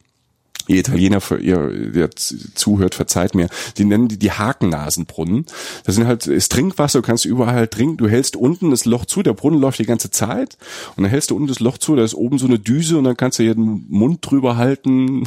ihr 0.70 0.78
Italiener, 0.78 1.20
für 1.20 1.40
ihr, 1.40 1.92
der 1.92 2.12
zuhört, 2.12 2.96
verzeiht 2.96 3.34
mir, 3.34 3.50
die 3.78 3.86
nennen 3.86 4.08
die 4.08 4.20
die 4.20 4.32
Hakennasenbrunnen. 4.32 5.46
Das 5.84 5.96
sind 5.96 6.06
halt, 6.06 6.28
ist 6.28 6.52
Trinkwasser, 6.52 7.02
du 7.02 7.06
kannst 7.06 7.26
überall 7.26 7.56
halt 7.56 7.72
trinken, 7.72 7.98
du 7.98 8.08
hältst 8.08 8.36
unten 8.36 8.70
das 8.70 8.86
Loch 8.86 9.06
zu, 9.06 9.24
der 9.24 9.34
Brunnen 9.34 9.60
läuft 9.60 9.80
die 9.80 9.86
ganze 9.86 10.12
Zeit. 10.12 10.58
Und 10.96 11.04
dann 11.04 11.12
hältst 11.12 11.32
du 11.32 11.36
unten 11.36 11.48
das 11.48 11.60
Loch 11.60 11.80
zu, 11.80 11.96
da 11.96 12.04
ist 12.04 12.14
oben 12.14 12.38
so 12.38 12.46
eine 12.46 12.60
Düse 12.60 12.98
und 12.98 13.06
dann 13.06 13.18
kannst 13.18 13.40
du 13.40 13.44
hier 13.44 13.56
den 13.56 13.86
Mund 13.90 14.20
drüber 14.22 14.58
halten 14.58 15.24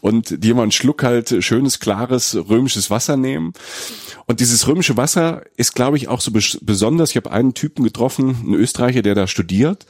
und 0.00 0.42
dir 0.44 0.54
mal 0.54 0.62
einen 0.62 0.72
Schluck 0.72 1.02
halt 1.02 1.42
schönes, 1.42 1.80
klares, 1.80 2.36
römisches 2.48 2.90
Wasser 2.90 3.16
nehmen. 3.16 3.52
Und 4.26 4.40
dieses 4.40 4.66
römische 4.66 4.96
Wasser 4.98 5.42
ist, 5.56 5.74
glaube 5.74 5.96
ich, 5.96 6.08
auch 6.08 6.20
so 6.20 6.30
besonders. 6.60 7.10
Ich 7.10 7.16
habe 7.16 7.30
einen 7.30 7.54
Typen 7.54 7.82
getroffen, 7.82 8.36
einen 8.44 8.54
Österreicher, 8.54 9.00
der 9.00 9.14
da 9.14 9.26
studiert, 9.26 9.86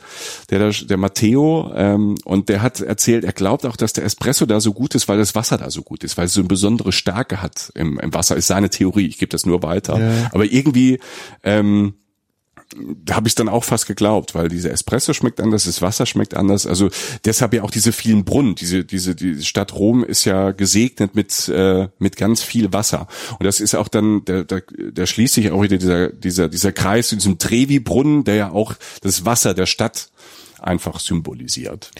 der 0.50 0.60
da, 0.60 0.70
der 0.70 0.96
Matteo, 0.96 1.72
ähm, 1.74 2.16
und 2.24 2.48
der 2.48 2.62
hat 2.62 2.80
erzählt, 2.80 3.24
er 3.24 3.32
glaubt 3.32 3.66
auch, 3.66 3.76
dass 3.76 3.92
der 3.92 4.04
Espresso 4.04 4.46
da 4.46 4.60
so 4.60 4.72
gut 4.72 4.94
ist, 4.94 5.08
weil 5.08 5.18
das 5.18 5.34
Wasser 5.34 5.58
da 5.58 5.70
so 5.70 5.82
gut 5.82 6.04
ist, 6.04 6.16
weil 6.16 6.26
es 6.26 6.34
so 6.34 6.40
eine 6.40 6.48
besondere 6.48 6.92
Stärke 6.92 7.42
hat 7.42 7.72
im, 7.74 7.98
im 7.98 8.14
Wasser. 8.14 8.36
Ist 8.36 8.46
seine 8.46 8.70
Theorie. 8.70 9.06
Ich 9.06 9.18
gebe 9.18 9.30
das 9.30 9.44
nur 9.44 9.62
weiter. 9.62 9.98
Ja. 9.98 10.30
Aber 10.32 10.44
irgendwie 10.44 11.00
ähm, 11.42 11.94
habe 13.10 13.28
ich 13.28 13.34
dann 13.34 13.48
auch 13.48 13.64
fast 13.64 13.86
geglaubt, 13.86 14.34
weil 14.34 14.48
diese 14.48 14.70
Espresso 14.70 15.14
schmeckt 15.14 15.40
anders, 15.40 15.64
das 15.64 15.80
Wasser 15.80 16.06
schmeckt 16.06 16.34
anders. 16.34 16.66
Also 16.66 16.90
deshalb 17.24 17.54
ja 17.54 17.62
auch 17.62 17.70
diese 17.70 17.92
vielen 17.92 18.24
Brunnen. 18.24 18.54
Diese 18.54 18.84
diese 18.84 19.14
die 19.14 19.42
Stadt 19.42 19.74
Rom 19.74 20.04
ist 20.04 20.24
ja 20.24 20.52
gesegnet 20.52 21.14
mit 21.14 21.48
äh, 21.48 21.88
mit 21.98 22.16
ganz 22.16 22.42
viel 22.42 22.72
Wasser. 22.72 23.08
Und 23.38 23.44
das 23.44 23.60
ist 23.60 23.74
auch 23.74 23.88
dann 23.88 24.24
der 24.24 24.44
der, 24.44 24.62
der 24.76 25.06
schließt 25.06 25.34
sich 25.34 25.50
auch 25.50 25.62
wieder 25.62 25.78
dieser 25.78 26.08
dieser 26.08 26.48
dieser 26.48 26.72
Kreis 26.72 27.08
zu 27.08 27.16
diesem 27.16 27.38
Trevi-Brunnen, 27.38 28.24
der 28.24 28.34
ja 28.34 28.50
auch 28.50 28.74
das 29.00 29.24
Wasser 29.24 29.54
der 29.54 29.66
Stadt 29.66 30.10
einfach 30.60 31.00
symbolisiert. 31.00 31.90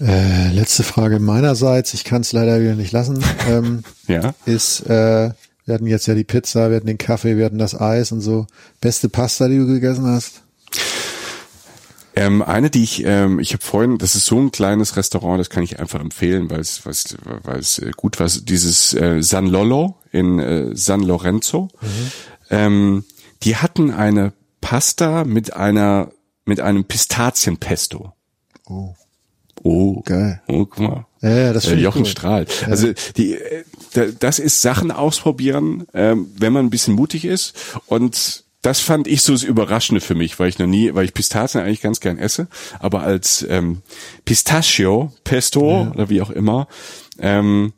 Äh, 0.00 0.52
letzte 0.52 0.82
Frage 0.82 1.20
meinerseits, 1.20 1.92
ich 1.92 2.04
kann 2.04 2.22
es 2.22 2.32
leider 2.32 2.60
wieder 2.60 2.74
nicht 2.74 2.92
lassen, 2.92 3.22
ähm, 3.48 3.82
ja? 4.08 4.34
ist 4.46 4.80
äh, 4.88 5.30
wir 5.64 5.74
hatten 5.74 5.86
jetzt 5.86 6.06
ja 6.06 6.14
die 6.14 6.24
Pizza, 6.24 6.70
wir 6.70 6.76
hatten 6.76 6.86
den 6.86 6.98
Kaffee, 6.98 7.36
wir 7.36 7.44
hatten 7.44 7.58
das 7.58 7.78
Eis 7.78 8.12
und 8.12 8.20
so. 8.20 8.46
Beste 8.80 9.08
Pasta, 9.08 9.48
die 9.48 9.58
du 9.58 9.66
gegessen 9.66 10.06
hast? 10.06 10.42
Ähm, 12.16 12.42
eine, 12.42 12.70
die 12.70 12.82
ich, 12.82 13.04
ähm, 13.04 13.38
ich 13.38 13.52
habe 13.52 13.62
vorhin, 13.62 13.98
das 13.98 14.14
ist 14.14 14.26
so 14.26 14.38
ein 14.38 14.50
kleines 14.50 14.96
Restaurant, 14.96 15.38
das 15.38 15.48
kann 15.48 15.62
ich 15.62 15.78
einfach 15.78 16.00
empfehlen, 16.00 16.50
weil 16.50 16.60
es, 16.60 16.84
weil 16.84 17.58
es, 17.58 17.78
äh, 17.78 17.92
gut 17.96 18.18
war. 18.18 18.28
Dieses 18.28 18.94
äh, 18.94 19.22
San 19.22 19.46
Lollo 19.46 19.96
in 20.10 20.38
äh, 20.38 20.76
San 20.76 21.02
Lorenzo. 21.02 21.68
Mhm. 21.80 22.10
Ähm, 22.50 23.04
die 23.42 23.56
hatten 23.56 23.92
eine 23.92 24.32
Pasta 24.60 25.24
mit 25.24 25.54
einer 25.54 26.10
mit 26.44 26.60
einem 26.60 26.84
Pistazienpesto. 26.84 28.12
Oh. 28.66 28.94
Oh, 29.62 30.00
geil. 30.02 30.42
Oh, 30.48 30.66
guck 30.66 30.80
mal. 30.80 31.06
Ja, 31.20 31.30
ja 31.30 31.52
das 31.52 31.66
äh, 31.66 31.74
Jochen 31.74 32.04
strahlt. 32.04 32.62
Ja. 32.62 32.68
Also 32.68 32.92
die, 33.16 33.34
äh, 33.34 33.64
das 34.18 34.38
ist 34.38 34.62
Sachen 34.62 34.90
ausprobieren, 34.90 35.86
ähm, 35.94 36.28
wenn 36.36 36.52
man 36.52 36.66
ein 36.66 36.70
bisschen 36.70 36.94
mutig 36.94 37.24
ist. 37.24 37.54
Und 37.86 38.44
das 38.62 38.80
fand 38.80 39.06
ich 39.06 39.22
so 39.22 39.32
das 39.32 39.42
Überraschende 39.42 40.00
für 40.00 40.14
mich, 40.14 40.38
weil 40.38 40.48
ich 40.48 40.58
noch 40.58 40.66
nie, 40.66 40.94
weil 40.94 41.04
ich 41.04 41.14
Pistazien 41.14 41.62
eigentlich 41.62 41.80
ganz 41.80 42.00
gern 42.00 42.18
esse, 42.18 42.48
aber 42.78 43.02
als 43.02 43.46
ähm, 43.48 43.82
Pistachio, 44.24 45.12
Pesto 45.24 45.70
ja. 45.70 45.90
oder 45.90 46.10
wie 46.10 46.20
auch 46.20 46.30
immer, 46.30 46.68
ähm, 47.18 47.72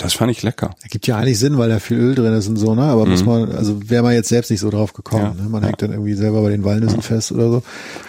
das 0.00 0.14
fand 0.14 0.32
ich 0.32 0.42
lecker. 0.42 0.74
Ergibt 0.82 1.06
ja 1.06 1.18
eigentlich 1.18 1.38
Sinn, 1.38 1.58
weil 1.58 1.68
da 1.68 1.78
viel 1.78 1.98
Öl 1.98 2.14
drin 2.14 2.32
ist 2.32 2.48
und 2.48 2.56
so, 2.56 2.74
ne? 2.74 2.84
Aber 2.84 3.04
mhm. 3.04 3.10
muss 3.10 3.24
man, 3.24 3.52
also 3.52 3.78
wäre 3.90 4.02
man 4.02 4.14
jetzt 4.14 4.30
selbst 4.30 4.50
nicht 4.50 4.60
so 4.60 4.70
drauf 4.70 4.94
gekommen. 4.94 5.34
Ja, 5.36 5.42
ne? 5.42 5.48
Man 5.50 5.62
ja. 5.62 5.68
hängt 5.68 5.82
dann 5.82 5.90
irgendwie 5.92 6.14
selber 6.14 6.40
bei 6.40 6.48
den 6.48 6.64
Walnüssen 6.64 7.00
ja. 7.00 7.02
fest 7.02 7.32
oder 7.32 7.50
so. 7.50 7.62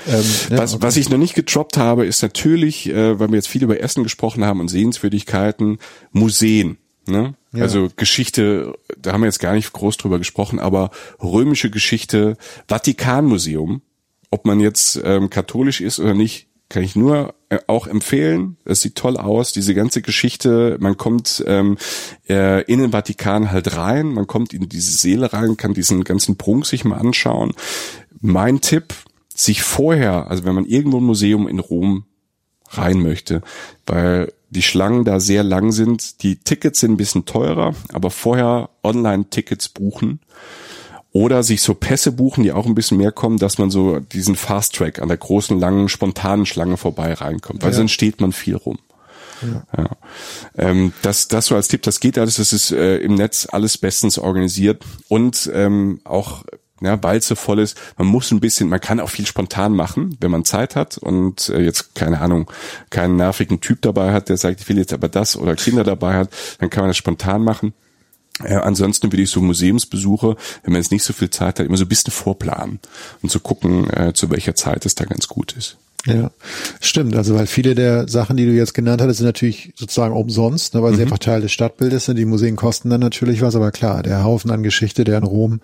Ähm, 0.07 0.23
was, 0.51 0.73
okay. 0.73 0.83
was 0.83 0.95
ich 0.95 1.09
noch 1.09 1.17
nicht 1.17 1.35
getroppt 1.35 1.75
habe, 1.75 2.05
ist 2.05 2.21
natürlich, 2.21 2.89
äh, 2.89 3.19
weil 3.19 3.27
wir 3.27 3.35
jetzt 3.35 3.49
viel 3.49 3.63
über 3.63 3.81
Essen 3.81 4.03
gesprochen 4.03 4.45
haben 4.45 4.61
und 4.61 4.69
Sehenswürdigkeiten, 4.69 5.79
Museen. 6.13 6.77
Ne? 7.07 7.35
Ja. 7.51 7.63
Also 7.63 7.89
Geschichte, 7.97 8.73
da 8.97 9.11
haben 9.11 9.21
wir 9.21 9.27
jetzt 9.27 9.39
gar 9.39 9.53
nicht 9.53 9.73
groß 9.73 9.97
drüber 9.97 10.17
gesprochen, 10.17 10.59
aber 10.59 10.91
römische 11.21 11.69
Geschichte, 11.69 12.37
Vatikanmuseum, 12.69 13.81
ob 14.29 14.45
man 14.45 14.61
jetzt 14.61 15.01
ähm, 15.03 15.29
katholisch 15.29 15.81
ist 15.81 15.99
oder 15.99 16.13
nicht, 16.13 16.47
kann 16.69 16.83
ich 16.83 16.95
nur 16.95 17.33
auch 17.67 17.87
empfehlen. 17.87 18.57
Es 18.65 18.81
sieht 18.81 18.95
toll 18.95 19.17
aus, 19.17 19.51
diese 19.51 19.73
ganze 19.73 20.01
Geschichte. 20.01 20.77
Man 20.79 20.97
kommt 20.97 21.43
ähm, 21.47 21.77
äh, 22.29 22.63
in 22.63 22.79
den 22.79 22.91
Vatikan 22.91 23.51
halt 23.51 23.75
rein, 23.75 24.13
man 24.13 24.27
kommt 24.27 24.53
in 24.53 24.69
diese 24.69 24.91
Seele 24.91 25.33
rein, 25.33 25.57
kann 25.57 25.73
diesen 25.73 26.03
ganzen 26.03 26.37
Prunk 26.37 26.65
sich 26.65 26.85
mal 26.85 26.97
anschauen. 26.97 27.53
Mein 28.19 28.61
Tipp, 28.61 28.93
sich 29.33 29.63
vorher, 29.63 30.29
also 30.29 30.43
wenn 30.43 30.55
man 30.55 30.65
irgendwo 30.65 30.97
ein 30.97 31.03
Museum 31.05 31.47
in 31.47 31.59
Rom 31.59 32.05
rein 32.69 32.99
möchte, 33.01 33.41
weil 33.85 34.31
die 34.49 34.61
Schlangen 34.61 35.05
da 35.05 35.19
sehr 35.19 35.43
lang 35.43 35.71
sind. 35.71 36.23
Die 36.23 36.35
Tickets 36.35 36.81
sind 36.81 36.91
ein 36.91 36.97
bisschen 36.97 37.25
teurer, 37.25 37.73
aber 37.93 38.11
vorher 38.11 38.69
Online-Tickets 38.83 39.69
buchen 39.69 40.19
oder 41.13 41.43
sich 41.43 41.61
so 41.61 41.73
Pässe 41.73 42.11
buchen, 42.11 42.43
die 42.43 42.51
auch 42.51 42.65
ein 42.65 42.75
bisschen 42.75 42.97
mehr 42.97 43.11
kommen, 43.11 43.37
dass 43.37 43.57
man 43.57 43.69
so 43.69 43.99
diesen 43.99 44.35
Fast 44.35 44.75
Track 44.75 45.01
an 45.01 45.09
der 45.09 45.17
großen, 45.17 45.59
langen, 45.59 45.89
spontanen 45.89 46.45
Schlange 46.45 46.77
vorbei 46.77 47.13
reinkommt, 47.13 47.63
weil 47.63 47.71
ja. 47.71 47.77
sonst 47.77 47.91
steht 47.91 48.21
man 48.21 48.31
viel 48.31 48.55
rum. 48.55 48.79
Ja. 49.41 49.63
ja. 49.77 49.89
Ähm, 50.57 50.93
das, 51.01 51.27
das 51.27 51.47
so 51.47 51.55
als 51.55 51.67
Tipp, 51.67 51.81
das 51.81 51.99
geht 51.99 52.17
alles, 52.17 52.35
das 52.35 52.53
ist 52.53 52.71
äh, 52.71 52.97
im 52.97 53.15
Netz 53.15 53.47
alles 53.51 53.77
bestens 53.77 54.19
organisiert 54.19 54.83
und 55.07 55.49
ähm, 55.53 55.99
auch 56.03 56.43
ja, 56.83 57.01
weil 57.03 57.19
es 57.19 57.27
so 57.27 57.35
voll 57.35 57.59
ist. 57.59 57.77
Man 57.97 58.07
muss 58.07 58.31
ein 58.31 58.39
bisschen, 58.39 58.67
man 58.67 58.81
kann 58.81 58.99
auch 58.99 59.09
viel 59.09 59.27
spontan 59.27 59.73
machen, 59.73 60.17
wenn 60.19 60.31
man 60.31 60.45
Zeit 60.45 60.75
hat 60.75 60.97
und 60.97 61.49
äh, 61.49 61.61
jetzt, 61.61 61.93
keine 61.93 62.21
Ahnung, 62.21 62.49
keinen 62.89 63.17
nervigen 63.17 63.61
Typ 63.61 63.83
dabei 63.83 64.13
hat, 64.13 64.29
der 64.29 64.37
sagt, 64.37 64.61
ich 64.61 64.69
will 64.69 64.79
jetzt 64.79 64.93
aber 64.93 65.07
das 65.07 65.37
oder 65.37 65.55
Kinder 65.55 65.83
dabei 65.83 66.15
hat, 66.15 66.29
dann 66.59 66.71
kann 66.71 66.81
man 66.81 66.89
das 66.89 66.97
spontan 66.97 67.43
machen. 67.43 67.73
Äh, 68.43 68.55
ansonsten 68.55 69.11
würde 69.11 69.21
ich 69.21 69.29
so 69.29 69.41
Museumsbesuche, 69.41 70.35
wenn 70.63 70.73
man 70.73 70.81
jetzt 70.81 70.91
nicht 70.91 71.03
so 71.03 71.13
viel 71.13 71.29
Zeit 71.29 71.59
hat, 71.59 71.65
immer 71.65 71.77
so 71.77 71.85
ein 71.85 71.89
bisschen 71.89 72.11
vorplanen 72.11 72.79
und 73.21 73.29
zu 73.29 73.37
so 73.37 73.43
gucken, 73.43 73.89
äh, 73.91 74.13
zu 74.13 74.29
welcher 74.29 74.55
Zeit 74.55 74.85
es 74.85 74.95
da 74.95 75.05
ganz 75.05 75.27
gut 75.27 75.53
ist. 75.53 75.77
Ja, 76.05 76.31
stimmt. 76.79 77.15
Also 77.15 77.35
weil 77.35 77.45
viele 77.45 77.75
der 77.75 78.07
Sachen, 78.07 78.35
die 78.35 78.45
du 78.45 78.51
jetzt 78.51 78.73
genannt 78.73 79.01
hattest, 79.01 79.19
sind 79.19 79.27
natürlich 79.27 79.73
sozusagen 79.75 80.15
umsonst, 80.15 80.73
ne, 80.73 80.81
weil 80.81 80.93
mhm. 80.93 80.95
sie 80.95 81.01
einfach 81.03 81.19
Teil 81.19 81.41
des 81.41 81.51
Stadtbildes 81.51 82.05
sind. 82.05 82.17
Die 82.17 82.25
Museen 82.25 82.55
kosten 82.55 82.89
dann 82.89 83.01
natürlich 83.01 83.41
was, 83.41 83.55
aber 83.55 83.71
klar, 83.71 84.01
der 84.01 84.23
Haufen 84.23 84.49
an 84.51 84.63
Geschichte, 84.63 85.03
der 85.03 85.19
in 85.19 85.23
Rom 85.23 85.61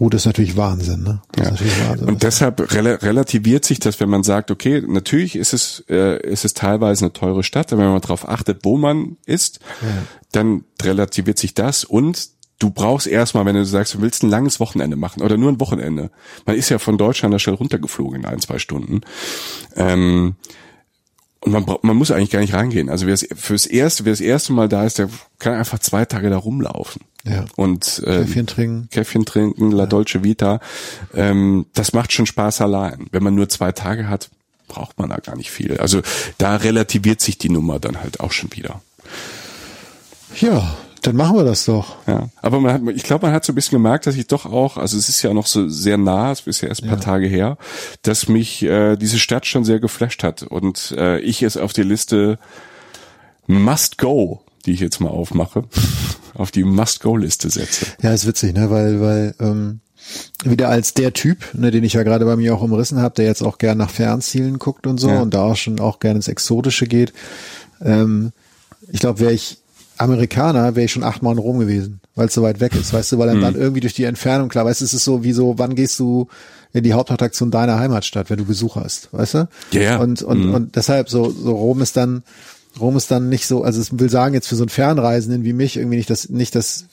ruht, 0.00 0.14
ist 0.14 0.26
natürlich 0.26 0.56
Wahnsinn. 0.56 1.02
Ne? 1.04 1.22
Ja. 1.36 1.50
Natürlich 1.50 1.88
Wahnsinn. 1.88 2.08
Und 2.08 2.22
deshalb 2.22 2.74
rel 2.74 2.88
relativiert 2.88 3.64
sich 3.64 3.78
das, 3.78 4.00
wenn 4.00 4.08
man 4.08 4.24
sagt, 4.24 4.50
okay, 4.50 4.82
natürlich 4.86 5.36
ist 5.36 5.52
es, 5.52 5.84
äh, 5.88 6.20
ist 6.26 6.44
es 6.44 6.54
teilweise 6.54 7.04
eine 7.04 7.12
teure 7.12 7.44
Stadt, 7.44 7.72
aber 7.72 7.82
wenn 7.82 7.92
man 7.92 8.00
darauf 8.00 8.28
achtet, 8.28 8.64
wo 8.64 8.76
man 8.76 9.16
ist, 9.26 9.60
ja. 9.82 9.88
dann 10.32 10.64
relativiert 10.82 11.38
sich 11.38 11.54
das 11.54 11.84
und 11.84 12.37
du 12.58 12.70
brauchst 12.70 13.06
erstmal, 13.06 13.44
wenn 13.46 13.54
du 13.54 13.64
sagst, 13.64 13.94
du 13.94 14.00
willst 14.00 14.22
ein 14.22 14.30
langes 14.30 14.60
Wochenende 14.60 14.96
machen 14.96 15.22
oder 15.22 15.36
nur 15.36 15.50
ein 15.50 15.60
Wochenende. 15.60 16.10
Man 16.46 16.56
ist 16.56 16.68
ja 16.68 16.78
von 16.78 16.98
Deutschland 16.98 17.34
da 17.34 17.38
schnell 17.38 17.56
runtergeflogen 17.56 18.20
in 18.20 18.26
ein, 18.26 18.40
zwei 18.40 18.58
Stunden. 18.58 19.02
Ähm, 19.76 20.36
und 21.40 21.52
man, 21.52 21.64
man 21.82 21.96
muss 21.96 22.10
eigentlich 22.10 22.30
gar 22.30 22.40
nicht 22.40 22.54
reingehen. 22.54 22.90
Also 22.90 23.06
wer 23.06 23.16
fürs 23.16 23.66
erste, 23.66 24.04
wer 24.04 24.12
das 24.12 24.20
erste 24.20 24.52
Mal 24.52 24.68
da 24.68 24.84
ist, 24.84 24.98
der 24.98 25.08
kann 25.38 25.54
einfach 25.54 25.78
zwei 25.78 26.04
Tage 26.04 26.30
da 26.30 26.36
rumlaufen. 26.36 27.02
Ja. 27.24 27.44
Und 27.56 28.02
äh, 28.04 28.20
Käffchen 28.20 28.46
trinken. 28.46 28.88
Käffchen 28.90 29.24
trinken, 29.24 29.70
La 29.70 29.84
ja. 29.84 29.86
Dolce 29.86 30.24
Vita. 30.24 30.60
Ähm, 31.14 31.66
das 31.74 31.92
macht 31.92 32.12
schon 32.12 32.26
Spaß 32.26 32.60
allein. 32.60 33.06
Wenn 33.12 33.22
man 33.22 33.34
nur 33.34 33.48
zwei 33.48 33.70
Tage 33.70 34.08
hat, 34.08 34.30
braucht 34.66 34.98
man 34.98 35.10
da 35.10 35.16
gar 35.16 35.36
nicht 35.36 35.50
viel. 35.50 35.78
Also 35.78 36.02
da 36.38 36.56
relativiert 36.56 37.20
sich 37.20 37.38
die 37.38 37.50
Nummer 37.50 37.78
dann 37.78 38.00
halt 38.00 38.20
auch 38.20 38.32
schon 38.32 38.52
wieder. 38.52 38.82
Ja, 40.40 40.76
dann 41.02 41.16
machen 41.16 41.36
wir 41.36 41.44
das 41.44 41.64
doch. 41.64 41.96
Ja, 42.06 42.28
aber 42.40 42.60
man 42.60 42.72
hat, 42.72 42.96
ich 42.96 43.02
glaube, 43.02 43.26
man 43.26 43.34
hat 43.34 43.44
so 43.44 43.52
ein 43.52 43.54
bisschen 43.54 43.76
gemerkt, 43.76 44.06
dass 44.06 44.16
ich 44.16 44.26
doch 44.26 44.46
auch, 44.46 44.76
also 44.76 44.96
es 44.96 45.08
ist 45.08 45.22
ja 45.22 45.32
noch 45.32 45.46
so 45.46 45.68
sehr 45.68 45.98
nah, 45.98 46.32
es 46.32 46.46
ist 46.46 46.60
ja 46.60 46.68
erst 46.68 46.82
ein 46.82 46.88
paar 46.88 46.98
ja. 46.98 47.04
Tage 47.04 47.26
her, 47.26 47.58
dass 48.02 48.28
mich 48.28 48.62
äh, 48.62 48.96
diese 48.96 49.18
Stadt 49.18 49.46
schon 49.46 49.64
sehr 49.64 49.80
geflasht 49.80 50.22
hat 50.22 50.42
und 50.42 50.94
äh, 50.96 51.20
ich 51.20 51.42
es 51.42 51.56
auf 51.56 51.72
die 51.72 51.82
Liste 51.82 52.38
Must 53.46 53.98
Go, 53.98 54.42
die 54.66 54.72
ich 54.72 54.80
jetzt 54.80 55.00
mal 55.00 55.10
aufmache, 55.10 55.64
auf 56.34 56.50
die 56.50 56.64
Must 56.64 57.00
Go 57.00 57.16
Liste 57.16 57.50
setze. 57.50 57.86
Ja, 58.02 58.12
ist 58.12 58.26
witzig, 58.26 58.54
ne, 58.54 58.70
weil 58.70 59.00
weil 59.00 59.34
ähm, 59.40 59.80
wieder 60.44 60.68
als 60.68 60.94
der 60.94 61.12
Typ, 61.12 61.54
ne, 61.54 61.70
den 61.70 61.84
ich 61.84 61.92
ja 61.92 62.02
gerade 62.02 62.24
bei 62.24 62.36
mir 62.36 62.54
auch 62.54 62.62
umrissen 62.62 63.00
habe, 63.00 63.14
der 63.14 63.26
jetzt 63.26 63.42
auch 63.42 63.58
gern 63.58 63.78
nach 63.78 63.90
Fernzielen 63.90 64.58
guckt 64.58 64.86
und 64.86 64.98
so 64.98 65.08
ja. 65.08 65.20
und 65.20 65.34
da 65.34 65.42
auch 65.42 65.56
schon 65.56 65.80
auch 65.80 66.00
gern 66.00 66.16
ins 66.16 66.28
Exotische 66.28 66.86
geht. 66.86 67.12
Ähm, 67.82 68.32
ich 68.90 69.00
glaube, 69.00 69.20
wäre 69.20 69.32
ich 69.32 69.58
Amerikaner, 69.98 70.76
wäre 70.76 70.84
ich 70.84 70.92
schon 70.92 71.04
achtmal 71.04 71.32
in 71.32 71.38
Rom 71.38 71.58
gewesen, 71.58 72.00
weil 72.14 72.28
es 72.28 72.34
so 72.34 72.42
weit 72.42 72.60
weg 72.60 72.74
ist, 72.74 72.92
weißt 72.92 73.12
du, 73.12 73.18
weil 73.18 73.26
dann, 73.26 73.36
hm. 73.36 73.42
dann 73.42 73.54
irgendwie 73.56 73.80
durch 73.80 73.94
die 73.94 74.04
Entfernung, 74.04 74.48
klar, 74.48 74.64
weißt 74.64 74.80
du, 74.80 74.84
es 74.84 74.94
ist 74.94 75.04
so 75.04 75.24
wie 75.24 75.32
so, 75.32 75.58
wann 75.58 75.74
gehst 75.74 75.98
du 75.98 76.28
in 76.72 76.84
die 76.84 76.92
Hauptattraktion 76.92 77.50
deiner 77.50 77.78
Heimatstadt, 77.78 78.30
wenn 78.30 78.38
du 78.38 78.44
Besuch 78.44 78.76
hast, 78.76 79.12
weißt 79.12 79.34
du? 79.34 79.48
Ja. 79.72 79.80
Yeah. 79.80 80.00
Und, 80.00 80.22
und, 80.22 80.42
hm. 80.42 80.54
und 80.54 80.76
deshalb 80.76 81.10
so, 81.10 81.30
so 81.30 81.52
Rom 81.52 81.80
ist 81.82 81.96
dann, 81.96 82.22
Rom 82.78 82.96
ist 82.96 83.10
dann 83.10 83.28
nicht 83.28 83.46
so, 83.46 83.62
also 83.62 83.80
es 83.80 83.98
will 83.98 84.10
sagen, 84.10 84.34
jetzt 84.34 84.48
für 84.48 84.56
so 84.56 84.62
einen 84.62 84.68
Fernreisenden 84.68 85.44
wie 85.44 85.52
mich 85.52 85.76
irgendwie 85.76 85.96
nicht 85.96 86.10
das, 86.10 86.28
nicht 86.28 86.54
das 86.54 86.84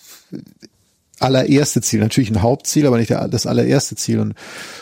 allererste 1.20 1.82
Ziel, 1.82 2.00
natürlich 2.00 2.30
ein 2.30 2.42
Hauptziel, 2.42 2.88
aber 2.88 2.98
nicht 2.98 3.12
das 3.12 3.46
allererste 3.46 3.96
Ziel. 3.96 4.20
Und, 4.20 4.36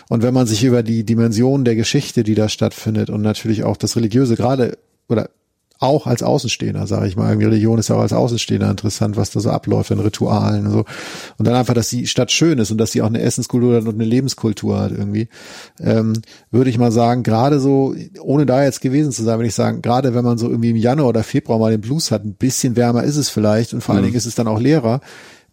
und 0.09 0.23
wenn 0.23 0.33
man 0.33 0.47
sich 0.47 0.63
über 0.63 0.83
die 0.83 1.03
Dimension 1.03 1.65
der 1.65 1.75
Geschichte, 1.75 2.23
die 2.23 2.35
da 2.35 2.49
stattfindet 2.49 3.09
und 3.09 3.21
natürlich 3.21 3.63
auch 3.63 3.77
das 3.77 3.95
Religiöse 3.95 4.35
gerade 4.35 4.77
oder 5.07 5.29
auch 5.83 6.07
als 6.07 6.23
Außenstehender, 6.23 6.87
sage 6.87 7.07
ich 7.07 7.15
mal. 7.15 7.29
Irgendwie 7.29 7.47
Religion 7.47 7.77
ist 7.77 7.89
ja 7.89 7.95
auch 7.95 8.01
als 8.01 8.13
Außenstehender 8.13 8.69
interessant, 8.69 9.17
was 9.17 9.31
da 9.31 9.39
so 9.39 9.49
abläuft 9.49 9.91
in 9.91 9.99
Ritualen 9.99 10.65
und 10.65 10.71
so. 10.71 10.85
Und 11.37 11.47
dann 11.47 11.55
einfach, 11.55 11.73
dass 11.73 11.89
die 11.89 12.07
Stadt 12.07 12.31
schön 12.31 12.57
ist 12.57 12.71
und 12.71 12.77
dass 12.77 12.91
sie 12.91 13.01
auch 13.01 13.07
eine 13.07 13.21
Essenskultur 13.21 13.77
und 13.77 13.89
eine 13.89 14.05
Lebenskultur 14.05 14.79
hat 14.79 14.91
irgendwie. 14.91 15.27
Ähm, 15.79 16.13
würde 16.51 16.69
ich 16.69 16.77
mal 16.77 16.91
sagen, 16.91 17.23
gerade 17.23 17.59
so, 17.59 17.93
ohne 18.21 18.45
da 18.45 18.63
jetzt 18.63 18.81
gewesen 18.81 19.11
zu 19.11 19.23
sein, 19.23 19.37
würde 19.37 19.47
ich 19.47 19.55
sagen, 19.55 19.81
gerade 19.81 20.15
wenn 20.15 20.23
man 20.23 20.37
so 20.37 20.49
irgendwie 20.49 20.71
im 20.71 20.77
Januar 20.77 21.09
oder 21.09 21.23
Februar 21.23 21.59
mal 21.59 21.71
den 21.71 21.81
Blues 21.81 22.11
hat, 22.11 22.23
ein 22.23 22.35
bisschen 22.35 22.75
wärmer 22.75 23.03
ist 23.03 23.17
es 23.17 23.29
vielleicht 23.29 23.73
und 23.73 23.81
vor 23.81 23.93
allen 23.93 24.03
mhm. 24.03 24.07
Dingen 24.07 24.17
ist 24.17 24.25
es 24.25 24.35
dann 24.35 24.47
auch 24.47 24.59
leerer 24.59 25.01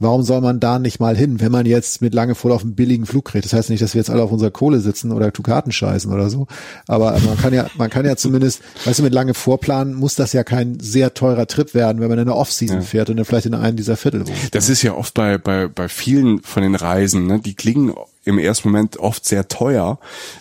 warum 0.00 0.22
soll 0.22 0.40
man 0.40 0.58
da 0.58 0.78
nicht 0.78 0.98
mal 0.98 1.16
hin, 1.16 1.40
wenn 1.40 1.52
man 1.52 1.66
jetzt 1.66 2.00
mit 2.00 2.14
lange 2.14 2.34
vor 2.34 2.52
auf 2.52 2.62
einen 2.62 2.74
billigen 2.74 3.06
Flug 3.06 3.32
redet? 3.32 3.44
Das 3.44 3.52
heißt 3.52 3.70
nicht, 3.70 3.82
dass 3.82 3.94
wir 3.94 4.00
jetzt 4.00 4.10
alle 4.10 4.22
auf 4.22 4.32
unserer 4.32 4.50
Kohle 4.50 4.80
sitzen 4.80 5.12
oder 5.12 5.32
Tukaten 5.32 5.70
scheißen 5.70 6.12
oder 6.12 6.30
so. 6.30 6.46
Aber 6.88 7.16
man 7.20 7.36
kann 7.36 7.52
ja, 7.52 7.66
man 7.76 7.90
kann 7.90 8.06
ja 8.06 8.16
zumindest, 8.16 8.62
weißt 8.84 8.98
du, 8.98 9.02
mit 9.04 9.12
lange 9.12 9.34
Vorplanen 9.34 9.94
muss 9.94 10.14
das 10.14 10.32
ja 10.32 10.42
kein 10.42 10.80
sehr 10.80 11.14
teurer 11.14 11.46
Trip 11.46 11.74
werden, 11.74 12.00
wenn 12.00 12.08
man 12.08 12.18
in 12.18 12.26
der 12.26 12.36
Off-Season 12.36 12.78
ja. 12.78 12.82
fährt 12.82 13.10
und 13.10 13.18
dann 13.18 13.26
vielleicht 13.26 13.46
in 13.46 13.54
einem 13.54 13.76
dieser 13.76 13.96
Viertel 13.96 14.26
wohnt. 14.26 14.54
Das 14.54 14.68
ist 14.68 14.82
ja 14.82 14.94
oft 14.94 15.14
bei, 15.14 15.38
bei, 15.38 15.68
bei 15.68 15.88
vielen 15.88 16.42
von 16.42 16.62
den 16.62 16.74
Reisen, 16.74 17.26
ne? 17.26 17.38
die 17.38 17.54
klingen 17.54 17.92
im 18.30 18.38
ersten 18.38 18.68
Moment 18.68 18.96
oft 18.96 19.24
sehr 19.24 19.48
teuer. 19.48 19.98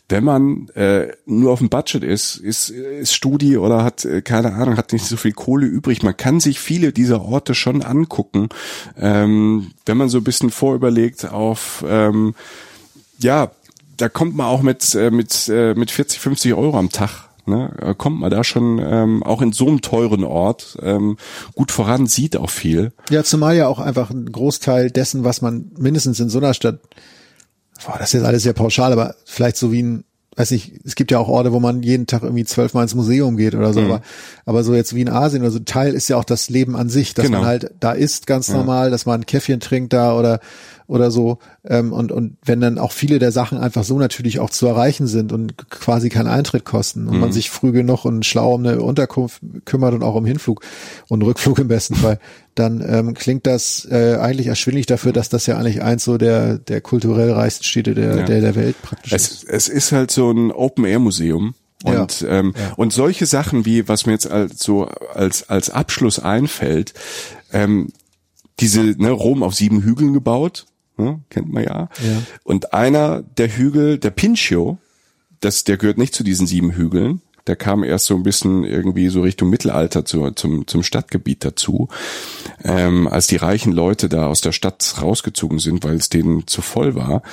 Wenn 0.07 0.23
man 0.23 0.69
äh, 0.69 1.07
nur 1.25 1.51
auf 1.51 1.59
dem 1.59 1.69
Budget 1.69 2.03
ist, 2.03 2.37
ist, 2.37 2.69
ist 2.69 3.13
Studi 3.13 3.57
oder 3.57 3.83
hat, 3.83 4.05
äh, 4.05 4.21
keine 4.21 4.53
Ahnung, 4.53 4.77
hat 4.77 4.93
nicht 4.93 5.05
so 5.05 5.17
viel 5.17 5.33
Kohle 5.33 5.67
übrig. 5.67 6.03
Man 6.03 6.15
kann 6.15 6.39
sich 6.39 6.59
viele 6.59 6.93
dieser 6.93 7.21
Orte 7.21 7.53
schon 7.53 7.81
angucken, 7.81 8.49
ähm, 8.97 9.71
wenn 9.85 9.97
man 9.97 10.09
so 10.09 10.19
ein 10.19 10.23
bisschen 10.23 10.49
vorüberlegt 10.49 11.29
auf, 11.29 11.83
ähm, 11.87 12.35
ja, 13.19 13.51
da 13.97 14.07
kommt 14.07 14.35
man 14.35 14.47
auch 14.47 14.61
mit, 14.61 14.95
äh, 14.95 15.11
mit, 15.11 15.49
äh, 15.49 15.73
mit 15.73 15.91
40, 15.91 16.19
50 16.19 16.53
Euro 16.53 16.77
am 16.77 16.89
Tag 16.89 17.29
Ne, 17.49 17.71
äh, 17.81 17.95
kommt 17.95 18.19
man 18.19 18.29
da 18.29 18.43
schon 18.43 18.79
ähm, 18.79 19.23
auch 19.23 19.41
in 19.41 19.51
so 19.53 19.67
einem 19.67 19.81
teuren 19.81 20.23
Ort 20.23 20.77
ähm, 20.83 21.17
gut 21.55 21.71
voran, 21.71 22.05
sieht 22.05 22.37
auch 22.37 22.51
viel. 22.51 22.91
Ja, 23.09 23.23
zumal 23.23 23.57
ja 23.57 23.67
auch 23.67 23.79
einfach 23.79 24.11
ein 24.11 24.31
Großteil 24.31 24.91
dessen, 24.91 25.23
was 25.23 25.41
man 25.41 25.71
mindestens 25.77 26.19
in 26.19 26.29
so 26.29 26.37
einer 26.37 26.53
Stadt 26.53 26.79
boah, 27.85 27.97
das 27.97 28.09
ist 28.09 28.13
jetzt 28.13 28.25
alles 28.25 28.43
sehr 28.43 28.53
pauschal, 28.53 28.91
aber 28.91 29.15
vielleicht 29.25 29.57
so 29.57 29.71
wie 29.71 29.83
ein, 29.83 30.03
weiß 30.35 30.51
nicht, 30.51 30.73
es 30.85 30.95
gibt 30.95 31.11
ja 31.11 31.19
auch 31.19 31.27
Orte, 31.27 31.51
wo 31.51 31.59
man 31.59 31.83
jeden 31.83 32.07
Tag 32.07 32.23
irgendwie 32.23 32.45
zwölfmal 32.45 32.83
ins 32.83 32.95
Museum 32.95 33.37
geht 33.37 33.55
oder 33.55 33.73
so, 33.73 33.81
mhm. 33.81 33.87
aber, 33.87 34.01
aber 34.45 34.63
so 34.63 34.73
jetzt 34.75 34.95
wie 34.95 35.01
in 35.01 35.09
Asien 35.09 35.41
oder 35.41 35.51
so, 35.51 35.59
Teil 35.59 35.93
ist 35.93 36.07
ja 36.07 36.17
auch 36.17 36.23
das 36.23 36.49
Leben 36.49 36.75
an 36.75 36.89
sich, 36.89 37.13
dass 37.13 37.25
genau. 37.25 37.39
man 37.39 37.47
halt 37.47 37.71
da 37.79 37.91
isst 37.91 38.27
ganz 38.27 38.47
ja. 38.47 38.55
normal, 38.55 38.91
dass 38.91 39.05
man 39.05 39.21
ein 39.21 39.25
Käffchen 39.25 39.59
trinkt 39.59 39.93
da 39.93 40.17
oder 40.17 40.39
oder 40.89 41.11
so. 41.11 41.37
Ähm, 41.63 41.93
und, 41.93 42.11
und 42.11 42.37
wenn 42.43 42.59
dann 42.59 42.79
auch 42.79 42.91
viele 42.91 43.19
der 43.19 43.31
Sachen 43.31 43.59
einfach 43.59 43.83
so 43.83 43.99
natürlich 43.99 44.39
auch 44.39 44.49
zu 44.49 44.65
erreichen 44.65 45.05
sind 45.05 45.31
und 45.31 45.69
quasi 45.69 46.09
keinen 46.09 46.27
Eintritt 46.27 46.65
kosten 46.65 47.07
und 47.07 47.15
mhm. 47.15 47.19
man 47.21 47.31
sich 47.31 47.51
früh 47.51 47.71
genug 47.71 48.05
und 48.05 48.25
schlau 48.25 48.55
um 48.55 48.65
eine 48.65 48.81
Unterkunft 48.81 49.41
kümmert 49.65 49.93
und 49.93 50.01
auch 50.03 50.15
um 50.15 50.25
Hinflug 50.25 50.61
und 51.07 51.21
Rückflug 51.21 51.59
im 51.59 51.67
besten 51.67 51.95
Fall, 51.95 52.19
dann 52.55 52.83
ähm, 52.85 53.13
klingt 53.13 53.45
das 53.45 53.87
äh, 53.89 54.17
eigentlich 54.19 54.47
erschwinglich 54.47 54.87
dafür, 54.87 55.13
dass 55.13 55.29
das 55.29 55.45
ja 55.45 55.57
eigentlich 55.57 55.83
eins 55.83 56.03
so 56.03 56.17
der, 56.17 56.57
der 56.57 56.81
kulturell 56.81 57.31
reichsten 57.31 57.63
Städte 57.63 57.93
der, 57.93 58.17
ja. 58.17 58.23
der, 58.23 58.41
der 58.41 58.55
Welt 58.55 58.81
praktisch 58.81 59.13
es, 59.13 59.31
ist. 59.31 59.43
Es 59.43 59.67
ist 59.69 59.91
halt 59.91 60.09
so 60.09 60.31
ein 60.31 60.51
Open-Air-Museum. 60.51 61.53
Und, 61.83 62.21
ja. 62.21 62.27
Ähm, 62.27 62.53
ja. 62.57 62.73
und 62.75 62.91
solche 62.91 63.25
Sachen 63.25 63.65
wie, 63.65 63.87
was 63.87 64.05
mir 64.05 64.11
jetzt 64.11 64.29
als, 64.29 64.61
so 64.61 64.89
als, 65.13 65.49
als 65.49 65.69
Abschluss 65.69 66.19
einfällt, 66.19 66.93
ähm, 67.53 67.89
diese, 68.59 68.81
ne, 68.81 69.11
Rom 69.11 69.43
auf 69.43 69.55
sieben 69.55 69.81
Hügeln 69.81 70.11
gebaut, 70.11 70.65
ne, 70.99 71.21
kennt 71.29 71.51
man 71.51 71.63
ja. 71.63 71.89
ja. 72.01 72.21
Und 72.43 72.73
einer 72.73 73.23
der 73.37 73.49
Hügel, 73.49 73.97
der 73.97 74.11
Pincio, 74.11 74.77
das, 75.39 75.63
der 75.63 75.77
gehört 75.77 75.97
nicht 75.97 76.13
zu 76.13 76.23
diesen 76.23 76.47
sieben 76.47 76.71
Hügeln. 76.71 77.21
Der 77.47 77.55
kam 77.55 77.83
erst 77.83 78.05
so 78.05 78.15
ein 78.15 78.23
bisschen 78.23 78.63
irgendwie 78.63 79.07
so 79.07 79.21
Richtung 79.21 79.49
Mittelalter 79.49 80.05
zu, 80.05 80.29
zum, 80.31 80.67
zum 80.67 80.83
Stadtgebiet 80.83 81.43
dazu, 81.43 81.87
ähm, 82.63 83.07
als 83.07 83.27
die 83.27 83.37
reichen 83.37 83.71
Leute 83.71 84.07
da 84.07 84.27
aus 84.27 84.41
der 84.41 84.51
Stadt 84.51 84.95
rausgezogen 85.01 85.57
sind, 85.57 85.83
weil 85.83 85.95
es 85.95 86.09
denen 86.09 86.45
zu 86.45 86.61
voll 86.61 86.93
war. 86.93 87.23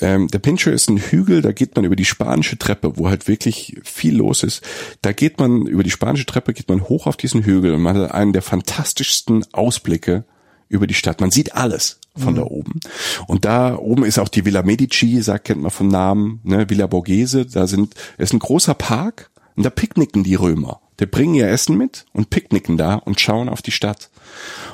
Ähm, 0.00 0.28
der 0.28 0.38
Pincho 0.38 0.70
ist 0.70 0.88
ein 0.88 0.96
Hügel, 0.96 1.42
da 1.42 1.52
geht 1.52 1.76
man 1.76 1.84
über 1.84 1.96
die 1.96 2.04
spanische 2.04 2.58
Treppe, 2.58 2.96
wo 2.96 3.08
halt 3.08 3.28
wirklich 3.28 3.78
viel 3.84 4.16
los 4.16 4.42
ist. 4.42 4.62
Da 5.02 5.12
geht 5.12 5.38
man 5.38 5.66
über 5.66 5.82
die 5.82 5.90
spanische 5.90 6.26
Treppe, 6.26 6.54
geht 6.54 6.68
man 6.68 6.88
hoch 6.88 7.06
auf 7.06 7.16
diesen 7.16 7.44
Hügel 7.44 7.74
und 7.74 7.82
man 7.82 7.96
hat 7.96 8.12
einen 8.12 8.32
der 8.32 8.42
fantastischsten 8.42 9.44
Ausblicke 9.52 10.24
über 10.68 10.86
die 10.86 10.94
Stadt. 10.94 11.20
Man 11.20 11.30
sieht 11.30 11.54
alles 11.54 11.99
von 12.16 12.34
mhm. 12.34 12.36
da 12.38 12.42
oben. 12.42 12.80
Und 13.26 13.44
da 13.44 13.76
oben 13.76 14.04
ist 14.04 14.18
auch 14.18 14.28
die 14.28 14.44
Villa 14.44 14.62
Medici, 14.62 15.20
sagt, 15.22 15.46
kennt 15.46 15.62
man 15.62 15.70
vom 15.70 15.88
Namen, 15.88 16.40
ne, 16.42 16.68
Villa 16.68 16.86
Borghese. 16.86 17.46
Da 17.46 17.66
sind, 17.66 17.94
ist 18.18 18.32
ein 18.32 18.38
großer 18.38 18.74
Park 18.74 19.30
und 19.56 19.64
da 19.64 19.70
picknicken 19.70 20.24
die 20.24 20.34
Römer. 20.34 20.80
Die 20.98 21.06
bringen 21.06 21.34
ihr 21.34 21.48
Essen 21.48 21.76
mit 21.78 22.06
und 22.12 22.30
picknicken 22.30 22.76
da 22.76 22.96
und 22.96 23.20
schauen 23.20 23.48
auf 23.48 23.62
die 23.62 23.72
Stadt. 23.72 24.10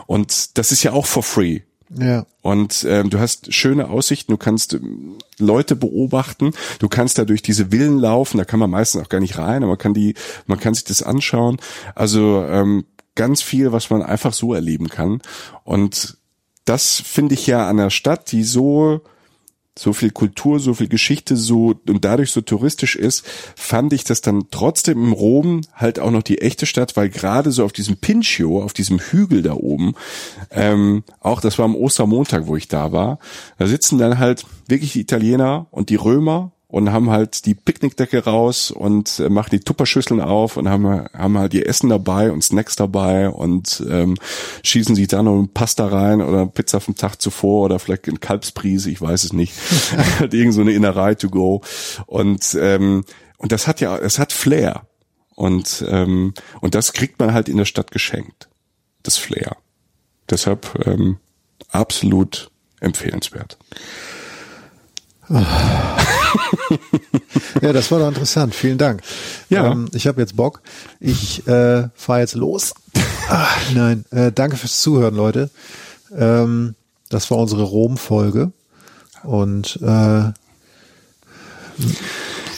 Und 0.06 0.58
das 0.58 0.72
ist 0.72 0.82
ja 0.82 0.92
auch 0.92 1.06
for 1.06 1.22
free. 1.22 1.60
Ja. 1.94 2.26
Und 2.42 2.84
ähm, 2.88 3.10
du 3.10 3.20
hast 3.20 3.54
schöne 3.54 3.88
Aussichten, 3.88 4.32
du 4.32 4.38
kannst 4.38 4.74
ähm, 4.74 5.18
Leute 5.38 5.76
beobachten, 5.76 6.52
du 6.80 6.88
kannst 6.88 7.18
da 7.18 7.24
durch 7.24 7.42
diese 7.42 7.70
Villen 7.70 7.98
laufen, 7.98 8.38
da 8.38 8.44
kann 8.44 8.58
man 8.58 8.70
meistens 8.70 9.02
auch 9.02 9.08
gar 9.08 9.20
nicht 9.20 9.38
rein, 9.38 9.62
aber 9.62 9.72
man 9.72 9.78
kann 9.78 9.94
die, 9.94 10.14
man 10.46 10.58
kann 10.58 10.74
sich 10.74 10.84
das 10.84 11.04
anschauen. 11.04 11.58
Also 11.94 12.44
ähm, 12.44 12.86
ganz 13.14 13.40
viel, 13.42 13.70
was 13.70 13.90
man 13.90 14.02
einfach 14.02 14.32
so 14.32 14.52
erleben 14.52 14.88
kann. 14.88 15.22
Und 15.62 16.18
das 16.66 17.00
finde 17.00 17.34
ich 17.34 17.46
ja 17.46 17.68
an 17.68 17.78
der 17.78 17.90
Stadt, 17.90 18.30
die 18.32 18.44
so 18.44 19.00
so 19.78 19.92
viel 19.92 20.10
Kultur, 20.10 20.58
so 20.58 20.72
viel 20.72 20.88
Geschichte, 20.88 21.36
so 21.36 21.74
und 21.86 22.04
dadurch 22.04 22.30
so 22.30 22.40
touristisch 22.40 22.96
ist, 22.96 23.26
fand 23.56 23.92
ich 23.92 24.04
das 24.04 24.22
dann 24.22 24.44
trotzdem 24.50 25.04
im 25.04 25.12
Rom 25.12 25.60
halt 25.74 25.98
auch 25.98 26.10
noch 26.10 26.22
die 26.22 26.40
echte 26.40 26.64
Stadt, 26.64 26.96
weil 26.96 27.10
gerade 27.10 27.52
so 27.52 27.62
auf 27.62 27.72
diesem 27.72 27.98
Pincio, 27.98 28.62
auf 28.62 28.72
diesem 28.72 28.98
Hügel 28.98 29.42
da 29.42 29.52
oben, 29.52 29.94
ähm, 30.50 31.04
auch 31.20 31.42
das 31.42 31.58
war 31.58 31.66
am 31.66 31.76
Ostermontag, 31.76 32.46
wo 32.46 32.56
ich 32.56 32.68
da 32.68 32.90
war, 32.92 33.18
da 33.58 33.66
sitzen 33.66 33.98
dann 33.98 34.18
halt 34.18 34.46
wirklich 34.66 34.94
die 34.94 35.00
Italiener 35.00 35.66
und 35.70 35.90
die 35.90 35.96
Römer 35.96 36.52
und 36.68 36.92
haben 36.92 37.10
halt 37.10 37.46
die 37.46 37.54
Picknickdecke 37.54 38.24
raus 38.24 38.70
und 38.70 39.20
äh, 39.20 39.28
machen 39.28 39.50
die 39.52 39.60
Tupperschüsseln 39.60 40.20
auf 40.20 40.56
und 40.56 40.68
haben, 40.68 41.06
haben 41.12 41.38
halt 41.38 41.54
ihr 41.54 41.66
Essen 41.66 41.88
dabei 41.88 42.32
und 42.32 42.42
Snacks 42.42 42.74
dabei 42.74 43.30
und 43.30 43.84
ähm, 43.88 44.16
schießen 44.64 44.96
sich 44.96 45.06
da 45.06 45.22
noch 45.22 45.46
Pasta 45.54 45.86
rein 45.86 46.20
oder 46.20 46.46
Pizza 46.46 46.80
vom 46.80 46.96
Tag 46.96 47.22
zuvor 47.22 47.66
oder 47.66 47.78
vielleicht 47.78 48.08
in 48.08 48.18
Kalbsprise, 48.18 48.90
ich 48.90 49.00
weiß 49.00 49.24
es 49.24 49.32
nicht. 49.32 49.54
halt 50.18 50.34
irgend 50.34 50.54
so 50.54 50.60
eine 50.60 50.72
Innerei 50.72 51.14
to 51.14 51.30
go. 51.30 51.62
Und, 52.06 52.56
ähm, 52.60 53.04
und 53.38 53.52
das 53.52 53.66
hat 53.66 53.80
ja, 53.80 53.96
es 53.96 54.18
hat 54.18 54.32
Flair. 54.32 54.86
Und, 55.36 55.84
ähm, 55.88 56.34
und 56.60 56.74
das 56.74 56.92
kriegt 56.94 57.20
man 57.20 57.32
halt 57.32 57.48
in 57.48 57.58
der 57.58 57.66
Stadt 57.66 57.90
geschenkt. 57.90 58.48
Das 59.02 59.18
Flair. 59.18 59.56
Deshalb 60.30 60.86
ähm, 60.86 61.18
absolut 61.68 62.50
empfehlenswert. 62.80 63.58
ja, 67.62 67.72
das 67.72 67.90
war 67.90 67.98
doch 67.98 68.08
interessant. 68.08 68.54
Vielen 68.54 68.78
Dank. 68.78 69.02
Ja. 69.48 69.70
Ähm, 69.72 69.88
ich 69.92 70.06
habe 70.06 70.20
jetzt 70.20 70.36
Bock. 70.36 70.62
Ich 71.00 71.46
äh, 71.46 71.88
fahre 71.94 72.20
jetzt 72.20 72.34
los. 72.34 72.74
Ach, 73.28 73.56
nein, 73.74 74.04
äh, 74.10 74.32
danke 74.32 74.56
fürs 74.56 74.80
Zuhören, 74.80 75.14
Leute. 75.14 75.50
Ähm, 76.16 76.74
das 77.08 77.30
war 77.30 77.38
unsere 77.38 77.62
Rom-Folge. 77.62 78.52
Und 79.22 79.78
äh, 79.82 80.32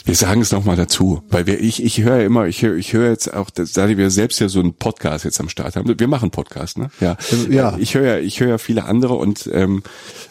Wir 0.08 0.14
sagen 0.14 0.40
es 0.40 0.52
nochmal 0.52 0.76
dazu, 0.76 1.22
weil 1.28 1.44
wir, 1.44 1.60
ich, 1.60 1.84
ich 1.84 2.00
höre 2.00 2.24
immer, 2.24 2.46
ich 2.46 2.62
höre, 2.62 2.76
ich 2.76 2.94
höre 2.94 3.10
jetzt 3.10 3.34
auch, 3.34 3.50
da 3.50 3.88
wir 3.88 4.08
selbst 4.08 4.40
ja 4.40 4.48
so 4.48 4.58
einen 4.58 4.72
Podcast 4.72 5.26
jetzt 5.26 5.38
am 5.38 5.50
Start 5.50 5.76
haben. 5.76 6.00
Wir 6.00 6.08
machen 6.08 6.30
Podcast, 6.30 6.78
ne? 6.78 6.90
Ja. 6.98 7.18
ja. 7.50 7.76
Ich 7.76 7.94
höre, 7.94 8.20
ich 8.20 8.40
höre 8.40 8.58
viele 8.58 8.86
andere 8.86 9.16
und 9.16 9.50
ähm, 9.52 9.82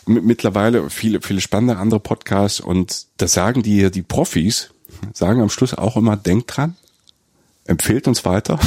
mittlerweile 0.08 0.90
viele, 0.90 1.22
viele 1.22 1.42
spannende 1.42 1.78
andere 1.78 2.00
Podcasts 2.00 2.60
und 2.60 3.06
da 3.18 3.28
sagen 3.28 3.62
die, 3.62 3.92
die 3.92 4.02
Profis, 4.02 4.72
sagen 5.14 5.44
am 5.44 5.50
Schluss 5.52 5.76
auch 5.76 5.96
immer, 5.96 6.18
denkt 6.18 6.58
dran, 6.58 6.76
empfehlt 7.66 8.08
uns 8.08 8.26
weiter. 8.26 8.58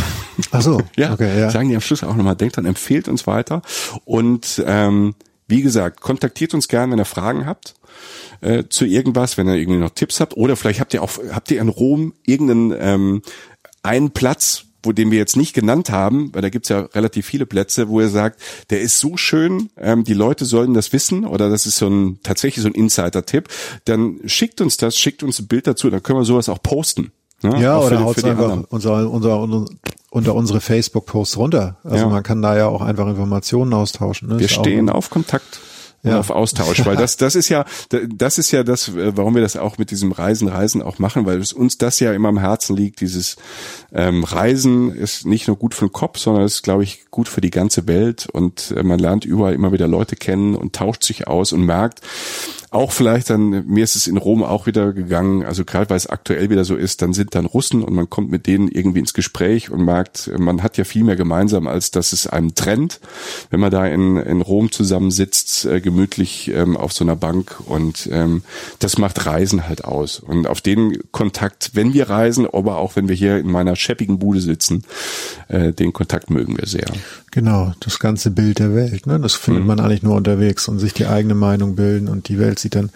Ach 0.52 0.62
so, 0.62 0.80
ja, 0.96 1.12
okay, 1.12 1.40
ja. 1.40 1.50
Sagen 1.50 1.70
die 1.70 1.74
am 1.74 1.80
Schluss 1.80 2.04
auch 2.04 2.14
nochmal, 2.14 2.36
denkt 2.36 2.56
dran, 2.56 2.66
empfehlt 2.66 3.08
uns 3.08 3.26
weiter 3.26 3.62
und 4.04 4.62
ähm, 4.64 5.16
wie 5.48 5.62
gesagt, 5.62 6.02
kontaktiert 6.02 6.54
uns 6.54 6.68
gerne, 6.68 6.92
wenn 6.92 7.00
ihr 7.00 7.04
Fragen 7.04 7.46
habt 7.46 7.74
äh, 8.40 8.64
zu 8.68 8.84
irgendwas, 8.84 9.36
wenn 9.36 9.48
ihr 9.48 9.56
irgendwie 9.56 9.80
noch 9.80 9.90
Tipps 9.90 10.20
habt. 10.20 10.36
Oder 10.36 10.56
vielleicht 10.56 10.80
habt 10.80 10.94
ihr 10.94 11.02
auch, 11.02 11.10
habt 11.32 11.50
ihr 11.50 11.60
in 11.60 11.68
Rom 11.68 12.14
irgendeinen 12.24 12.74
ähm, 12.78 13.22
einen 13.82 14.10
Platz, 14.10 14.64
wo 14.82 14.92
den 14.92 15.10
wir 15.10 15.18
jetzt 15.18 15.36
nicht 15.36 15.52
genannt 15.52 15.90
haben, 15.90 16.34
weil 16.34 16.42
da 16.42 16.48
gibt's 16.48 16.68
ja 16.68 16.80
relativ 16.80 17.26
viele 17.26 17.46
Plätze, 17.46 17.88
wo 17.88 18.00
er 18.00 18.08
sagt, 18.08 18.40
der 18.70 18.80
ist 18.80 18.98
so 18.98 19.16
schön, 19.16 19.70
ähm, 19.76 20.04
die 20.04 20.14
Leute 20.14 20.44
sollen 20.44 20.74
das 20.74 20.92
wissen 20.92 21.26
oder 21.26 21.50
das 21.50 21.66
ist 21.66 21.76
so 21.76 21.86
ein 21.86 22.18
tatsächlich 22.22 22.62
so 22.62 22.68
ein 22.68 22.74
Insider-Tipp, 22.74 23.48
dann 23.84 24.20
schickt 24.24 24.60
uns 24.60 24.76
das, 24.76 24.96
schickt 24.96 25.22
uns 25.22 25.38
ein 25.38 25.48
Bild 25.48 25.66
dazu, 25.66 25.90
dann 25.90 26.02
können 26.02 26.18
wir 26.18 26.24
sowas 26.24 26.48
auch 26.48 26.62
posten. 26.62 27.12
Ne? 27.42 27.60
Ja, 27.60 27.76
auch 27.76 27.86
oder 27.86 28.00
haut 28.00 28.22
einfach 28.24 28.64
unser, 28.68 29.10
unser, 29.10 29.40
unser, 29.40 29.64
unter 30.10 30.34
unsere 30.34 30.60
Facebook-Posts 30.60 31.36
runter. 31.38 31.78
Also 31.84 32.04
ja. 32.04 32.08
man 32.08 32.22
kann 32.22 32.42
da 32.42 32.56
ja 32.56 32.68
auch 32.68 32.82
einfach 32.82 33.06
Informationen 33.06 33.72
austauschen. 33.72 34.28
Ne? 34.28 34.38
Wir 34.38 34.46
ist 34.46 34.54
stehen 34.54 34.90
auf 34.90 35.10
Kontakt 35.10 35.60
ja. 36.02 36.18
auf 36.18 36.30
Austausch, 36.30 36.84
weil 36.86 36.96
das 36.96 37.16
das 37.16 37.34
ist 37.34 37.48
ja 37.48 37.64
das 37.90 38.38
ist 38.38 38.50
ja 38.50 38.62
das, 38.62 38.92
warum 38.94 39.34
wir 39.34 39.42
das 39.42 39.56
auch 39.56 39.78
mit 39.78 39.90
diesem 39.90 40.12
Reisen 40.12 40.48
Reisen 40.48 40.82
auch 40.82 40.98
machen, 40.98 41.26
weil 41.26 41.38
es 41.38 41.52
uns 41.52 41.78
das 41.78 42.00
ja 42.00 42.12
immer 42.12 42.28
am 42.28 42.38
Herzen 42.38 42.76
liegt. 42.76 43.00
Dieses 43.00 43.36
ähm, 43.92 44.24
Reisen 44.24 44.94
ist 44.94 45.26
nicht 45.26 45.46
nur 45.46 45.56
gut 45.56 45.74
für 45.74 45.86
den 45.86 45.92
Kopf, 45.92 46.18
sondern 46.18 46.44
es 46.44 46.56
ist, 46.56 46.62
glaube 46.62 46.84
ich, 46.84 47.10
gut 47.10 47.28
für 47.28 47.40
die 47.40 47.50
ganze 47.50 47.86
Welt 47.86 48.28
und 48.30 48.72
äh, 48.76 48.82
man 48.82 48.98
lernt 48.98 49.24
überall 49.24 49.54
immer 49.54 49.72
wieder 49.72 49.88
Leute 49.88 50.16
kennen 50.16 50.54
und 50.54 50.74
tauscht 50.74 51.04
sich 51.04 51.28
aus 51.28 51.52
und 51.52 51.64
merkt, 51.64 52.00
auch 52.70 52.92
vielleicht 52.92 53.30
dann, 53.30 53.66
mir 53.66 53.82
ist 53.82 53.96
es 53.96 54.06
in 54.06 54.16
Rom 54.16 54.44
auch 54.44 54.66
wieder 54.66 54.92
gegangen, 54.92 55.44
also 55.44 55.64
gerade 55.64 55.90
weil 55.90 55.96
es 55.96 56.06
aktuell 56.06 56.50
wieder 56.50 56.64
so 56.64 56.76
ist, 56.76 57.02
dann 57.02 57.12
sind 57.12 57.34
dann 57.34 57.46
Russen 57.46 57.82
und 57.82 57.94
man 57.94 58.08
kommt 58.08 58.30
mit 58.30 58.46
denen 58.46 58.68
irgendwie 58.68 59.00
ins 59.00 59.12
Gespräch 59.12 59.70
und 59.70 59.84
merkt, 59.84 60.30
man 60.38 60.62
hat 60.62 60.76
ja 60.76 60.84
viel 60.84 61.02
mehr 61.02 61.16
gemeinsam, 61.16 61.66
als 61.66 61.90
dass 61.90 62.12
es 62.12 62.28
einem 62.28 62.54
trennt, 62.54 63.00
wenn 63.50 63.58
man 63.58 63.72
da 63.72 63.86
in, 63.86 64.16
in 64.16 64.40
Rom 64.40 64.70
zusammensitzt, 64.70 65.64
äh, 65.64 65.80
gemütlich 65.80 66.52
ähm, 66.54 66.76
auf 66.76 66.92
so 66.92 67.02
einer 67.02 67.16
Bank 67.16 67.58
und 67.66 68.08
ähm, 68.12 68.42
das 68.78 68.98
macht 68.98 69.26
Reisen 69.26 69.66
halt 69.66 69.84
aus. 69.84 70.20
Und 70.20 70.46
auf 70.46 70.60
den 70.60 70.96
Kontakt, 71.10 71.70
wenn 71.74 71.92
wir 71.92 72.08
reisen, 72.08 72.46
aber 72.46 72.78
auch 72.78 72.94
wenn 72.94 73.08
wir 73.08 73.16
hier 73.16 73.38
in 73.38 73.50
meiner 73.50 73.74
scheppigen 73.74 74.20
Bude 74.20 74.40
sitzen, 74.40 74.84
äh, 75.48 75.72
den 75.72 75.92
Kontakt 75.92 76.30
mögen 76.30 76.56
wir 76.56 76.68
sehr. 76.68 76.86
Genau, 77.32 77.72
das 77.80 77.98
ganze 77.98 78.30
Bild 78.30 78.58
der 78.58 78.74
Welt, 78.74 79.06
ne? 79.06 79.18
Das 79.20 79.34
findet 79.34 79.62
mhm. 79.62 79.68
man 79.68 79.80
eigentlich 79.80 80.02
nur 80.02 80.16
unterwegs 80.16 80.68
und 80.68 80.78
sich 80.78 80.94
die 80.94 81.06
eigene 81.06 81.34
Meinung 81.34 81.76
bilden 81.76 82.08
und 82.08 82.28
die 82.28 82.38
Welt 82.38 82.59
sieht 82.60 82.74
dann, 82.74 82.90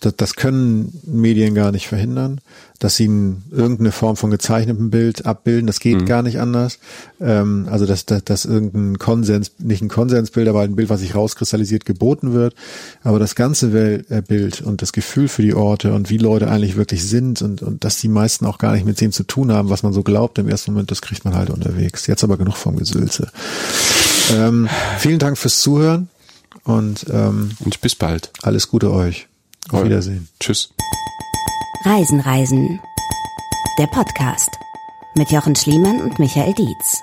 das, 0.00 0.16
das 0.16 0.36
können 0.36 1.00
Medien 1.04 1.54
gar 1.54 1.72
nicht 1.72 1.88
verhindern, 1.88 2.40
dass 2.78 2.96
sie 2.96 3.08
ein, 3.08 3.44
irgendeine 3.50 3.92
Form 3.92 4.16
von 4.16 4.30
gezeichnetem 4.30 4.90
Bild 4.90 5.24
abbilden, 5.24 5.66
das 5.66 5.80
geht 5.80 6.02
mhm. 6.02 6.06
gar 6.06 6.22
nicht 6.22 6.38
anders. 6.38 6.78
Ähm, 7.20 7.66
also 7.70 7.86
dass, 7.86 8.04
dass, 8.04 8.24
dass 8.24 8.44
irgendein 8.44 8.98
Konsens, 8.98 9.52
nicht 9.58 9.82
ein 9.82 9.88
Konsensbild, 9.88 10.48
aber 10.48 10.62
ein 10.62 10.76
Bild, 10.76 10.90
was 10.90 11.00
sich 11.00 11.14
rauskristallisiert, 11.14 11.84
geboten 11.84 12.32
wird. 12.32 12.54
Aber 13.02 13.18
das 13.18 13.34
ganze 13.34 13.72
äh, 14.10 14.22
Bild 14.26 14.60
und 14.60 14.82
das 14.82 14.92
Gefühl 14.92 15.28
für 15.28 15.42
die 15.42 15.54
Orte 15.54 15.94
und 15.94 16.10
wie 16.10 16.18
Leute 16.18 16.48
eigentlich 16.50 16.76
wirklich 16.76 17.08
sind 17.08 17.40
und, 17.42 17.62
und 17.62 17.84
dass 17.84 17.98
die 17.98 18.08
meisten 18.08 18.44
auch 18.46 18.58
gar 18.58 18.72
nicht 18.72 18.84
mit 18.84 19.00
dem 19.00 19.12
zu 19.12 19.24
tun 19.24 19.52
haben, 19.52 19.70
was 19.70 19.82
man 19.82 19.92
so 19.92 20.02
glaubt 20.02 20.38
im 20.38 20.48
ersten 20.48 20.72
Moment, 20.72 20.90
das 20.90 21.00
kriegt 21.00 21.24
man 21.24 21.34
halt 21.34 21.50
unterwegs. 21.50 22.06
Jetzt 22.06 22.24
aber 22.24 22.36
genug 22.36 22.56
vom 22.56 22.76
Gesülze. 22.76 23.28
Ähm, 24.32 24.68
vielen 24.98 25.18
Dank 25.18 25.38
fürs 25.38 25.60
Zuhören 25.60 26.08
und, 26.64 27.06
ähm, 27.10 27.52
und 27.60 27.80
bis 27.80 27.94
bald. 27.94 28.30
Alles 28.42 28.68
Gute 28.68 28.90
euch. 28.92 29.28
Auf 29.68 29.80
Euer. 29.80 29.84
Wiedersehen. 29.84 30.28
Tschüss. 30.40 30.70
Reisen, 31.84 32.20
Reisen. 32.20 32.80
Der 33.78 33.86
Podcast 33.86 34.50
mit 35.14 35.30
Jochen 35.30 35.54
Schliemann 35.54 36.00
und 36.00 36.18
Michael 36.18 36.54
Dietz. 36.54 37.02